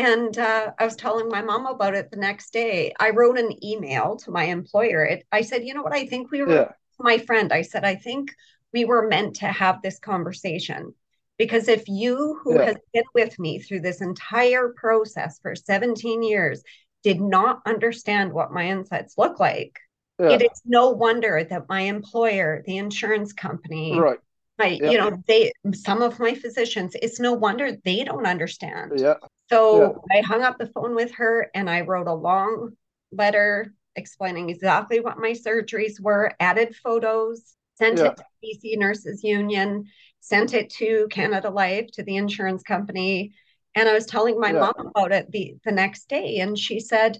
and 0.00 0.38
uh, 0.38 0.72
I 0.78 0.84
was 0.86 0.96
telling 0.96 1.28
my 1.28 1.42
mom 1.42 1.66
about 1.66 1.94
it 1.94 2.10
the 2.10 2.16
next 2.16 2.54
day. 2.54 2.94
I 2.98 3.10
wrote 3.10 3.38
an 3.38 3.62
email 3.62 4.16
to 4.16 4.30
my 4.30 4.44
employer. 4.44 5.04
It, 5.04 5.26
I 5.30 5.42
said, 5.42 5.62
you 5.64 5.74
know 5.74 5.82
what? 5.82 5.92
I 5.92 6.06
think 6.06 6.30
we 6.30 6.42
were, 6.42 6.54
yeah. 6.54 6.72
my 6.98 7.18
friend, 7.18 7.52
I 7.52 7.60
said, 7.60 7.84
I 7.84 7.96
think 7.96 8.34
we 8.72 8.86
were 8.86 9.08
meant 9.08 9.36
to 9.36 9.46
have 9.46 9.82
this 9.82 9.98
conversation. 9.98 10.94
Because 11.36 11.68
if 11.68 11.86
you, 11.86 12.40
who 12.42 12.54
yeah. 12.54 12.64
has 12.64 12.76
been 12.94 13.04
with 13.14 13.38
me 13.38 13.58
through 13.58 13.80
this 13.80 14.00
entire 14.00 14.72
process 14.74 15.38
for 15.42 15.54
17 15.54 16.22
years, 16.22 16.62
did 17.02 17.20
not 17.20 17.60
understand 17.66 18.32
what 18.32 18.52
my 18.52 18.68
insights 18.68 19.18
look 19.18 19.38
like, 19.38 19.78
yeah. 20.18 20.30
it 20.30 20.42
is 20.42 20.62
no 20.64 20.90
wonder 20.90 21.44
that 21.44 21.68
my 21.68 21.82
employer, 21.82 22.62
the 22.66 22.78
insurance 22.78 23.34
company, 23.34 23.98
right. 23.98 24.18
my, 24.58 24.68
you 24.68 24.96
know, 24.96 25.22
they, 25.26 25.52
some 25.74 26.00
of 26.00 26.18
my 26.18 26.34
physicians, 26.34 26.96
it's 27.02 27.20
no 27.20 27.34
wonder 27.34 27.76
they 27.84 28.04
don't 28.04 28.26
understand. 28.26 28.92
Yeah. 28.96 29.14
So 29.50 30.00
yeah. 30.12 30.18
I 30.18 30.22
hung 30.22 30.42
up 30.42 30.58
the 30.58 30.70
phone 30.74 30.94
with 30.94 31.12
her 31.14 31.50
and 31.54 31.68
I 31.68 31.80
wrote 31.80 32.06
a 32.06 32.14
long 32.14 32.70
letter 33.10 33.74
explaining 33.96 34.50
exactly 34.50 35.00
what 35.00 35.18
my 35.18 35.32
surgeries 35.32 36.00
were, 36.00 36.32
added 36.38 36.76
photos, 36.76 37.54
sent 37.76 37.98
yeah. 37.98 38.06
it 38.06 38.16
to 38.16 38.24
BC 38.44 38.78
Nurses 38.78 39.24
Union, 39.24 39.86
sent 40.20 40.54
it 40.54 40.70
to 40.70 41.08
Canada 41.10 41.50
Life, 41.50 41.90
to 41.92 42.02
the 42.04 42.16
insurance 42.16 42.62
company. 42.62 43.32
And 43.74 43.88
I 43.88 43.92
was 43.92 44.06
telling 44.06 44.38
my 44.38 44.52
yeah. 44.52 44.60
mom 44.60 44.86
about 44.94 45.12
it 45.12 45.30
the, 45.30 45.56
the 45.64 45.72
next 45.72 46.08
day. 46.08 46.38
And 46.38 46.58
she 46.58 46.78
said, 46.78 47.18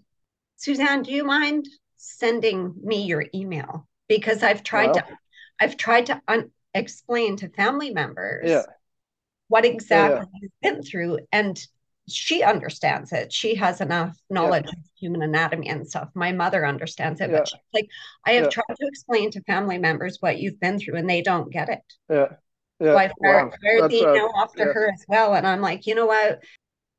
Suzanne, 0.57 1.03
do 1.03 1.13
you 1.13 1.25
mind 1.25 1.67
sending 1.97 2.75
me 2.83 3.05
your 3.05 3.27
email? 3.35 3.89
Because 4.09 4.43
I've 4.43 4.63
tried 4.63 4.95
to 4.95 5.05
I've 5.61 5.77
tried 5.77 6.07
to 6.07 6.21
un- 6.27 6.51
explain 6.75 7.37
to 7.37 7.49
family 7.51 7.91
members 7.91 8.49
yeah. 8.49 8.63
what 9.49 9.65
exactly 9.65 10.27
yeah. 10.33 10.39
you've 10.43 10.61
been 10.63 10.83
through. 10.83 11.19
And 11.33 11.61
she 12.09 12.43
understands 12.43 13.13
it. 13.13 13.33
She 13.33 13.55
has 13.57 13.81
enough 13.81 14.17
knowledge 14.29 14.67
yeah. 14.67 14.73
of 14.73 14.85
human 14.99 15.23
anatomy 15.23 15.69
and 15.69 15.87
stuff. 15.87 16.09
My 16.15 16.33
mother 16.33 16.67
understands 16.67 17.21
it, 17.21 17.31
yeah. 17.31 17.39
but 17.39 17.49
she's 17.49 17.61
like, 17.73 17.89
I 18.27 18.33
have 18.33 18.45
yeah. 18.45 18.51
tried 18.51 18.77
to 18.81 18.87
explain 18.87 19.31
to 19.33 19.43
family 19.43 19.79
members 19.79 20.19
what 20.21 20.39
you've 20.39 20.61
been 20.61 20.79
through, 20.79 20.97
and 20.97 21.09
they 21.09 21.23
don't 21.23 21.53
get 21.53 21.69
it. 21.69 21.81
Yeah. 22.09 22.27
Yeah. 22.81 22.93
So 22.93 22.97
I 22.97 23.13
fired, 23.23 23.53
wow. 23.63 23.89
the 23.89 23.95
email 23.95 24.31
uh, 24.35 24.43
after 24.43 24.73
her 24.73 24.91
as 24.93 25.05
well, 25.07 25.35
and 25.35 25.47
I'm 25.47 25.61
like, 25.61 25.87
you 25.87 25.95
know 25.95 26.07
what? 26.07 26.43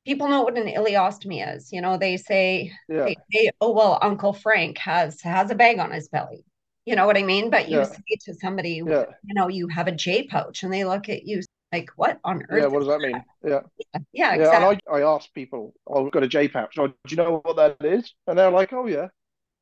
People 0.06 0.28
know 0.28 0.42
what 0.42 0.56
an 0.56 0.66
ileostomy 0.66 1.56
is. 1.56 1.72
You 1.72 1.80
know, 1.80 1.96
they 1.96 2.16
say, 2.16 2.72
they 2.88 3.16
say, 3.32 3.50
"Oh 3.60 3.72
well, 3.72 3.98
Uncle 4.00 4.32
Frank 4.32 4.78
has 4.78 5.20
has 5.22 5.50
a 5.50 5.54
bag 5.54 5.78
on 5.78 5.90
his 5.90 6.08
belly." 6.08 6.44
You 6.86 6.96
know 6.96 7.06
what 7.06 7.16
I 7.16 7.22
mean? 7.22 7.50
But 7.50 7.68
you 7.68 7.84
say 7.84 8.16
to 8.22 8.34
somebody, 8.34 8.74
you 8.74 9.06
know, 9.34 9.48
you 9.48 9.68
have 9.68 9.86
a 9.86 9.92
J 9.92 10.26
pouch, 10.26 10.62
and 10.62 10.72
they 10.72 10.84
look 10.84 11.08
at 11.08 11.24
you 11.24 11.42
like, 11.72 11.90
what 11.96 12.20
on 12.24 12.42
earth? 12.50 12.60
Yeah, 12.60 12.66
what 12.66 12.80
does 12.80 12.88
that 12.88 13.00
mean? 13.00 13.24
Yeah. 13.44 13.60
Yeah, 13.82 14.00
yeah 14.12 14.34
exactly. 14.34 14.42
Yeah, 14.42 14.70
and 14.70 14.80
I, 14.88 14.92
I 14.92 15.14
ask 15.14 15.32
people, 15.32 15.74
oh, 15.86 16.06
I've 16.06 16.12
got 16.12 16.22
a 16.22 16.28
J 16.28 16.48
pouch. 16.48 16.78
Oh, 16.78 16.88
do 16.88 16.94
you 17.08 17.16
know 17.16 17.40
what 17.42 17.56
that 17.56 17.76
is? 17.84 18.14
And 18.26 18.38
they're 18.38 18.50
like, 18.50 18.72
oh, 18.72 18.86
yeah. 18.86 19.08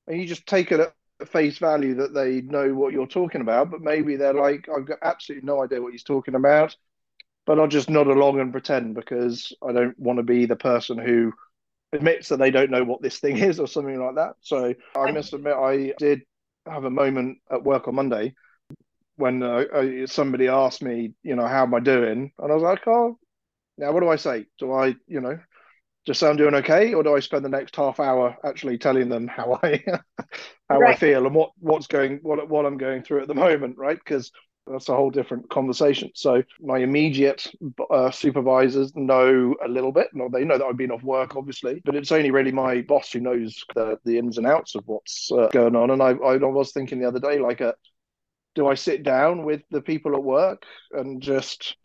And 0.06 0.20
you 0.20 0.26
just 0.26 0.46
take 0.46 0.72
it 0.72 0.80
at 0.80 1.28
face 1.28 1.58
value 1.58 1.94
that 1.96 2.14
they 2.14 2.40
know 2.40 2.74
what 2.74 2.92
you're 2.92 3.06
talking 3.06 3.40
about, 3.40 3.70
but 3.70 3.80
maybe 3.80 4.16
they're 4.16 4.34
like, 4.34 4.68
I've 4.74 4.86
got 4.86 4.98
absolutely 5.02 5.46
no 5.46 5.62
idea 5.62 5.80
what 5.80 5.92
he's 5.92 6.02
talking 6.02 6.34
about. 6.34 6.76
But 7.46 7.58
I'll 7.58 7.68
just 7.68 7.90
nod 7.90 8.06
along 8.06 8.40
and 8.40 8.52
pretend 8.52 8.94
because 8.94 9.52
I 9.66 9.72
don't 9.72 9.98
want 9.98 10.18
to 10.18 10.22
be 10.22 10.46
the 10.46 10.56
person 10.56 10.98
who 10.98 11.32
admits 11.92 12.28
that 12.28 12.38
they 12.38 12.50
don't 12.50 12.70
know 12.70 12.84
what 12.84 13.02
this 13.02 13.18
thing 13.18 13.38
is 13.48 13.60
or 13.60 13.66
something 13.66 14.00
like 14.00 14.16
that. 14.16 14.34
So 14.40 14.74
I 14.96 15.10
must 15.12 15.32
admit, 15.32 15.54
I 15.54 15.94
did 15.98 16.22
have 16.66 16.84
a 16.84 16.90
moment 16.90 17.38
at 17.50 17.64
work 17.64 17.88
on 17.88 17.94
Monday 17.94 18.34
when 19.20 19.42
uh, 19.42 19.64
uh, 19.72 20.06
somebody 20.06 20.48
asked 20.48 20.82
me, 20.82 21.12
you 21.22 21.36
know, 21.36 21.46
how 21.46 21.62
am 21.62 21.74
I 21.74 21.80
doing? 21.80 22.32
And 22.38 22.52
I 22.52 22.54
was 22.54 22.62
like, 22.62 22.86
oh, 22.86 23.18
now 23.78 23.92
what 23.92 24.00
do 24.00 24.08
I 24.08 24.16
say? 24.16 24.46
Do 24.58 24.72
I, 24.72 24.94
you 25.06 25.20
know, 25.20 25.38
just 26.06 26.20
say 26.20 26.28
I'm 26.28 26.36
doing 26.36 26.54
okay, 26.56 26.94
or 26.94 27.02
do 27.02 27.14
I 27.14 27.20
spend 27.20 27.44
the 27.44 27.50
next 27.50 27.76
half 27.76 28.00
hour 28.00 28.36
actually 28.44 28.78
telling 28.78 29.08
them 29.08 29.28
how 29.28 29.60
I 29.62 29.84
how 30.68 30.80
right. 30.80 30.94
I 30.94 30.96
feel 30.96 31.26
and 31.26 31.34
what 31.34 31.50
what's 31.58 31.86
going 31.86 32.20
what 32.22 32.48
what 32.48 32.66
I'm 32.66 32.78
going 32.78 33.02
through 33.02 33.22
at 33.22 33.28
the 33.28 33.34
moment, 33.34 33.76
right? 33.76 33.98
Because 33.98 34.32
that's 34.66 34.88
a 34.88 34.94
whole 34.94 35.10
different 35.10 35.48
conversation. 35.50 36.10
So 36.14 36.42
my 36.60 36.78
immediate 36.78 37.46
uh, 37.90 38.10
supervisors 38.10 38.94
know 38.94 39.54
a 39.64 39.68
little 39.68 39.92
bit. 39.92 40.08
No, 40.12 40.28
they 40.28 40.44
know 40.44 40.58
that 40.58 40.64
I've 40.64 40.76
been 40.76 40.90
off 40.90 41.02
work, 41.02 41.36
obviously, 41.36 41.80
but 41.84 41.96
it's 41.96 42.12
only 42.12 42.30
really 42.30 42.52
my 42.52 42.82
boss 42.82 43.12
who 43.12 43.20
knows 43.20 43.64
the, 43.74 43.98
the 44.04 44.18
ins 44.18 44.38
and 44.38 44.46
outs 44.46 44.74
of 44.74 44.84
what's 44.86 45.30
uh, 45.32 45.48
going 45.52 45.76
on. 45.76 45.90
And 45.90 46.02
I, 46.02 46.10
I 46.10 46.36
was 46.36 46.72
thinking 46.72 47.00
the 47.00 47.08
other 47.08 47.20
day, 47.20 47.38
like, 47.38 47.60
uh, 47.60 47.72
do 48.54 48.66
I 48.66 48.74
sit 48.74 49.02
down 49.02 49.44
with 49.44 49.62
the 49.70 49.80
people 49.80 50.14
at 50.14 50.22
work 50.22 50.64
and 50.92 51.22
just 51.22 51.76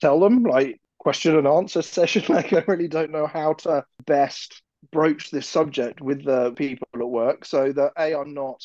tell 0.00 0.20
them, 0.20 0.42
like, 0.42 0.80
question 0.98 1.36
and 1.36 1.46
answer 1.46 1.82
session? 1.82 2.24
Like, 2.28 2.52
I 2.52 2.64
really 2.66 2.88
don't 2.88 3.10
know 3.10 3.26
how 3.26 3.54
to 3.54 3.84
best 4.06 4.62
broach 4.92 5.30
this 5.30 5.46
subject 5.46 6.00
with 6.00 6.24
the 6.24 6.52
people 6.52 6.86
at 6.94 7.08
work 7.08 7.44
so 7.44 7.72
that 7.72 7.92
A, 7.98 8.14
I'm 8.14 8.34
not 8.34 8.62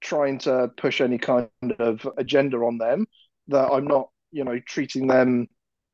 trying 0.00 0.38
to 0.38 0.70
push 0.76 1.00
any 1.00 1.18
kind 1.18 1.48
of 1.78 2.06
agenda 2.16 2.58
on 2.58 2.78
them, 2.78 3.06
that 3.48 3.70
I'm 3.70 3.86
not, 3.86 4.10
you 4.32 4.44
know, 4.44 4.58
treating 4.66 5.06
them 5.06 5.48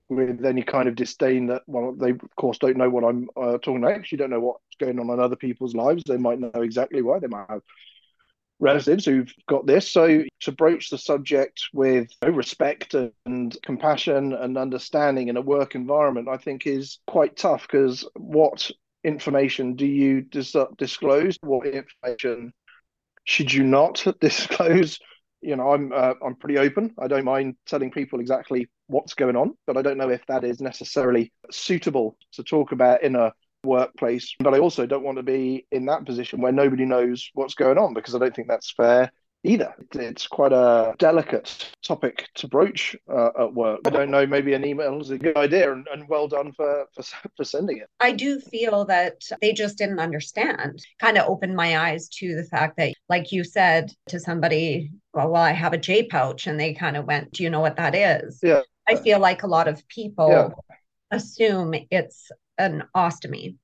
with 0.08 0.44
any 0.44 0.62
kind 0.62 0.88
of 0.88 0.94
disdain 0.94 1.46
that, 1.48 1.62
well, 1.66 1.92
they 1.92 2.10
of 2.10 2.36
course 2.36 2.58
don't 2.58 2.78
know 2.78 2.88
what 2.88 3.04
I'm 3.04 3.28
uh, 3.36 3.58
talking 3.58 3.84
about. 3.84 4.10
You 4.10 4.16
don't 4.18 4.30
know 4.30 4.40
what's 4.40 4.76
going 4.80 4.98
on 4.98 5.10
in 5.10 5.20
other 5.20 5.36
people's 5.36 5.74
lives. 5.74 6.02
They 6.04 6.16
might 6.16 6.40
know 6.40 6.62
exactly 6.62 7.02
why. 7.02 7.18
They 7.18 7.26
might 7.26 7.50
have 7.50 7.62
relatives 8.60 9.04
who've 9.04 9.32
got 9.48 9.66
this. 9.66 9.90
So 9.90 10.24
to 10.40 10.52
broach 10.52 10.90
the 10.90 10.98
subject 10.98 11.68
with 11.72 12.08
you 12.22 12.28
know, 12.28 12.34
respect 12.34 12.94
and 12.94 13.56
compassion 13.62 14.32
and 14.32 14.58
understanding 14.58 15.28
in 15.28 15.36
a 15.36 15.42
work 15.42 15.74
environment, 15.74 16.28
I 16.28 16.36
think 16.36 16.66
is 16.66 16.98
quite 17.06 17.36
tough 17.36 17.62
because 17.62 18.06
what 18.14 18.70
information 19.04 19.74
do 19.74 19.86
you 19.86 20.22
dis- 20.22 20.56
disclose? 20.76 21.36
What 21.42 21.66
information 21.66 22.52
should 23.24 23.52
you 23.52 23.64
not 23.64 24.04
disclose? 24.20 24.98
You 25.40 25.54
know, 25.54 25.72
I'm 25.72 25.92
uh, 25.92 26.14
I'm 26.24 26.34
pretty 26.34 26.58
open. 26.58 26.94
I 26.98 27.06
don't 27.06 27.24
mind 27.24 27.54
telling 27.66 27.92
people 27.92 28.18
exactly 28.18 28.68
what's 28.88 29.14
going 29.14 29.36
on, 29.36 29.54
but 29.68 29.76
I 29.76 29.82
don't 29.82 29.98
know 29.98 30.10
if 30.10 30.26
that 30.26 30.42
is 30.42 30.60
necessarily 30.60 31.32
suitable 31.50 32.16
to 32.32 32.42
talk 32.42 32.72
about 32.72 33.04
in 33.04 33.14
a 33.14 33.32
workplace. 33.68 34.34
But 34.40 34.54
I 34.54 34.58
also 34.58 34.86
don't 34.86 35.04
want 35.04 35.18
to 35.18 35.22
be 35.22 35.66
in 35.70 35.86
that 35.86 36.04
position 36.04 36.40
where 36.40 36.52
nobody 36.52 36.84
knows 36.84 37.30
what's 37.34 37.54
going 37.54 37.78
on 37.78 37.94
because 37.94 38.14
I 38.14 38.18
don't 38.18 38.34
think 38.34 38.48
that's 38.48 38.72
fair 38.72 39.12
either. 39.44 39.74
It's 39.94 40.26
quite 40.26 40.52
a 40.52 40.94
delicate 40.98 41.70
topic 41.82 42.28
to 42.36 42.48
broach 42.48 42.96
uh, 43.10 43.30
at 43.38 43.54
work. 43.54 43.80
I 43.86 43.90
don't 43.90 44.10
know, 44.10 44.26
maybe 44.26 44.54
an 44.54 44.64
email 44.64 45.00
is 45.00 45.10
a 45.10 45.18
good 45.18 45.36
idea 45.36 45.72
and, 45.72 45.86
and 45.92 46.08
well 46.08 46.28
done 46.28 46.52
for, 46.52 46.86
for, 46.94 47.02
for 47.36 47.44
sending 47.44 47.78
it. 47.78 47.88
I 48.00 48.12
do 48.12 48.40
feel 48.40 48.84
that 48.86 49.22
they 49.40 49.52
just 49.52 49.78
didn't 49.78 50.00
understand. 50.00 50.82
Kind 51.00 51.18
of 51.18 51.28
opened 51.28 51.56
my 51.56 51.78
eyes 51.78 52.08
to 52.18 52.34
the 52.34 52.44
fact 52.44 52.76
that, 52.78 52.94
like 53.08 53.32
you 53.32 53.44
said 53.44 53.92
to 54.08 54.18
somebody, 54.18 54.90
well, 55.14 55.30
well 55.30 55.42
I 55.42 55.52
have 55.52 55.72
a 55.72 55.78
J 55.78 56.04
pouch, 56.04 56.46
and 56.46 56.58
they 56.58 56.74
kind 56.74 56.96
of 56.96 57.04
went, 57.06 57.32
Do 57.32 57.42
you 57.42 57.50
know 57.50 57.60
what 57.60 57.76
that 57.76 57.94
is? 57.94 58.40
Yeah. 58.42 58.62
I 58.88 58.96
feel 58.96 59.18
like 59.18 59.42
a 59.42 59.48
lot 59.48 59.68
of 59.68 59.86
people 59.88 60.30
yeah. 60.30 60.48
assume 61.10 61.74
it's 61.90 62.30
an 62.58 62.84
ostomy 62.96 63.56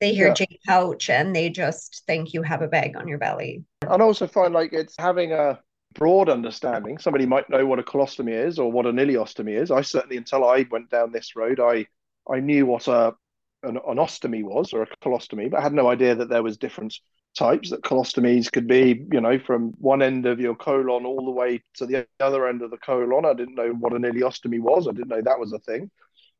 they 0.00 0.14
hear 0.14 0.28
yeah. 0.28 0.34
J 0.34 0.60
pouch 0.66 1.08
and 1.10 1.34
they 1.34 1.48
just 1.48 2.02
think 2.06 2.34
you 2.34 2.42
have 2.42 2.62
a 2.62 2.68
bag 2.68 2.96
on 2.96 3.08
your 3.08 3.18
belly. 3.18 3.64
And 3.82 4.02
I 4.02 4.04
also 4.04 4.26
find 4.26 4.52
like 4.52 4.72
it's 4.72 4.94
having 4.98 5.32
a 5.32 5.58
broad 5.94 6.28
understanding. 6.28 6.98
Somebody 6.98 7.24
might 7.24 7.48
know 7.48 7.64
what 7.64 7.78
a 7.78 7.82
colostomy 7.82 8.32
is 8.32 8.58
or 8.58 8.70
what 8.70 8.86
an 8.86 8.96
ileostomy 8.96 9.56
is. 9.56 9.70
I 9.70 9.80
certainly, 9.80 10.18
until 10.18 10.44
I 10.44 10.66
went 10.70 10.90
down 10.90 11.12
this 11.12 11.34
road, 11.34 11.60
I 11.60 11.86
I 12.30 12.40
knew 12.40 12.66
what 12.66 12.88
a 12.88 13.14
an, 13.62 13.76
an 13.76 13.96
ostomy 13.96 14.42
was 14.44 14.72
or 14.72 14.82
a 14.82 14.88
colostomy, 15.02 15.50
but 15.50 15.60
I 15.60 15.62
had 15.62 15.72
no 15.72 15.88
idea 15.88 16.14
that 16.14 16.28
there 16.28 16.42
was 16.42 16.58
different 16.58 16.94
types. 17.34 17.70
That 17.70 17.82
colostomies 17.82 18.52
could 18.52 18.66
be, 18.66 19.06
you 19.10 19.20
know, 19.22 19.38
from 19.38 19.72
one 19.78 20.02
end 20.02 20.26
of 20.26 20.40
your 20.40 20.54
colon 20.54 21.06
all 21.06 21.24
the 21.24 21.30
way 21.30 21.62
to 21.76 21.86
the 21.86 22.06
other 22.20 22.46
end 22.46 22.60
of 22.60 22.70
the 22.70 22.76
colon. 22.76 23.24
I 23.24 23.32
didn't 23.32 23.54
know 23.54 23.70
what 23.70 23.94
an 23.94 24.02
ileostomy 24.02 24.60
was. 24.60 24.86
I 24.86 24.92
didn't 24.92 25.08
know 25.08 25.22
that 25.22 25.40
was 25.40 25.54
a 25.54 25.58
thing 25.60 25.90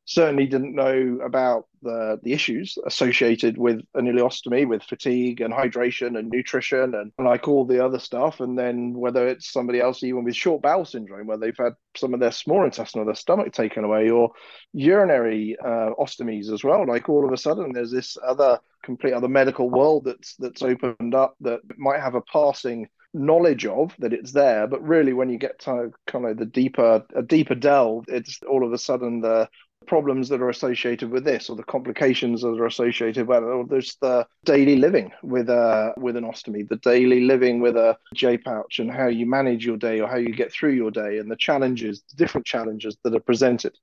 certainly 0.07 0.47
didn't 0.47 0.73
know 0.73 1.19
about 1.23 1.67
the 1.81 2.19
the 2.23 2.33
issues 2.33 2.77
associated 2.85 3.57
with 3.57 3.81
an 3.93 4.05
ileostomy, 4.05 4.67
with 4.67 4.81
fatigue 4.81 5.41
and 5.41 5.53
hydration 5.53 6.17
and 6.17 6.29
nutrition 6.29 6.95
and 6.95 7.11
like 7.19 7.47
all 7.47 7.65
the 7.65 7.83
other 7.83 7.99
stuff. 7.99 8.39
And 8.39 8.57
then 8.57 8.93
whether 8.93 9.27
it's 9.27 9.51
somebody 9.51 9.79
else 9.79 10.01
even 10.03 10.23
with 10.23 10.35
short 10.35 10.61
bowel 10.61 10.85
syndrome, 10.85 11.27
where 11.27 11.37
they've 11.37 11.57
had 11.57 11.73
some 11.95 12.13
of 12.13 12.19
their 12.19 12.31
small 12.31 12.63
intestine 12.63 13.01
or 13.01 13.05
their 13.05 13.15
stomach 13.15 13.51
taken 13.53 13.83
away, 13.83 14.09
or 14.09 14.31
urinary 14.73 15.57
uh, 15.63 15.91
ostomies 15.99 16.51
as 16.51 16.63
well. 16.63 16.87
Like 16.87 17.09
all 17.09 17.25
of 17.25 17.33
a 17.33 17.37
sudden, 17.37 17.73
there's 17.73 17.91
this 17.91 18.17
other 18.25 18.59
complete 18.83 19.13
other 19.13 19.27
medical 19.27 19.69
world 19.69 20.05
that's 20.05 20.35
that's 20.37 20.61
opened 20.61 21.13
up 21.13 21.35
that 21.41 21.59
might 21.77 21.99
have 21.99 22.15
a 22.15 22.21
passing 22.21 22.87
knowledge 23.13 23.65
of 23.65 23.93
that 23.99 24.13
it's 24.13 24.31
there 24.31 24.67
but 24.67 24.83
really 24.83 25.13
when 25.13 25.29
you 25.29 25.37
get 25.37 25.57
to 25.59 25.89
kind 26.05 26.25
of 26.25 26.37
the 26.37 26.45
deeper 26.45 27.03
a 27.15 27.23
deeper 27.23 27.55
delve 27.55 28.05
it's 28.07 28.39
all 28.47 28.65
of 28.65 28.71
a 28.71 28.77
sudden 28.77 29.21
the 29.21 29.49
problems 29.87 30.29
that 30.29 30.41
are 30.41 30.49
associated 30.49 31.09
with 31.09 31.23
this 31.23 31.49
or 31.49 31.55
the 31.55 31.63
complications 31.63 32.41
that 32.41 32.49
are 32.49 32.65
associated 32.65 33.27
with 33.27 33.37
it 33.37 33.43
or 33.43 33.65
there's 33.65 33.97
the 34.01 34.25
daily 34.45 34.75
living 34.75 35.11
with 35.23 35.49
a 35.49 35.93
with 35.97 36.15
an 36.15 36.23
ostomy 36.23 36.67
the 36.67 36.77
daily 36.77 37.21
living 37.21 37.59
with 37.59 37.75
a 37.75 37.97
j 38.13 38.37
pouch 38.37 38.79
and 38.79 38.91
how 38.91 39.07
you 39.07 39.25
manage 39.25 39.65
your 39.65 39.77
day 39.77 39.99
or 39.99 40.07
how 40.07 40.17
you 40.17 40.33
get 40.33 40.51
through 40.51 40.73
your 40.73 40.91
day 40.91 41.17
and 41.17 41.31
the 41.31 41.35
challenges 41.35 42.03
the 42.09 42.15
different 42.17 42.45
challenges 42.45 42.97
that 43.03 43.15
are 43.15 43.19
presented. 43.19 43.73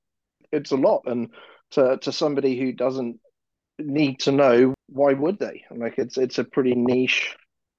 It's 0.51 0.71
a 0.71 0.77
lot 0.77 1.03
and 1.05 1.29
to 1.71 1.97
to 1.97 2.11
somebody 2.11 2.59
who 2.59 2.71
doesn't 2.71 3.19
need 3.79 4.19
to 4.21 4.31
know 4.31 4.73
why 4.87 5.13
would 5.13 5.39
they? 5.39 5.65
Like 5.71 5.97
it's 5.97 6.17
it's 6.17 6.37
a 6.37 6.43
pretty 6.43 6.75
niche 6.75 7.35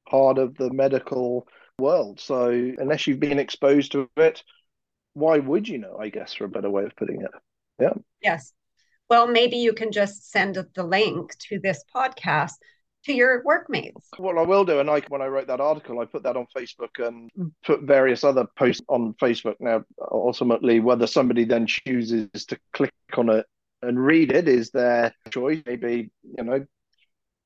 part 0.08 0.38
of 0.38 0.56
the 0.56 0.72
medical 0.72 1.46
world. 1.78 2.20
So 2.20 2.48
unless 2.78 3.06
you've 3.06 3.20
been 3.20 3.38
exposed 3.38 3.92
to 3.92 4.08
it 4.16 4.42
why 5.16 5.38
would 5.38 5.66
you 5.66 5.78
know 5.78 5.96
i 5.98 6.10
guess 6.10 6.34
for 6.34 6.44
a 6.44 6.48
better 6.48 6.68
way 6.68 6.84
of 6.84 6.94
putting 6.94 7.22
it 7.22 7.30
yeah. 7.80 7.94
Yes. 8.22 8.52
Well, 9.08 9.26
maybe 9.28 9.56
you 9.56 9.72
can 9.72 9.92
just 9.92 10.30
send 10.30 10.58
the 10.74 10.82
link 10.82 11.36
to 11.48 11.60
this 11.60 11.84
podcast 11.94 12.54
to 13.04 13.12
your 13.12 13.42
workmates. 13.44 14.08
Well, 14.18 14.38
I 14.38 14.42
will 14.42 14.64
do, 14.64 14.80
and 14.80 14.90
I 14.90 15.00
when 15.08 15.22
I 15.22 15.26
wrote 15.26 15.46
that 15.46 15.60
article, 15.60 16.00
I 16.00 16.04
put 16.04 16.24
that 16.24 16.36
on 16.36 16.46
Facebook 16.56 17.06
and 17.06 17.30
hmm. 17.34 17.46
put 17.64 17.82
various 17.82 18.24
other 18.24 18.46
posts 18.58 18.82
on 18.88 19.14
Facebook. 19.14 19.54
Now, 19.60 19.84
ultimately, 20.10 20.80
whether 20.80 21.06
somebody 21.06 21.44
then 21.44 21.66
chooses 21.66 22.28
to 22.46 22.58
click 22.72 22.92
on 23.16 23.30
it 23.30 23.46
and 23.82 24.04
read 24.04 24.32
it 24.32 24.48
is 24.48 24.70
their 24.70 25.14
choice. 25.30 25.62
Maybe 25.66 26.10
you 26.22 26.44
know, 26.44 26.66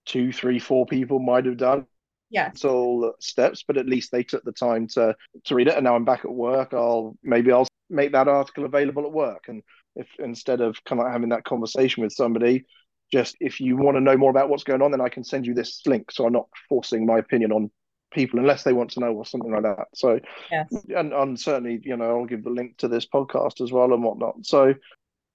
two, 0.06 0.32
three, 0.32 0.58
four 0.58 0.86
people 0.86 1.18
might 1.18 1.44
have 1.44 1.58
done. 1.58 1.86
Yeah. 2.30 2.48
It's 2.48 2.64
All 2.64 3.12
steps, 3.20 3.64
but 3.66 3.76
at 3.76 3.86
least 3.86 4.12
they 4.12 4.22
took 4.22 4.44
the 4.44 4.52
time 4.52 4.86
to 4.88 5.14
to 5.44 5.54
read 5.54 5.68
it. 5.68 5.74
And 5.74 5.84
now 5.84 5.94
I'm 5.94 6.04
back 6.04 6.24
at 6.24 6.32
work. 6.32 6.72
I'll 6.72 7.16
maybe 7.22 7.52
I'll 7.52 7.68
make 7.90 8.12
that 8.12 8.28
article 8.28 8.64
available 8.64 9.04
at 9.04 9.12
work 9.12 9.46
and 9.48 9.62
if 10.00 10.08
instead 10.18 10.60
of 10.60 10.82
kind 10.84 11.00
of 11.00 11.10
having 11.10 11.28
that 11.28 11.44
conversation 11.44 12.02
with 12.02 12.12
somebody 12.12 12.64
just 13.12 13.36
if 13.40 13.60
you 13.60 13.76
want 13.76 13.96
to 13.96 14.00
know 14.00 14.16
more 14.16 14.30
about 14.30 14.48
what's 14.48 14.64
going 14.64 14.82
on 14.82 14.90
then 14.90 15.00
i 15.00 15.08
can 15.08 15.24
send 15.24 15.46
you 15.46 15.54
this 15.54 15.82
link. 15.86 16.10
So 16.10 16.26
i'm 16.26 16.32
not 16.32 16.48
forcing 16.68 17.06
my 17.06 17.18
opinion 17.18 17.52
on 17.52 17.70
people 18.12 18.40
unless 18.40 18.64
they 18.64 18.72
want 18.72 18.90
to 18.90 19.00
know 19.00 19.12
or 19.12 19.24
something 19.24 19.52
like 19.52 19.62
that. 19.62 19.86
So 19.94 20.18
yes. 20.50 20.68
and, 20.96 21.12
and 21.12 21.38
certainly 21.38 21.80
you 21.84 21.96
know 21.96 22.18
i'll 22.18 22.26
give 22.26 22.44
the 22.44 22.50
link 22.50 22.78
to 22.78 22.88
this 22.88 23.06
podcast 23.06 23.60
as 23.60 23.70
well 23.70 23.92
and 23.92 24.02
whatnot. 24.02 24.44
So 24.44 24.74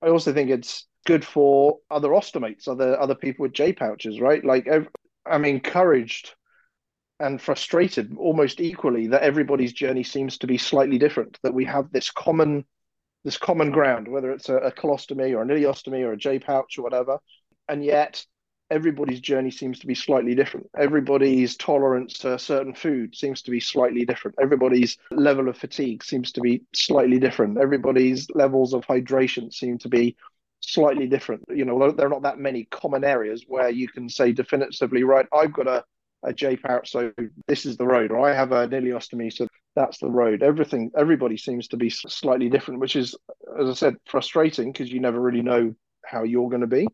i 0.01 0.07
also 0.07 0.33
think 0.33 0.49
it's 0.49 0.85
good 1.05 1.23
for 1.23 1.77
other 1.91 2.09
ostomates 2.09 2.67
other 2.67 2.99
other 2.99 3.15
people 3.15 3.43
with 3.43 3.53
j 3.53 3.73
pouches 3.73 4.19
right? 4.19 4.43
Like 4.43 4.67
i'm 5.25 5.45
encouraged 5.45 6.33
and 7.19 7.41
frustrated 7.41 8.13
almost 8.17 8.59
equally 8.59 9.07
that 9.07 9.21
everybody's 9.21 9.71
journey 9.71 10.03
seems 10.03 10.37
to 10.37 10.47
be 10.47 10.57
slightly 10.57 10.97
different 10.97 11.37
that 11.43 11.53
we 11.53 11.63
have 11.63 11.91
this 11.91 12.11
common 12.11 12.65
this 13.25 13.37
common 13.37 13.71
ground, 13.71 14.07
whether 14.07 14.31
it's 14.31 14.47
a, 14.47 14.55
a 14.57 14.71
colostomy 14.71 15.35
or 15.35 15.41
an 15.41 15.49
ileostomy 15.49 16.05
or 16.05 16.13
a 16.13 16.17
J 16.17 16.39
pouch 16.39 16.77
or 16.77 16.83
whatever. 16.83 17.17
And 17.67 17.83
yet 17.83 18.23
everybody's 18.69 19.19
journey 19.19 19.51
seems 19.51 19.79
to 19.79 19.87
be 19.87 19.95
slightly 19.95 20.35
different. 20.35 20.69
Everybody's 20.77 21.57
tolerance 21.57 22.19
to 22.19 22.37
certain 22.37 22.75
food 22.75 23.15
seems 23.15 23.41
to 23.41 23.51
be 23.51 23.59
slightly 23.59 24.05
different. 24.05 24.37
Everybody's 24.39 24.97
level 25.11 25.49
of 25.49 25.57
fatigue 25.57 26.03
seems 26.03 26.31
to 26.33 26.41
be 26.41 26.63
slightly 26.73 27.19
different. 27.19 27.57
Everybody's 27.57 28.27
levels 28.33 28.73
of 28.75 28.85
hydration 28.85 29.51
seem 29.51 29.79
to 29.79 29.89
be 29.89 30.15
slightly 30.59 31.07
different. 31.07 31.43
You 31.49 31.65
know, 31.65 31.91
there 31.91 32.05
are 32.05 32.09
not 32.09 32.23
that 32.23 32.39
many 32.39 32.65
common 32.65 33.03
areas 33.03 33.43
where 33.47 33.69
you 33.69 33.87
can 33.87 34.07
say 34.07 34.33
definitively, 34.33 35.03
right, 35.03 35.27
I've 35.33 35.53
got 35.53 35.67
a, 35.67 35.83
a 36.23 36.31
J 36.31 36.57
pouch, 36.57 36.91
so 36.91 37.11
this 37.47 37.65
is 37.65 37.77
the 37.77 37.85
road, 37.85 38.11
or 38.11 38.27
I 38.27 38.33
have 38.33 38.51
an 38.51 38.69
ileostomy, 38.69 39.33
so 39.33 39.47
that's 39.75 39.97
the 39.99 40.09
road. 40.09 40.41
Everything, 40.43 40.91
everybody 40.97 41.37
seems 41.37 41.67
to 41.69 41.77
be 41.77 41.89
slightly 41.89 42.49
different, 42.49 42.79
which 42.79 42.95
is, 42.95 43.15
as 43.59 43.69
I 43.69 43.73
said, 43.73 43.95
frustrating 44.05 44.71
because 44.71 44.91
you 44.91 44.99
never 44.99 45.19
really 45.19 45.41
know 45.41 45.75
how 46.05 46.23
you're 46.23 46.49
going 46.49 46.61
to 46.61 46.67
be, 46.67 46.87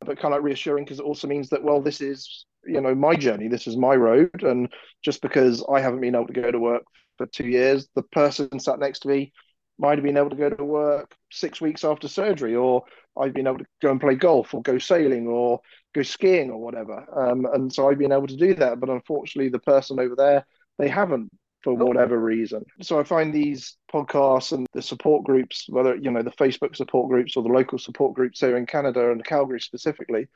but 0.00 0.18
kind 0.18 0.34
of 0.34 0.44
reassuring 0.44 0.84
because 0.84 1.00
it 1.00 1.04
also 1.04 1.26
means 1.26 1.48
that 1.50 1.62
well, 1.62 1.80
this 1.80 2.00
is 2.00 2.46
you 2.64 2.80
know 2.80 2.94
my 2.94 3.14
journey, 3.14 3.48
this 3.48 3.66
is 3.66 3.76
my 3.76 3.94
road, 3.94 4.42
and 4.42 4.68
just 5.02 5.22
because 5.22 5.64
I 5.72 5.80
haven't 5.80 6.00
been 6.00 6.14
able 6.14 6.26
to 6.28 6.32
go 6.40 6.50
to 6.50 6.58
work 6.58 6.84
for 7.16 7.26
two 7.26 7.46
years, 7.46 7.88
the 7.94 8.02
person 8.02 8.60
sat 8.60 8.78
next 8.78 9.00
to 9.00 9.08
me 9.08 9.32
might 9.80 9.96
have 9.96 10.04
been 10.04 10.16
able 10.16 10.30
to 10.30 10.36
go 10.36 10.50
to 10.50 10.64
work 10.64 11.14
six 11.30 11.60
weeks 11.60 11.84
after 11.84 12.08
surgery, 12.08 12.56
or 12.56 12.82
I've 13.16 13.32
been 13.32 13.46
able 13.46 13.58
to 13.58 13.66
go 13.80 13.90
and 13.90 14.00
play 14.00 14.16
golf, 14.16 14.52
or 14.52 14.62
go 14.62 14.78
sailing, 14.78 15.26
or 15.26 15.60
go 15.94 16.02
skiing, 16.02 16.50
or 16.50 16.58
whatever. 16.58 17.04
Um, 17.16 17.46
and 17.52 17.72
so 17.72 17.88
I've 17.88 17.98
been 17.98 18.12
able 18.12 18.26
to 18.26 18.36
do 18.36 18.54
that, 18.54 18.80
but 18.80 18.90
unfortunately, 18.90 19.50
the 19.50 19.60
person 19.60 20.00
over 20.00 20.16
there 20.16 20.46
they 20.78 20.88
haven't 20.88 21.30
for 21.62 21.72
oh. 21.72 21.84
whatever 21.84 22.18
reason. 22.18 22.64
So 22.82 22.98
I 22.98 23.04
find 23.04 23.32
these 23.32 23.76
podcasts 23.92 24.52
and 24.52 24.66
the 24.72 24.82
support 24.82 25.24
groups, 25.24 25.66
whether 25.68 25.96
you 25.96 26.10
know 26.10 26.22
the 26.22 26.30
Facebook 26.30 26.76
support 26.76 27.08
groups 27.08 27.36
or 27.36 27.42
the 27.42 27.48
local 27.48 27.78
support 27.78 28.14
groups 28.14 28.40
here 28.40 28.56
in 28.56 28.66
Canada 28.66 29.10
and 29.10 29.24
Calgary 29.24 29.60
specifically, 29.60 30.28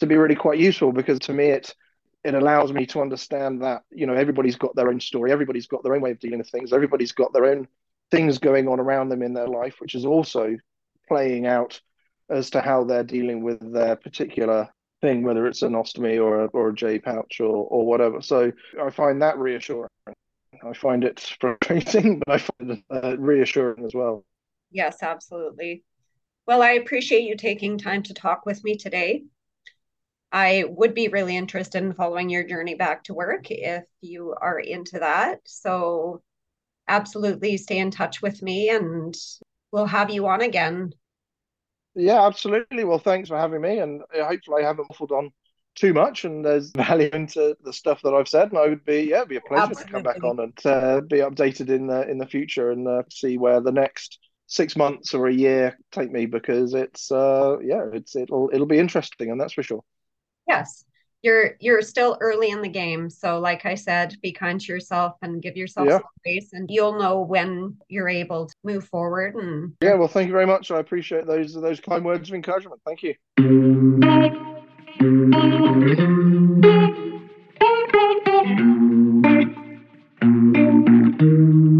to 0.00 0.06
be 0.06 0.16
really 0.16 0.34
quite 0.34 0.58
useful 0.58 0.92
because 0.92 1.18
to 1.20 1.32
me 1.32 1.46
it 1.46 1.74
it 2.24 2.34
allows 2.34 2.72
me 2.72 2.86
to 2.86 3.00
understand 3.00 3.62
that 3.62 3.82
you 3.90 4.06
know 4.06 4.14
everybody's 4.14 4.56
got 4.56 4.74
their 4.74 4.88
own 4.88 5.00
story, 5.00 5.32
everybody's 5.32 5.66
got 5.66 5.82
their 5.82 5.94
own 5.94 6.02
way 6.02 6.12
of 6.12 6.20
dealing 6.20 6.38
with 6.38 6.50
things, 6.50 6.72
everybody's 6.72 7.12
got 7.12 7.32
their 7.32 7.46
own 7.46 7.66
things 8.10 8.38
going 8.38 8.68
on 8.68 8.78
around 8.78 9.08
them 9.08 9.22
in 9.22 9.32
their 9.32 9.48
life, 9.48 9.76
which 9.78 9.94
is 9.94 10.04
also 10.04 10.56
playing 11.08 11.46
out 11.46 11.80
as 12.30 12.50
to 12.50 12.60
how 12.60 12.84
they're 12.84 13.04
dealing 13.04 13.42
with 13.42 13.72
their 13.72 13.96
particular 13.96 14.68
thing, 15.00 15.22
whether 15.22 15.46
it's 15.46 15.62
an 15.62 15.72
ostomy 15.72 16.22
or 16.22 16.44
a, 16.44 16.46
or 16.48 16.70
a 16.70 16.74
J 16.74 16.98
pouch 16.98 17.40
or, 17.40 17.66
or 17.68 17.84
whatever. 17.84 18.22
So 18.22 18.52
I 18.80 18.90
find 18.90 19.20
that 19.20 19.38
reassuring. 19.38 19.88
I 20.62 20.72
find 20.74 21.04
it 21.04 21.20
frustrating, 21.40 22.18
but 22.26 22.34
I 22.34 22.38
find 22.38 22.70
it 22.72 22.84
uh, 22.90 23.16
reassuring 23.18 23.84
as 23.84 23.94
well. 23.94 24.24
Yes, 24.70 25.02
absolutely. 25.02 25.84
Well, 26.46 26.62
I 26.62 26.72
appreciate 26.72 27.22
you 27.24 27.36
taking 27.36 27.78
time 27.78 28.02
to 28.04 28.14
talk 28.14 28.46
with 28.46 28.64
me 28.64 28.76
today. 28.76 29.24
I 30.32 30.64
would 30.66 30.94
be 30.94 31.08
really 31.08 31.36
interested 31.36 31.82
in 31.82 31.92
following 31.94 32.30
your 32.30 32.44
journey 32.44 32.74
back 32.74 33.04
to 33.04 33.14
work 33.14 33.50
if 33.50 33.84
you 34.00 34.34
are 34.40 34.58
into 34.58 34.98
that. 34.98 35.40
So, 35.44 36.22
absolutely 36.88 37.56
stay 37.58 37.78
in 37.78 37.90
touch 37.90 38.22
with 38.22 38.42
me 38.42 38.70
and 38.70 39.14
we'll 39.72 39.86
have 39.86 40.10
you 40.10 40.26
on 40.26 40.42
again. 40.42 40.92
Yeah, 41.94 42.26
absolutely. 42.26 42.84
Well, 42.84 42.98
thanks 42.98 43.28
for 43.28 43.36
having 43.36 43.60
me. 43.60 43.78
And 43.78 44.02
hopefully, 44.14 44.62
I 44.64 44.66
haven't 44.66 44.88
waffled 44.90 45.10
on 45.10 45.32
too 45.74 45.92
much 45.92 46.24
and 46.24 46.44
there's 46.44 46.70
value 46.76 47.10
into 47.12 47.56
the 47.62 47.72
stuff 47.72 48.00
that 48.02 48.14
I've 48.14 48.28
said. 48.28 48.50
And 48.50 48.58
I 48.58 48.68
would 48.68 48.84
be, 48.84 49.02
yeah, 49.02 49.18
it'd 49.18 49.28
be 49.28 49.36
a 49.36 49.40
pleasure 49.40 49.70
absolutely. 49.70 49.84
to 49.84 49.92
come 49.92 50.02
back 50.02 50.24
on 50.24 50.40
and 50.40 50.66
uh, 50.66 51.00
be 51.00 51.18
updated 51.18 51.68
in 51.70 51.86
the, 51.86 52.08
in 52.08 52.18
the 52.18 52.26
future 52.26 52.70
and 52.70 52.86
uh, 52.86 53.02
see 53.10 53.38
where 53.38 53.60
the 53.60 53.72
next 53.72 54.18
six 54.46 54.76
months 54.76 55.14
or 55.14 55.28
a 55.28 55.32
year 55.32 55.78
take 55.90 56.10
me 56.10 56.26
because 56.26 56.74
it's, 56.74 57.10
uh, 57.10 57.56
yeah, 57.62 57.84
it's, 57.92 58.14
it'll, 58.16 58.50
it'll 58.52 58.66
be 58.66 58.78
interesting. 58.78 59.30
And 59.30 59.40
that's 59.40 59.54
for 59.54 59.62
sure. 59.62 59.82
Yes. 60.46 60.84
You're 61.22 61.52
you're 61.60 61.82
still 61.82 62.18
early 62.20 62.50
in 62.50 62.62
the 62.62 62.68
game. 62.68 63.08
So 63.08 63.38
like 63.38 63.64
I 63.64 63.76
said, 63.76 64.16
be 64.22 64.32
kind 64.32 64.60
to 64.60 64.72
yourself 64.72 65.14
and 65.22 65.40
give 65.40 65.56
yourself 65.56 65.86
yeah. 65.86 65.98
some 65.98 66.02
space 66.18 66.52
and 66.52 66.68
you'll 66.68 66.98
know 66.98 67.20
when 67.20 67.76
you're 67.88 68.08
able 68.08 68.48
to 68.48 68.54
move 68.64 68.88
forward 68.88 69.36
and 69.36 69.72
Yeah, 69.80 69.94
well 69.94 70.08
thank 70.08 70.26
you 70.26 70.32
very 70.32 70.46
much. 70.46 70.72
I 70.72 70.80
appreciate 70.80 71.28
those 71.28 71.54
those 71.54 71.78
kind 71.78 72.04
words 72.04 72.28
of 72.28 72.34
encouragement. 72.34 72.80
Thank 75.00 75.34
you. 81.22 81.71